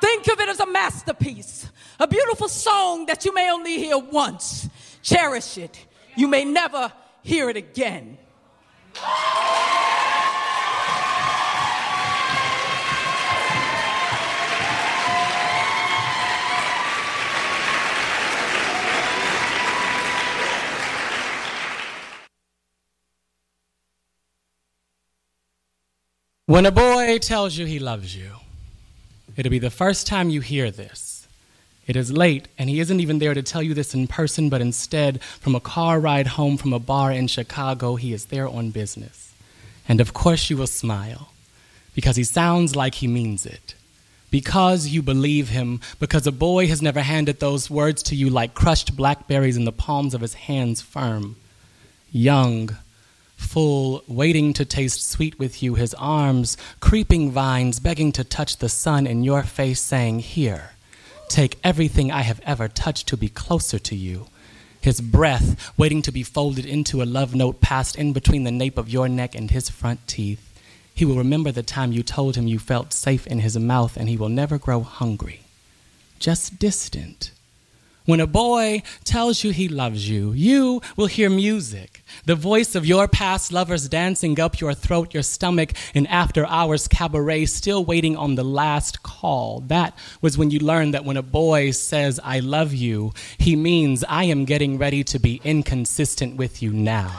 [0.00, 4.68] think of it as a masterpiece, a beautiful song that you may only hear once.
[5.02, 5.86] Cherish it.
[6.16, 6.92] You may never
[7.22, 8.18] hear it again.
[26.50, 28.32] When a boy tells you he loves you,
[29.36, 31.28] it'll be the first time you hear this.
[31.86, 34.60] It is late, and he isn't even there to tell you this in person, but
[34.60, 38.70] instead, from a car ride home from a bar in Chicago, he is there on
[38.70, 39.32] business.
[39.88, 41.30] And of course, you will smile,
[41.94, 43.76] because he sounds like he means it.
[44.32, 48.54] Because you believe him, because a boy has never handed those words to you like
[48.54, 51.36] crushed blackberries in the palms of his hands firm.
[52.10, 52.76] Young,
[53.40, 58.68] full, waiting to taste sweet with you, his arms, creeping vines, begging to touch the
[58.68, 60.72] sun in your face, saying, Here,
[61.28, 64.26] take everything I have ever touched to be closer to you.
[64.80, 68.78] His breath, waiting to be folded into a love note passed in between the nape
[68.78, 70.46] of your neck and his front teeth.
[70.94, 74.08] He will remember the time you told him you felt safe in his mouth, and
[74.08, 75.40] he will never grow hungry,
[76.18, 77.32] just distant.
[78.06, 82.86] When a boy tells you he loves you, you will hear music, the voice of
[82.86, 88.16] your past lovers dancing up your throat, your stomach, in after hours cabaret, still waiting
[88.16, 89.60] on the last call.
[89.66, 94.02] That was when you learned that when a boy says, I love you, he means,
[94.08, 97.14] I am getting ready to be inconsistent with you now.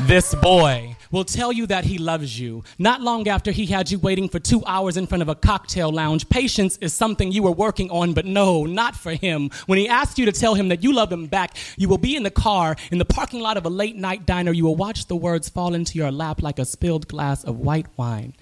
[0.00, 2.64] This boy will tell you that he loves you.
[2.76, 5.92] Not long after he had you waiting for two hours in front of a cocktail
[5.92, 6.28] lounge.
[6.28, 9.50] Patience is something you were working on, but no, not for him.
[9.66, 12.16] When he asks you to tell him that you love him back, you will be
[12.16, 14.50] in the car, in the parking lot of a late night diner.
[14.50, 17.86] You will watch the words fall into your lap like a spilled glass of white
[17.96, 18.34] wine.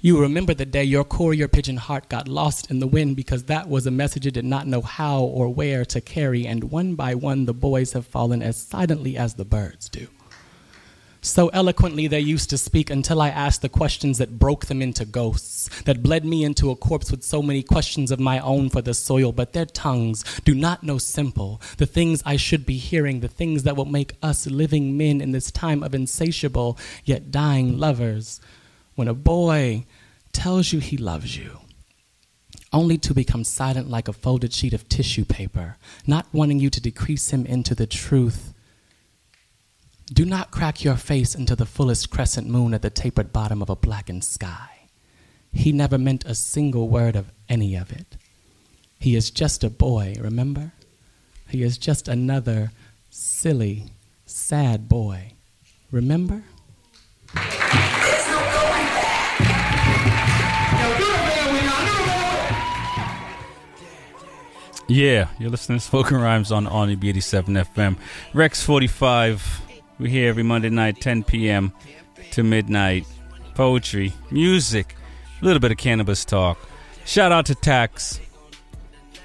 [0.00, 3.68] You remember the day your courier pigeon heart got lost in the wind because that
[3.68, 7.14] was a message it did not know how or where to carry, and one by
[7.14, 10.08] one the boys have fallen as silently as the birds do.
[11.20, 15.04] So eloquently they used to speak until I asked the questions that broke them into
[15.04, 18.82] ghosts, that bled me into a corpse with so many questions of my own for
[18.82, 19.32] the soil.
[19.32, 23.64] But their tongues do not know simple, the things I should be hearing, the things
[23.64, 28.40] that will make us living men in this time of insatiable yet dying lovers.
[28.94, 29.86] When a boy
[30.32, 31.58] tells you he loves you,
[32.72, 36.80] only to become silent like a folded sheet of tissue paper, not wanting you to
[36.80, 38.54] decrease him into the truth
[40.12, 43.68] do not crack your face into the fullest crescent moon at the tapered bottom of
[43.68, 44.88] a blackened sky.
[45.52, 48.16] He never meant a single word of any of it.
[48.98, 50.72] He is just a boy, remember?
[51.48, 52.72] He is just another
[53.10, 53.86] silly,
[54.24, 55.32] sad boy.
[55.90, 56.42] Remember?
[64.90, 67.98] Yeah, you're listening to Spoken Rhymes on on B87 FM.
[68.32, 69.67] Rex 45.
[69.98, 71.72] We're here every Monday night, 10 p.m.
[72.30, 73.04] to midnight.
[73.54, 74.94] Poetry, music,
[75.42, 76.56] a little bit of cannabis talk.
[77.04, 78.20] Shout out to Tax.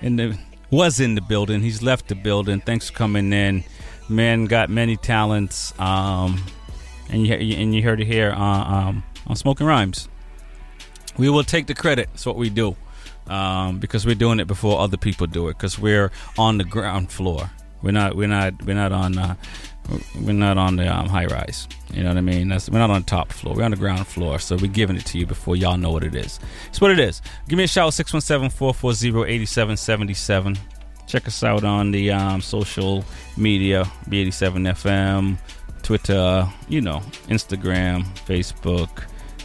[0.02, 0.38] In the
[0.72, 1.62] was in the building.
[1.62, 2.60] He's left the building.
[2.60, 3.64] Thanks for coming in.
[4.10, 5.80] Man got many talents.
[5.80, 6.44] Um,
[7.10, 10.10] and you and you heard it here on um, on Smoking Rhymes.
[11.18, 12.10] We will take the credit.
[12.12, 12.76] That's what we do.
[13.28, 15.58] Um, because we're doing it before other people do it.
[15.58, 17.52] Because we're on the ground floor.
[17.84, 18.16] We're not.
[18.16, 18.64] We're not.
[18.64, 19.18] We're not on.
[19.20, 19.36] Uh,
[20.22, 21.68] we're not on the um, high rise.
[21.94, 22.50] You know what I mean?
[22.50, 23.56] That's, we're not on the top floor.
[23.56, 24.40] We're on the ground floor.
[24.40, 26.40] So we're giving it to you before y'all know what it is.
[26.70, 27.22] It's what it is.
[27.48, 30.58] Give me a shout 617 440 8777.
[31.06, 33.04] Check us out on the um, social
[33.38, 35.38] media B87 FM,
[35.84, 39.04] Twitter, you know, Instagram, Facebook,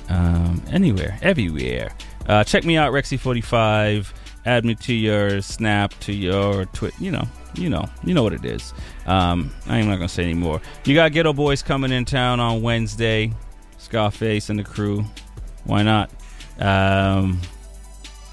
[0.09, 1.91] um, anywhere, everywhere.
[2.27, 4.13] Uh, check me out, Rexy45.
[4.47, 6.95] Add me to your Snap, to your Twit.
[6.99, 7.25] You know,
[7.55, 8.73] you know, you know what it is.
[9.09, 10.61] Um, I'm not gonna say anymore.
[10.85, 13.33] You got Geto Boys coming in town on Wednesday.
[13.79, 15.05] Scarface and the crew.
[15.65, 16.11] Why not?
[16.59, 17.41] Um,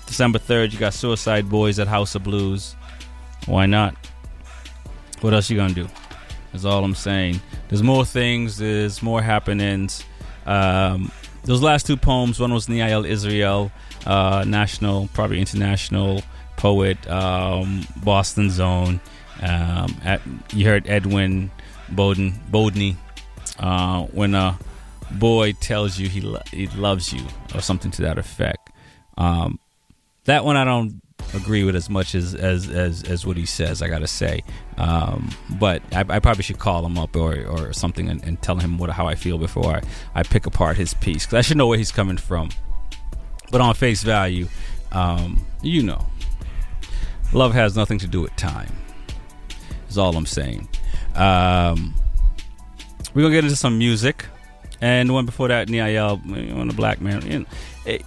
[0.06, 2.76] December 3rd, you got Suicide Boys at House of Blues.
[3.46, 3.96] Why not?
[5.22, 5.88] What else you gonna do?
[6.52, 7.40] That's all I'm saying.
[7.70, 8.58] There's more things.
[8.58, 10.04] There's more happenings.
[10.46, 11.10] Um,
[11.46, 12.38] those last two poems.
[12.38, 13.72] One was Niall Israel,
[14.06, 16.22] uh, national, probably international
[16.58, 19.00] poet, um, Boston Zone.
[19.42, 20.22] Um, at,
[20.54, 21.52] you heard Edwin
[21.90, 22.96] Bowden, Bodney.
[23.60, 24.58] Uh, when a
[25.12, 28.70] boy tells you he lo- he loves you, or something to that effect.
[29.18, 29.60] Um,
[30.26, 31.02] that one I don't
[31.34, 33.82] agree with as much as as as, as what he says.
[33.82, 34.44] I gotta say,
[34.78, 35.30] um,
[35.60, 38.78] but I, I, probably should call him up or or something and, and, tell him
[38.78, 39.82] what how I feel before I,
[40.16, 42.50] I pick apart his piece because I should know where he's coming from.
[43.52, 44.48] But on face value,
[44.92, 46.06] um, you know,
[47.32, 48.72] love has nothing to do with time.
[49.96, 50.68] Is all I'm saying.
[51.16, 51.94] Um,
[53.14, 54.26] we're gonna get into some music,
[54.82, 57.26] and the one before that, Niall, on the black man.
[57.26, 57.46] You know,
[57.86, 58.04] it,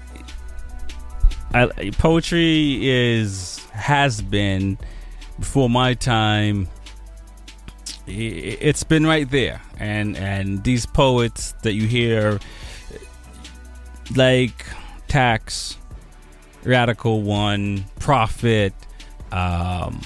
[1.55, 4.77] I, poetry is has been
[5.39, 6.69] before my time.
[8.06, 12.39] It's been right there, and and these poets that you hear,
[14.15, 14.66] like
[15.06, 15.78] Tax,
[16.65, 18.74] Radical One, Prophet,
[19.32, 20.02] um,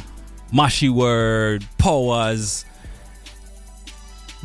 [0.53, 2.65] Mashi Word, Poas,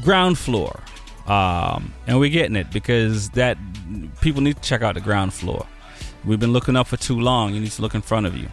[0.03, 0.79] ground floor.
[1.27, 3.57] Um, and we're getting it because that
[4.21, 5.65] people need to check out the ground floor.
[6.23, 7.53] We've been looking up for too long.
[7.53, 8.47] You need to look in front of you.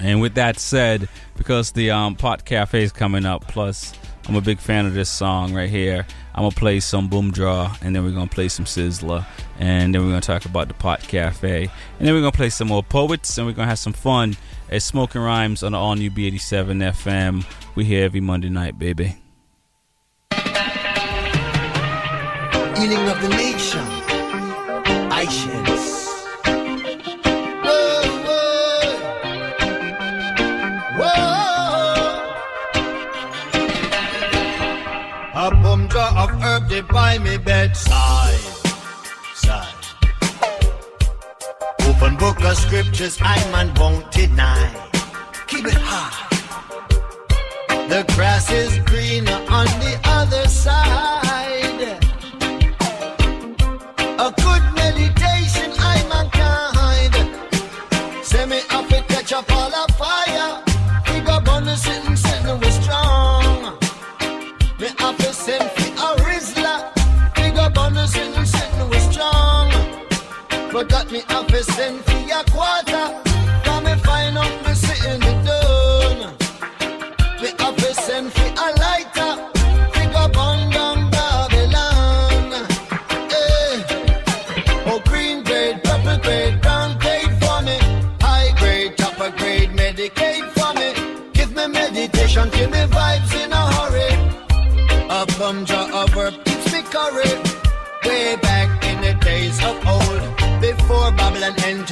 [0.00, 3.94] And with that said, because the um, Pot Cafe is coming up, plus
[4.26, 6.06] I'm a big fan of this song right here.
[6.38, 9.26] I'm gonna play some Boom Draw, and then we're gonna play some Sizzla,
[9.58, 12.68] and then we're gonna talk about the Pot Cafe, and then we're gonna play some
[12.68, 14.36] more poets, and we're gonna have some fun
[14.70, 17.44] at Smoking Rhymes on the all new B87 FM.
[17.74, 19.16] We here every Monday night, baby.
[22.76, 23.84] Healing of the nation.
[25.10, 25.96] Aishens.
[25.96, 25.97] A
[36.58, 38.38] herb by me bedside.
[39.34, 39.74] Side.
[41.82, 44.90] Open book of scriptures I man won't deny.
[45.46, 46.26] Keep it high.
[47.88, 51.27] The grass is greener on the other side.
[71.66, 72.07] Got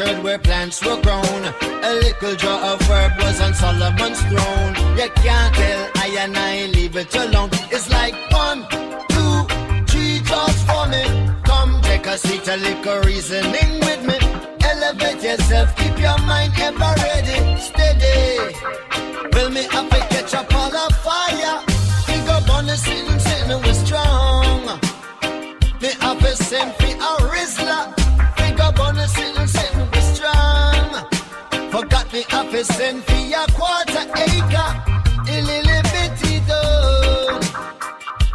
[0.06, 1.42] Where plants were grown.
[1.82, 4.74] A little jar of herb was on Solomon's throne.
[4.96, 7.50] You can't tell I and I leave it alone.
[7.70, 8.62] It's like one,
[9.08, 9.36] two,
[9.86, 11.04] three jars for me.
[11.44, 14.18] Come take a seat, a little reasoning with me.
[14.62, 18.54] Elevate yourself, keep your mind ever ready, steady.
[19.32, 21.62] Will me have to catch up all the fire?
[22.06, 24.66] Big up on the sitting, sitting with strong.
[25.80, 26.72] Me have to send
[32.56, 34.70] To send fi a quarter acre.
[35.28, 35.42] A
[36.48, 37.40] done.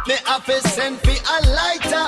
[0.06, 2.06] Me have to send fi a lighter.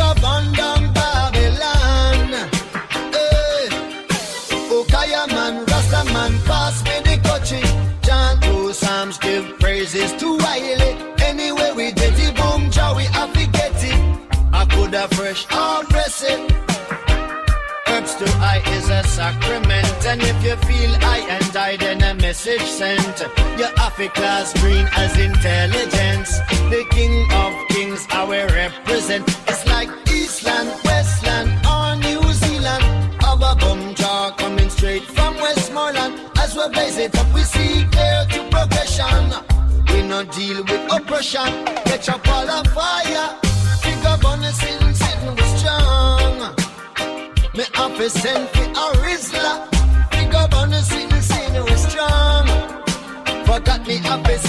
[0.00, 2.34] Up on down Babylon.
[3.14, 3.68] Eh.
[4.68, 7.70] Okaya man, Rasta man, pass me the coaching.
[8.02, 10.92] Chant two psalms, give praises to Wiley.
[11.20, 14.18] Anyway, we did it, boom, jow, we to get it.
[14.52, 16.58] I could have fresh or press it.
[17.88, 21.18] Herbs to I is a sacrament, and if you feel I
[21.76, 23.20] and a message sent.
[23.58, 26.38] Your Afri class green as intelligence.
[26.70, 29.28] The king of kings, I will represent.
[29.46, 32.84] It's like Eastland, Westland, or New Zealand.
[33.22, 36.14] Our bum jar coming straight from Westmoreland.
[36.38, 39.24] As we blaze it up, we see clear to progression.
[39.92, 41.64] We no deal with oppression.
[41.84, 43.28] Get your ball of fire.
[43.82, 46.54] Pick up on the sitting, sitting strong.
[47.54, 48.67] Me have to
[54.08, 54.28] a.
[54.40, 54.48] Oh,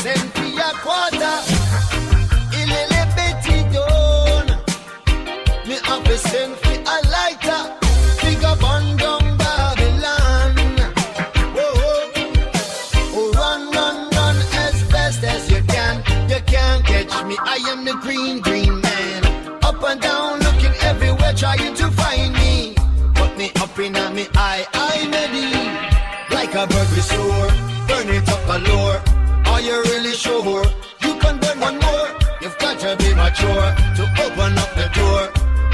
[26.60, 27.48] a bird with soar,
[27.88, 29.19] burn it up galore.
[29.60, 30.64] Are you really sure?
[31.02, 32.08] You can burn one more.
[32.42, 33.68] You've got to be mature
[33.98, 35.22] to open up the door.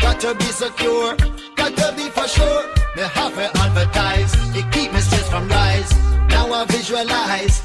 [0.02, 1.16] Got to be secure,
[1.56, 2.64] got to be for sure.
[2.96, 5.92] Me have to advertise, it keep me stress from rise.
[6.30, 7.62] Now I visualize,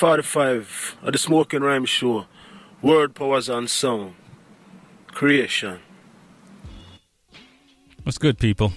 [0.00, 2.24] 45 of the Smoking Rhyme Show.
[2.80, 4.14] Word powers and sound.
[5.08, 5.78] Creation.
[8.04, 8.72] What's good, people?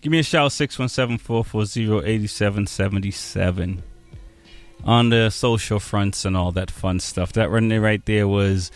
[0.00, 3.82] Give me a shout 617 440 8777
[4.84, 7.34] on the social fronts and all that fun stuff.
[7.34, 8.70] That right there, right there was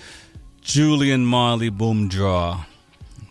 [0.60, 2.66] Julian Marley Boom Draw.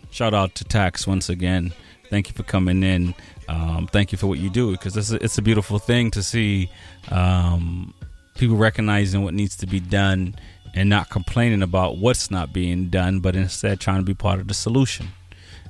[0.09, 1.73] Shout out to Tax once again.
[2.09, 3.13] Thank you for coming in.
[3.47, 6.23] Um, thank you for what you do because it's a, it's a beautiful thing to
[6.23, 6.71] see
[7.11, 7.93] um,
[8.41, 10.35] people recognizing what needs to be done
[10.73, 14.47] and not complaining about what's not being done, but instead trying to be part of
[14.47, 15.07] the solution.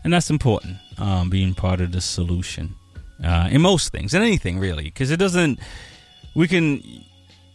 [0.03, 2.75] And that's important, um, being part of the solution
[3.23, 5.59] uh, in most things, in anything really, because it doesn't.
[6.33, 6.81] We can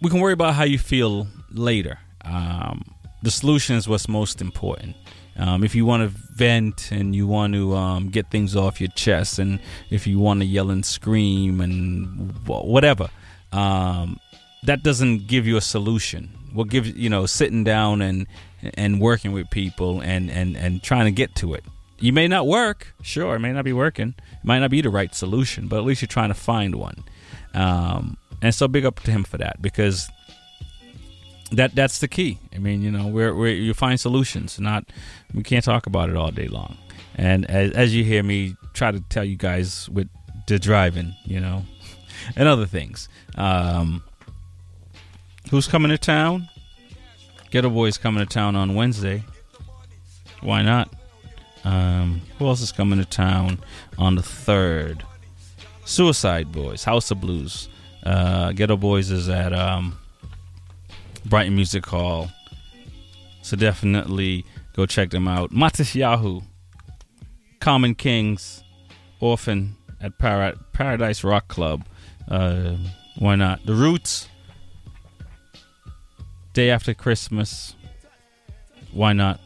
[0.03, 1.99] we can worry about how you feel later.
[2.25, 2.85] Um,
[3.23, 4.97] the solution is what's most important.
[5.39, 8.91] Um, if you want to vent and you want to um, get things off your
[8.91, 9.61] chest, and
[9.91, 13.09] if you want to yell and scream and whatever,
[13.53, 14.21] um,
[14.67, 16.31] that doesn't give you a solution.
[16.53, 18.27] What gives you know sitting down and
[18.75, 21.65] and working with people and and and trying to get to it.
[21.99, 24.91] You may not work, sure, it may not be working, it might not be the
[24.91, 27.03] right solution, but at least you're trying to find one.
[27.55, 30.11] Um, and so big up to him for that because
[31.53, 32.39] that that's the key.
[32.55, 34.85] I mean, you know, where where you find solutions, not
[35.33, 36.77] we can't talk about it all day long.
[37.15, 40.09] And as, as you hear me try to tell you guys with
[40.47, 41.65] the driving, you know,
[42.37, 43.09] and other things.
[43.37, 44.03] Um,
[45.51, 46.49] who's coming to town?
[47.51, 49.23] Geto Boys coming to town on Wednesday.
[50.41, 50.93] Why not?
[51.65, 53.59] Um, who else is coming to town
[53.99, 55.05] on the third?
[55.85, 57.69] Suicide Boys, House of Blues.
[58.05, 59.99] Uh, Geto Boys is at um,
[61.25, 62.31] Brighton Music Hall.
[63.43, 64.45] So definitely
[64.75, 65.53] go check them out.
[65.53, 66.43] Matisyahu,
[67.61, 68.65] Common Kings,
[69.21, 71.85] Orphan at Para- Paradise Rock Club.
[72.29, 72.77] Uh,
[73.19, 73.65] why not?
[73.65, 74.29] The Roots,
[76.57, 77.77] Day After Christmas.
[78.91, 79.41] Why not?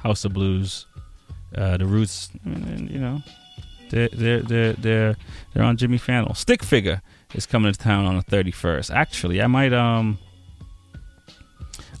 [0.00, 0.86] House of Blues.
[1.56, 3.22] Uh, the Roots, you know,
[3.90, 5.16] they're they're they're they're,
[5.52, 6.34] they're on Jimmy Fallon.
[6.34, 7.02] Stick Figure
[7.34, 8.92] is coming to town on the 31st.
[8.92, 10.18] Actually, I might um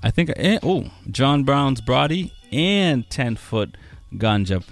[0.02, 3.76] I think eh, oh John Brown's Body and 10 foot
[4.14, 4.64] ganja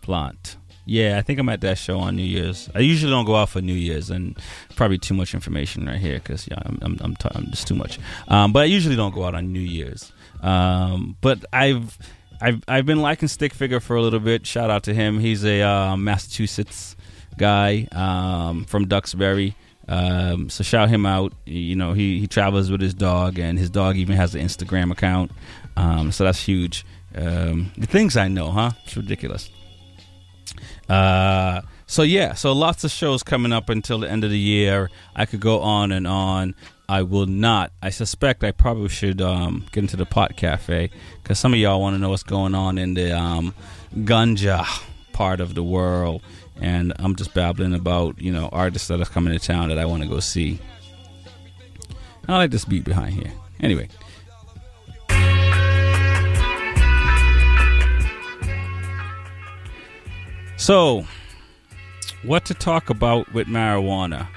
[0.00, 0.56] plant.
[0.84, 2.68] Yeah, I think I'm at that show on New Year's.
[2.74, 4.36] I usually don't go out for New Year's, and
[4.74, 7.76] probably too much information right here because yeah, I'm I'm, I'm, t- I'm just too
[7.76, 7.98] much.
[8.28, 10.12] Um, but I usually don't go out on New Year's.
[10.42, 11.96] Um, but I've
[12.40, 14.44] I've I've been liking Stick Figure for a little bit.
[14.44, 15.20] Shout out to him.
[15.20, 16.96] He's a uh, Massachusetts
[17.38, 19.54] guy um, from Duxbury.
[19.88, 21.32] Um, so shout him out.
[21.44, 24.90] You know, he, he travels with his dog, and his dog even has an Instagram
[24.90, 25.30] account.
[25.76, 26.84] Um, so that's huge.
[27.14, 28.72] Um, the things I know, huh?
[28.84, 29.50] It's ridiculous.
[30.92, 34.90] Uh, so yeah, so lots of shows coming up until the end of the year.
[35.16, 36.54] I could go on and on.
[36.86, 37.72] I will not.
[37.80, 40.90] I suspect I probably should um, get into the pot cafe
[41.22, 43.54] because some of y'all want to know what's going on in the um,
[43.94, 44.66] ganja
[45.14, 46.20] part of the world,
[46.60, 49.86] and I'm just babbling about you know artists that are coming to town that I
[49.86, 50.60] want to go see.
[52.28, 53.32] I like this beat behind here.
[53.60, 53.88] Anyway.
[60.56, 61.06] So,
[62.24, 64.28] what to talk about with marijuana?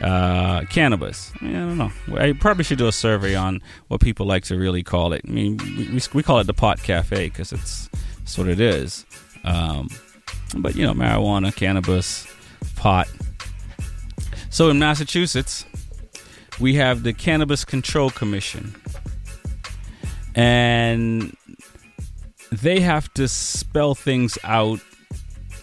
[0.00, 1.30] Uh, cannabis.
[1.40, 1.92] I, mean, I don't know.
[2.18, 5.22] I probably should do a survey on what people like to really call it.
[5.28, 7.90] I mean, we, we call it the pot cafe because it's,
[8.22, 9.04] it's what it is.
[9.44, 9.88] Um,
[10.56, 12.26] but you know, marijuana, cannabis,
[12.76, 13.08] pot.
[14.48, 15.66] So in Massachusetts,
[16.58, 18.74] we have the Cannabis Control Commission,
[20.34, 21.36] and
[22.50, 24.80] they have to spell things out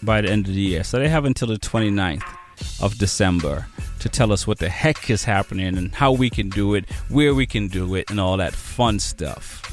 [0.02, 0.84] by the end of the year.
[0.84, 2.22] So they have until the 29th
[2.80, 3.66] of December
[4.00, 7.34] to tell us what the heck is happening and how we can do it, where
[7.34, 9.64] we can do it, and all that fun stuff.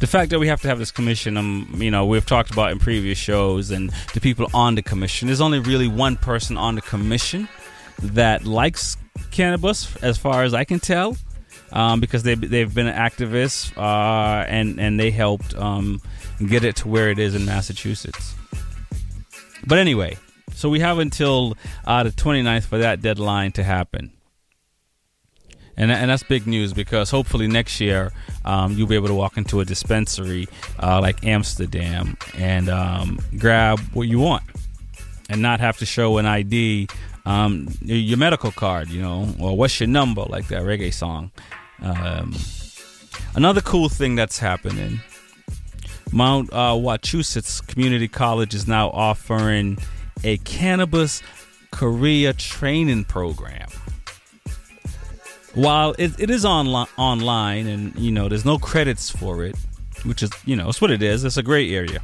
[0.00, 2.70] The fact that we have to have this commission, um, you know, we've talked about
[2.72, 5.26] in previous shows, and the people on the commission.
[5.26, 7.48] There's only really one person on the commission
[8.02, 8.96] that likes
[9.30, 11.16] cannabis, as far as I can tell,
[11.72, 16.00] um, because they they've been activists uh, and and they helped um,
[16.46, 18.34] get it to where it is in Massachusetts.
[19.66, 20.16] But anyway,
[20.52, 24.12] so we have until uh, the 29th for that deadline to happen.
[25.76, 28.12] And, and that's big news because hopefully next year
[28.44, 30.46] um, you'll be able to walk into a dispensary
[30.80, 34.44] uh, like Amsterdam and um, grab what you want
[35.28, 36.86] and not have to show an ID,
[37.26, 41.32] um, your medical card, you know, or what's your number, like that reggae song.
[41.82, 42.36] Um,
[43.34, 45.00] another cool thing that's happening
[46.14, 49.78] Mount uh, Wachusett Community College is now offering
[50.22, 51.20] a cannabis
[51.72, 53.68] career training program.
[55.54, 59.56] While it, it is on, online and you know there's no credits for it,
[60.04, 61.24] which is you know it's what it is.
[61.24, 62.00] It's a great area.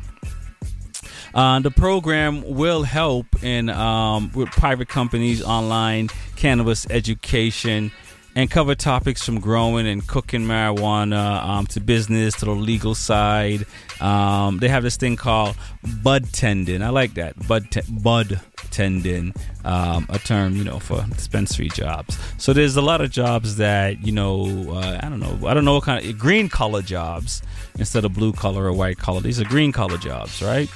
[1.33, 7.93] Uh, the program will help in um, with private companies, online cannabis education,
[8.37, 13.67] and cover topics from growing and cooking marijuana um, to business to the legal side.
[14.01, 15.57] Um, they have this thing called
[16.03, 16.83] bud tending.
[16.83, 18.41] I like that bud te- bud
[18.71, 19.35] tending,
[19.65, 22.19] um, a term you know for dispensary jobs.
[22.39, 25.65] So there's a lot of jobs that you know uh, I don't know I don't
[25.65, 27.43] know what kind of green collar jobs
[27.79, 29.21] instead of blue collar or white collar.
[29.21, 30.69] These are green collar jobs, right?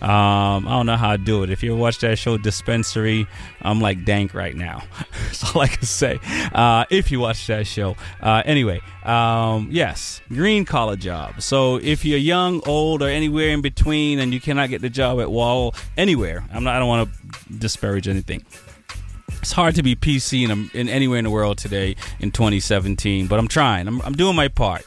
[0.00, 1.50] Um, I don't know how to do it.
[1.50, 3.26] If you watch that show Dispensary,
[3.60, 4.82] I'm like dank right now.
[5.26, 6.18] That's all I can say.
[6.52, 7.96] Uh, if you watch that show.
[8.20, 11.42] Uh, anyway, um, yes, green collar job.
[11.42, 15.20] So if you're young, old, or anywhere in between, and you cannot get the job
[15.20, 16.44] at Wall, anywhere.
[16.52, 16.76] I'm not.
[16.76, 18.44] I don't want to disparage anything.
[19.40, 23.38] It's hard to be PC in, in anywhere in the world today in 2017, but
[23.38, 23.88] I'm trying.
[23.88, 24.84] I'm, I'm doing my part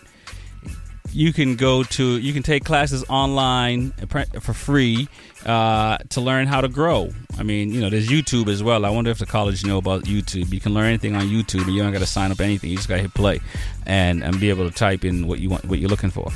[1.13, 3.91] you can go to you can take classes online
[4.39, 5.07] for free
[5.45, 7.09] uh, to learn how to grow.
[7.37, 8.85] I mean, you know, there's YouTube as well.
[8.85, 10.51] I wonder if the college know about YouTube.
[10.51, 12.69] You can learn anything on YouTube, and you don't got to sign up anything.
[12.69, 13.39] You just got to hit play
[13.85, 16.31] and and be able to type in what you want, what you're looking for.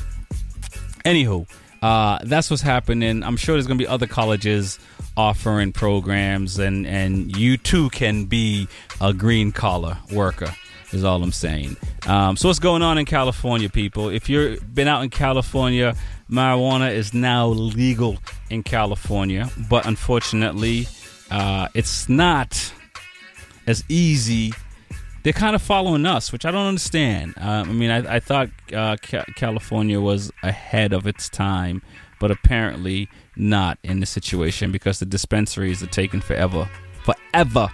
[1.06, 1.48] Anywho,
[1.82, 3.24] uh, that's what's happening.
[3.24, 4.80] I'm sure there's to be other colleges
[5.16, 8.68] offering programs, and and you too can be
[9.02, 10.54] a green collar worker
[10.92, 11.78] is all I'm saying.
[12.08, 14.10] Um, so what's going on in California, people?
[14.10, 15.96] If you've been out in California,
[16.30, 18.18] marijuana is now legal
[18.50, 20.88] in California, but unfortunately,
[21.30, 22.74] uh, it's not
[23.66, 24.54] as easy.
[25.24, 27.34] They're kind of following us, which I don't understand.
[27.38, 31.82] Uh, I mean, I, I thought uh, Ca- California was ahead of its time,
[32.20, 36.70] but apparently not in this situation because the dispensaries are taking forever,
[37.04, 37.68] forever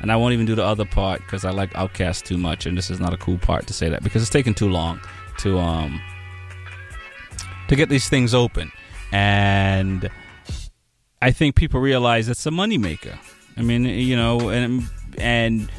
[0.00, 2.76] and I won't even do the other part because I like Outkast too much, and
[2.76, 5.00] this is not a cool part to say that because it's taking too long
[5.38, 6.00] to um
[7.68, 8.72] to get these things open,
[9.12, 10.10] and
[11.22, 13.16] I think people realize it's a moneymaker.
[13.56, 15.70] I mean, you know, and and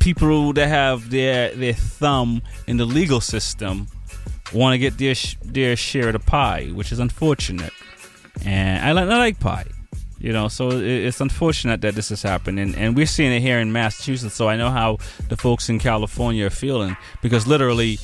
[0.00, 3.86] people that have their their thumb in the legal system
[4.52, 7.72] want to get their their share of the pie, which is unfortunate.
[8.44, 9.66] And I like I like pie.
[10.18, 13.70] You know, so it's unfortunate that this is happening, and we're seeing it here in
[13.70, 14.34] Massachusetts.
[14.34, 14.96] So I know how
[15.28, 17.98] the folks in California are feeling because literally,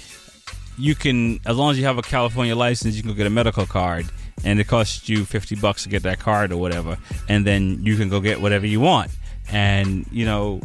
[0.76, 3.64] you can, as long as you have a California license, you can get a medical
[3.64, 4.06] card,
[4.44, 6.98] and it costs you fifty bucks to get that card or whatever,
[7.30, 9.10] and then you can go get whatever you want.
[9.50, 10.60] And you know,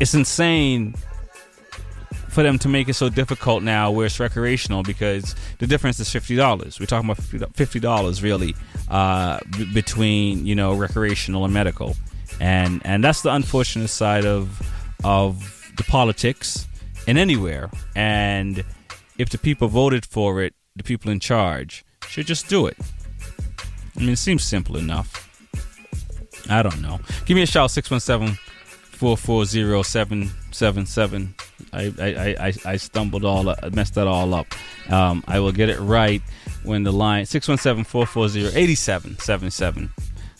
[0.00, 0.94] it's insane
[2.28, 6.10] for them to make it so difficult now where it's recreational because the difference is
[6.10, 6.80] fifty dollars.
[6.80, 8.54] We're talking about fifty dollars really
[8.90, 11.96] uh, b- between you know recreational and medical,
[12.40, 14.60] and and that's the unfortunate side of
[15.04, 16.66] of the politics
[17.06, 17.70] in anywhere.
[17.94, 18.64] And
[19.18, 22.76] if the people voted for it, the people in charge should just do it.
[23.96, 25.24] I mean, it seems simple enough.
[26.48, 27.00] I don't know.
[27.26, 28.38] Give me a shout 617
[28.92, 31.34] 440 777.
[31.72, 34.46] I, I, I, I stumbled all messed that all up.
[34.90, 36.22] Um, I will get it right
[36.64, 39.90] when the line 617-440-8777.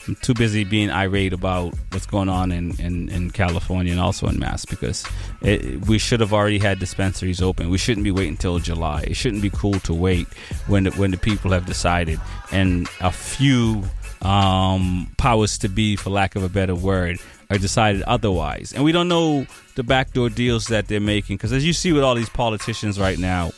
[0.07, 4.27] I'm too busy being irate about what's going on in, in, in California and also
[4.27, 5.07] in Mass because
[5.43, 7.69] it, we should have already had dispensaries open.
[7.69, 9.03] We shouldn't be waiting until July.
[9.03, 10.27] It shouldn't be cool to wait
[10.67, 12.19] when the, when the people have decided
[12.53, 13.85] and a few
[14.23, 17.19] um, powers to be, for lack of a better word,
[17.51, 18.73] are decided otherwise.
[18.73, 22.03] And we don't know the backdoor deals that they're making because as you see with
[22.03, 23.51] all these politicians right now,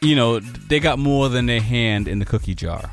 [0.00, 2.90] you know, they got more than their hand in the cookie jar.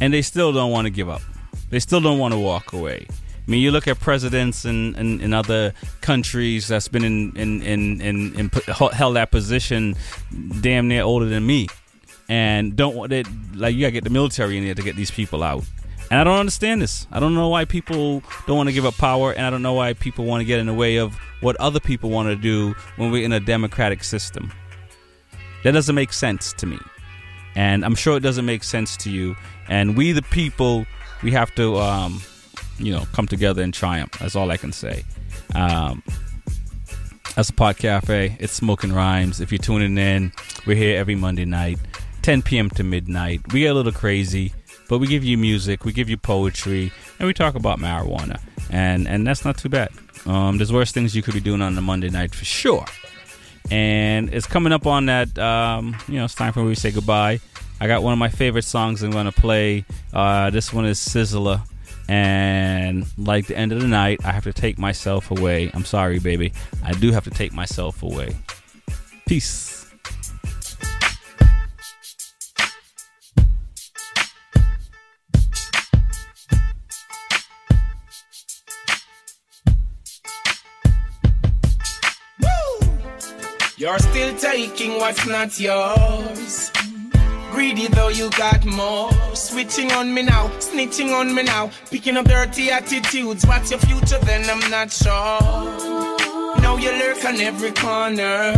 [0.00, 1.22] And they still don't want to give up.
[1.70, 3.06] They still don't want to walk away.
[3.08, 7.62] I mean, you look at presidents in, in, in other countries that's been in, in,
[7.62, 8.50] in, in, in
[8.92, 9.96] held that position
[10.60, 11.68] damn near older than me.
[12.28, 14.94] And don't want it, like, you got to get the military in there to get
[14.94, 15.64] these people out.
[16.10, 17.06] And I don't understand this.
[17.12, 19.74] I don't know why people don't want to give up power, and I don't know
[19.74, 22.74] why people want to get in the way of what other people want to do
[22.96, 24.52] when we're in a democratic system.
[25.64, 26.78] That doesn't make sense to me.
[27.54, 29.36] And I'm sure it doesn't make sense to you.
[29.68, 30.86] And we, the people,
[31.22, 32.22] we have to, um,
[32.78, 34.18] you know, come together and triumph.
[34.18, 35.04] That's all I can say.
[35.54, 36.02] Um,
[37.34, 38.36] that's a Pot Cafe.
[38.40, 39.40] It's Smoking Rhymes.
[39.40, 40.32] If you're tuning in,
[40.66, 41.78] we're here every Monday night,
[42.22, 42.70] 10 p.m.
[42.70, 43.40] to midnight.
[43.52, 44.52] We get a little crazy,
[44.88, 48.40] but we give you music, we give you poetry, and we talk about marijuana.
[48.70, 49.90] And and that's not too bad.
[50.26, 52.84] Um, there's worse things you could be doing on a Monday night for sure
[53.70, 55.38] and it's coming up on that.
[55.38, 57.40] Um, you know, it's time for me to say goodbye.
[57.80, 59.84] I got one of my favorite songs I'm going to play.
[60.12, 61.62] Uh, this one is Sizzla.
[62.08, 65.70] And like the end of the night, I have to take myself away.
[65.72, 66.52] I'm sorry, baby.
[66.84, 68.36] I do have to take myself away.
[69.26, 69.79] Peace.
[83.80, 86.70] You're still taking what's not yours.
[87.50, 89.10] Greedy though you got more.
[89.34, 91.70] Switching on me now, snitching on me now.
[91.90, 93.46] Picking up dirty attitudes.
[93.46, 94.44] What's your future then?
[94.50, 95.40] I'm not sure.
[96.60, 98.52] Now you lurk on every corner.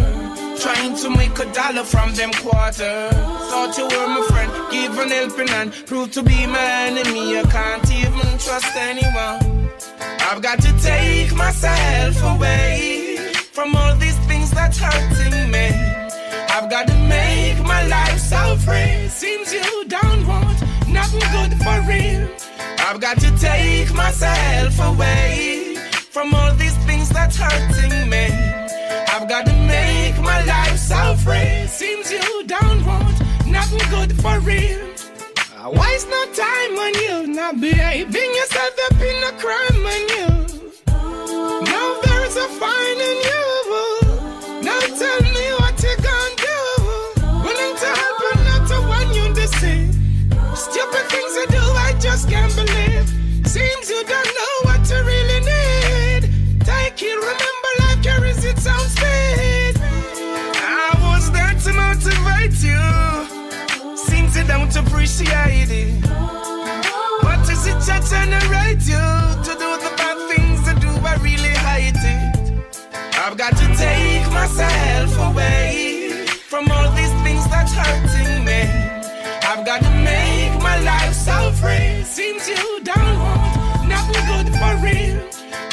[0.58, 2.80] Trying to make a dollar from them quarters.
[2.82, 5.72] Thought you were my friend, give an helping hand.
[5.86, 7.38] Prove to be my enemy.
[7.38, 9.70] I can't even trust anyone.
[10.18, 13.12] I've got to take myself away
[13.52, 14.11] from all these
[14.52, 15.68] that's hurting me.
[16.54, 19.08] I've got to make my life so free.
[19.08, 20.58] Seems you don't want
[20.88, 22.28] nothing good for real.
[22.78, 25.76] I've got to take myself away
[26.10, 28.26] from all these things that's hurting me.
[29.14, 31.66] I've got to make my life so free.
[31.66, 33.16] Seems you don't want
[33.46, 34.80] nothing good for real.
[35.56, 40.28] Uh, Waste no time on you, not behaving yourself up in a crime on you.
[41.64, 43.51] Now there's a fine in you.
[67.22, 69.02] What is it that generate you
[69.42, 70.90] to do the bad things to do?
[71.02, 72.64] I really hate it.
[73.18, 78.62] I've got to take myself away from all these things that's hurting me.
[79.42, 82.04] I've got to make my life so free.
[82.04, 85.18] Seems you don't want nothing good for real.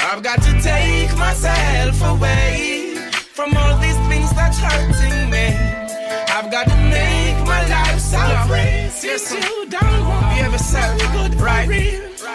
[0.09, 2.95] I've got to take myself away
[3.37, 5.53] from all these things that's hurting me.
[6.33, 7.08] I've got to make
[8.47, 8.89] free.
[8.89, 11.67] Seems you don't want you ever nothing good right.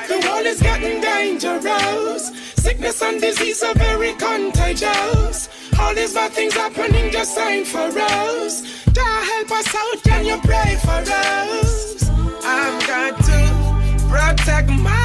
[0.09, 2.33] The world is getting dangerous.
[2.55, 5.49] Sickness and disease are very contagious.
[5.79, 8.85] All these bad things happening just ain't for us.
[8.93, 12.09] God help us out, can you pray for us?
[12.45, 13.41] I've got to
[14.09, 15.04] protect my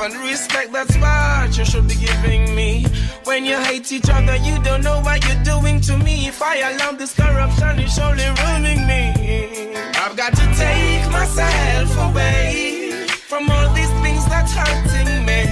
[0.00, 2.86] Love and respect, that's what you should be giving me.
[3.24, 6.26] When you hate each other, you don't know what you're doing to me.
[6.26, 9.76] If I allow this corruption, it's only ruining me.
[9.96, 15.42] I've got to take myself away from all these things that's hurting me.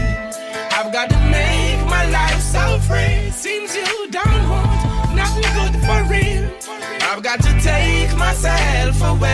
[0.72, 3.30] I've got to make my life so free.
[3.30, 6.48] Seems you don't want nothing good for real.
[7.02, 9.27] I've got to take myself away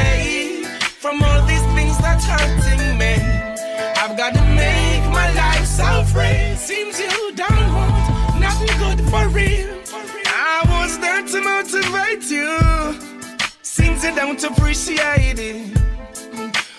[6.14, 6.54] free.
[6.56, 9.70] Seems you don't want nothing good for real.
[10.26, 12.52] I was there to motivate you.
[13.62, 15.76] Seems you don't appreciate it.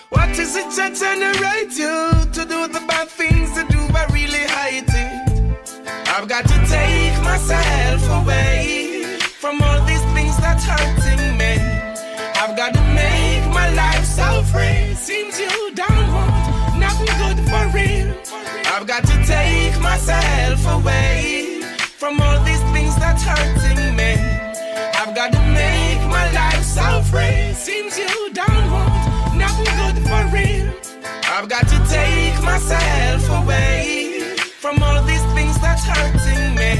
[0.08, 1.96] What is it that generates you
[2.36, 3.80] to do the bad things to do?
[3.94, 5.12] I really hate it.
[6.14, 11.54] I've got to take myself away from all these things that's hurting me.
[12.40, 14.94] I've got to make my life so free.
[14.94, 18.45] Seems you don't want nothing good for real.
[18.76, 21.62] I've got to take myself away
[21.96, 24.12] from all these things that's hurting me.
[25.00, 27.54] I've got to make my life so free.
[27.54, 30.68] Seems you don't want nothing good for real.
[31.24, 36.78] I've got to take myself away from all these things that's hurting me.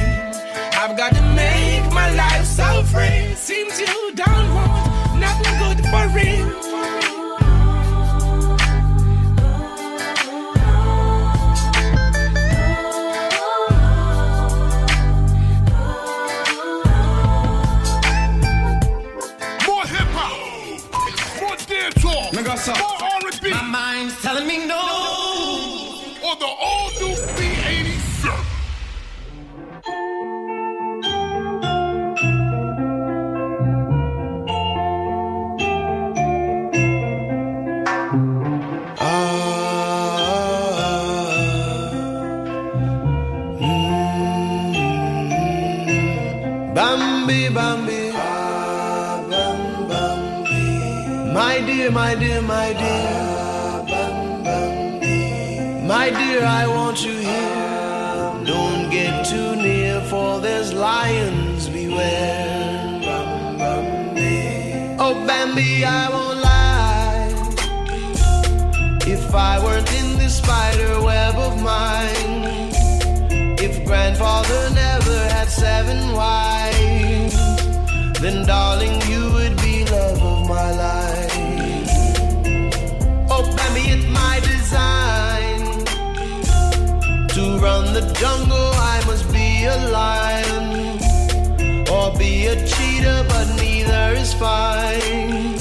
[0.77, 3.35] I've got to make my life so free.
[3.36, 7.26] Seems you don't want nothing good for real.
[22.47, 24.85] My mind's telling me no.
[51.86, 53.84] Dear, my dear, my dear.
[55.86, 58.44] My dear, I want you here.
[58.44, 63.00] Don't get too near, for there's lions beware.
[64.98, 67.30] Oh, Bambi, I won't lie.
[69.06, 72.72] If I weren't in this spider web of mine,
[73.60, 77.36] if grandfather never had seven wives,
[78.20, 80.48] then darling, you would be love of
[83.88, 85.84] it my design
[87.34, 88.70] to run the jungle.
[88.94, 90.98] I must be a lion
[91.90, 95.58] or be a cheetah, but neither is fine.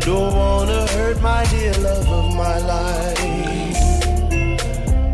[0.00, 3.80] Don't wanna hurt my dear love of my life.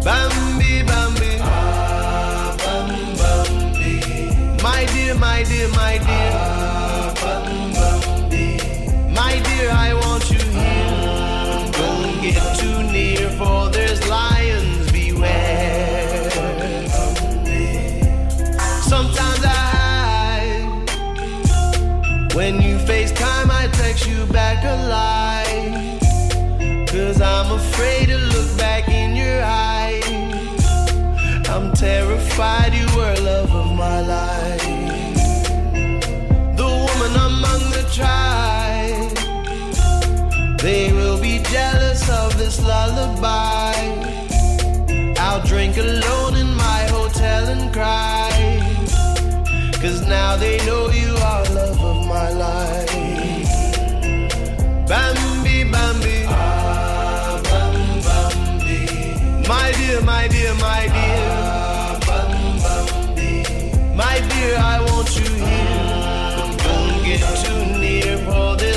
[0.05, 2.89] Bambi, Bambi, ah, bam,
[3.21, 3.95] Bambi.
[4.63, 8.47] My dear, my dear, my dear, ah, bam, Bambi.
[9.19, 10.00] My dear, I
[12.61, 16.31] too near, for there's lions beware.
[18.93, 20.67] Sometimes I hide.
[22.35, 25.99] When you FaceTime, I text you back a lie.
[26.93, 30.05] Cause I'm afraid to look back in your eyes.
[31.49, 34.63] I'm terrified you were love of my life.
[36.61, 38.51] The woman among the tribe.
[40.61, 43.75] They will be jealous of this lullaby.
[45.19, 48.31] I'll drink alone in my hotel and cry.
[49.81, 52.91] Cause now they know you are love of my life.
[54.89, 56.25] Bambi, Bambi.
[56.29, 58.81] Ah, bam, Bambi.
[59.49, 61.29] My dear, my dear, my dear.
[61.33, 63.95] Ah, bam, Bambi.
[63.95, 65.85] My dear, I want you here.
[65.87, 68.71] Ah, Don't get too near for this.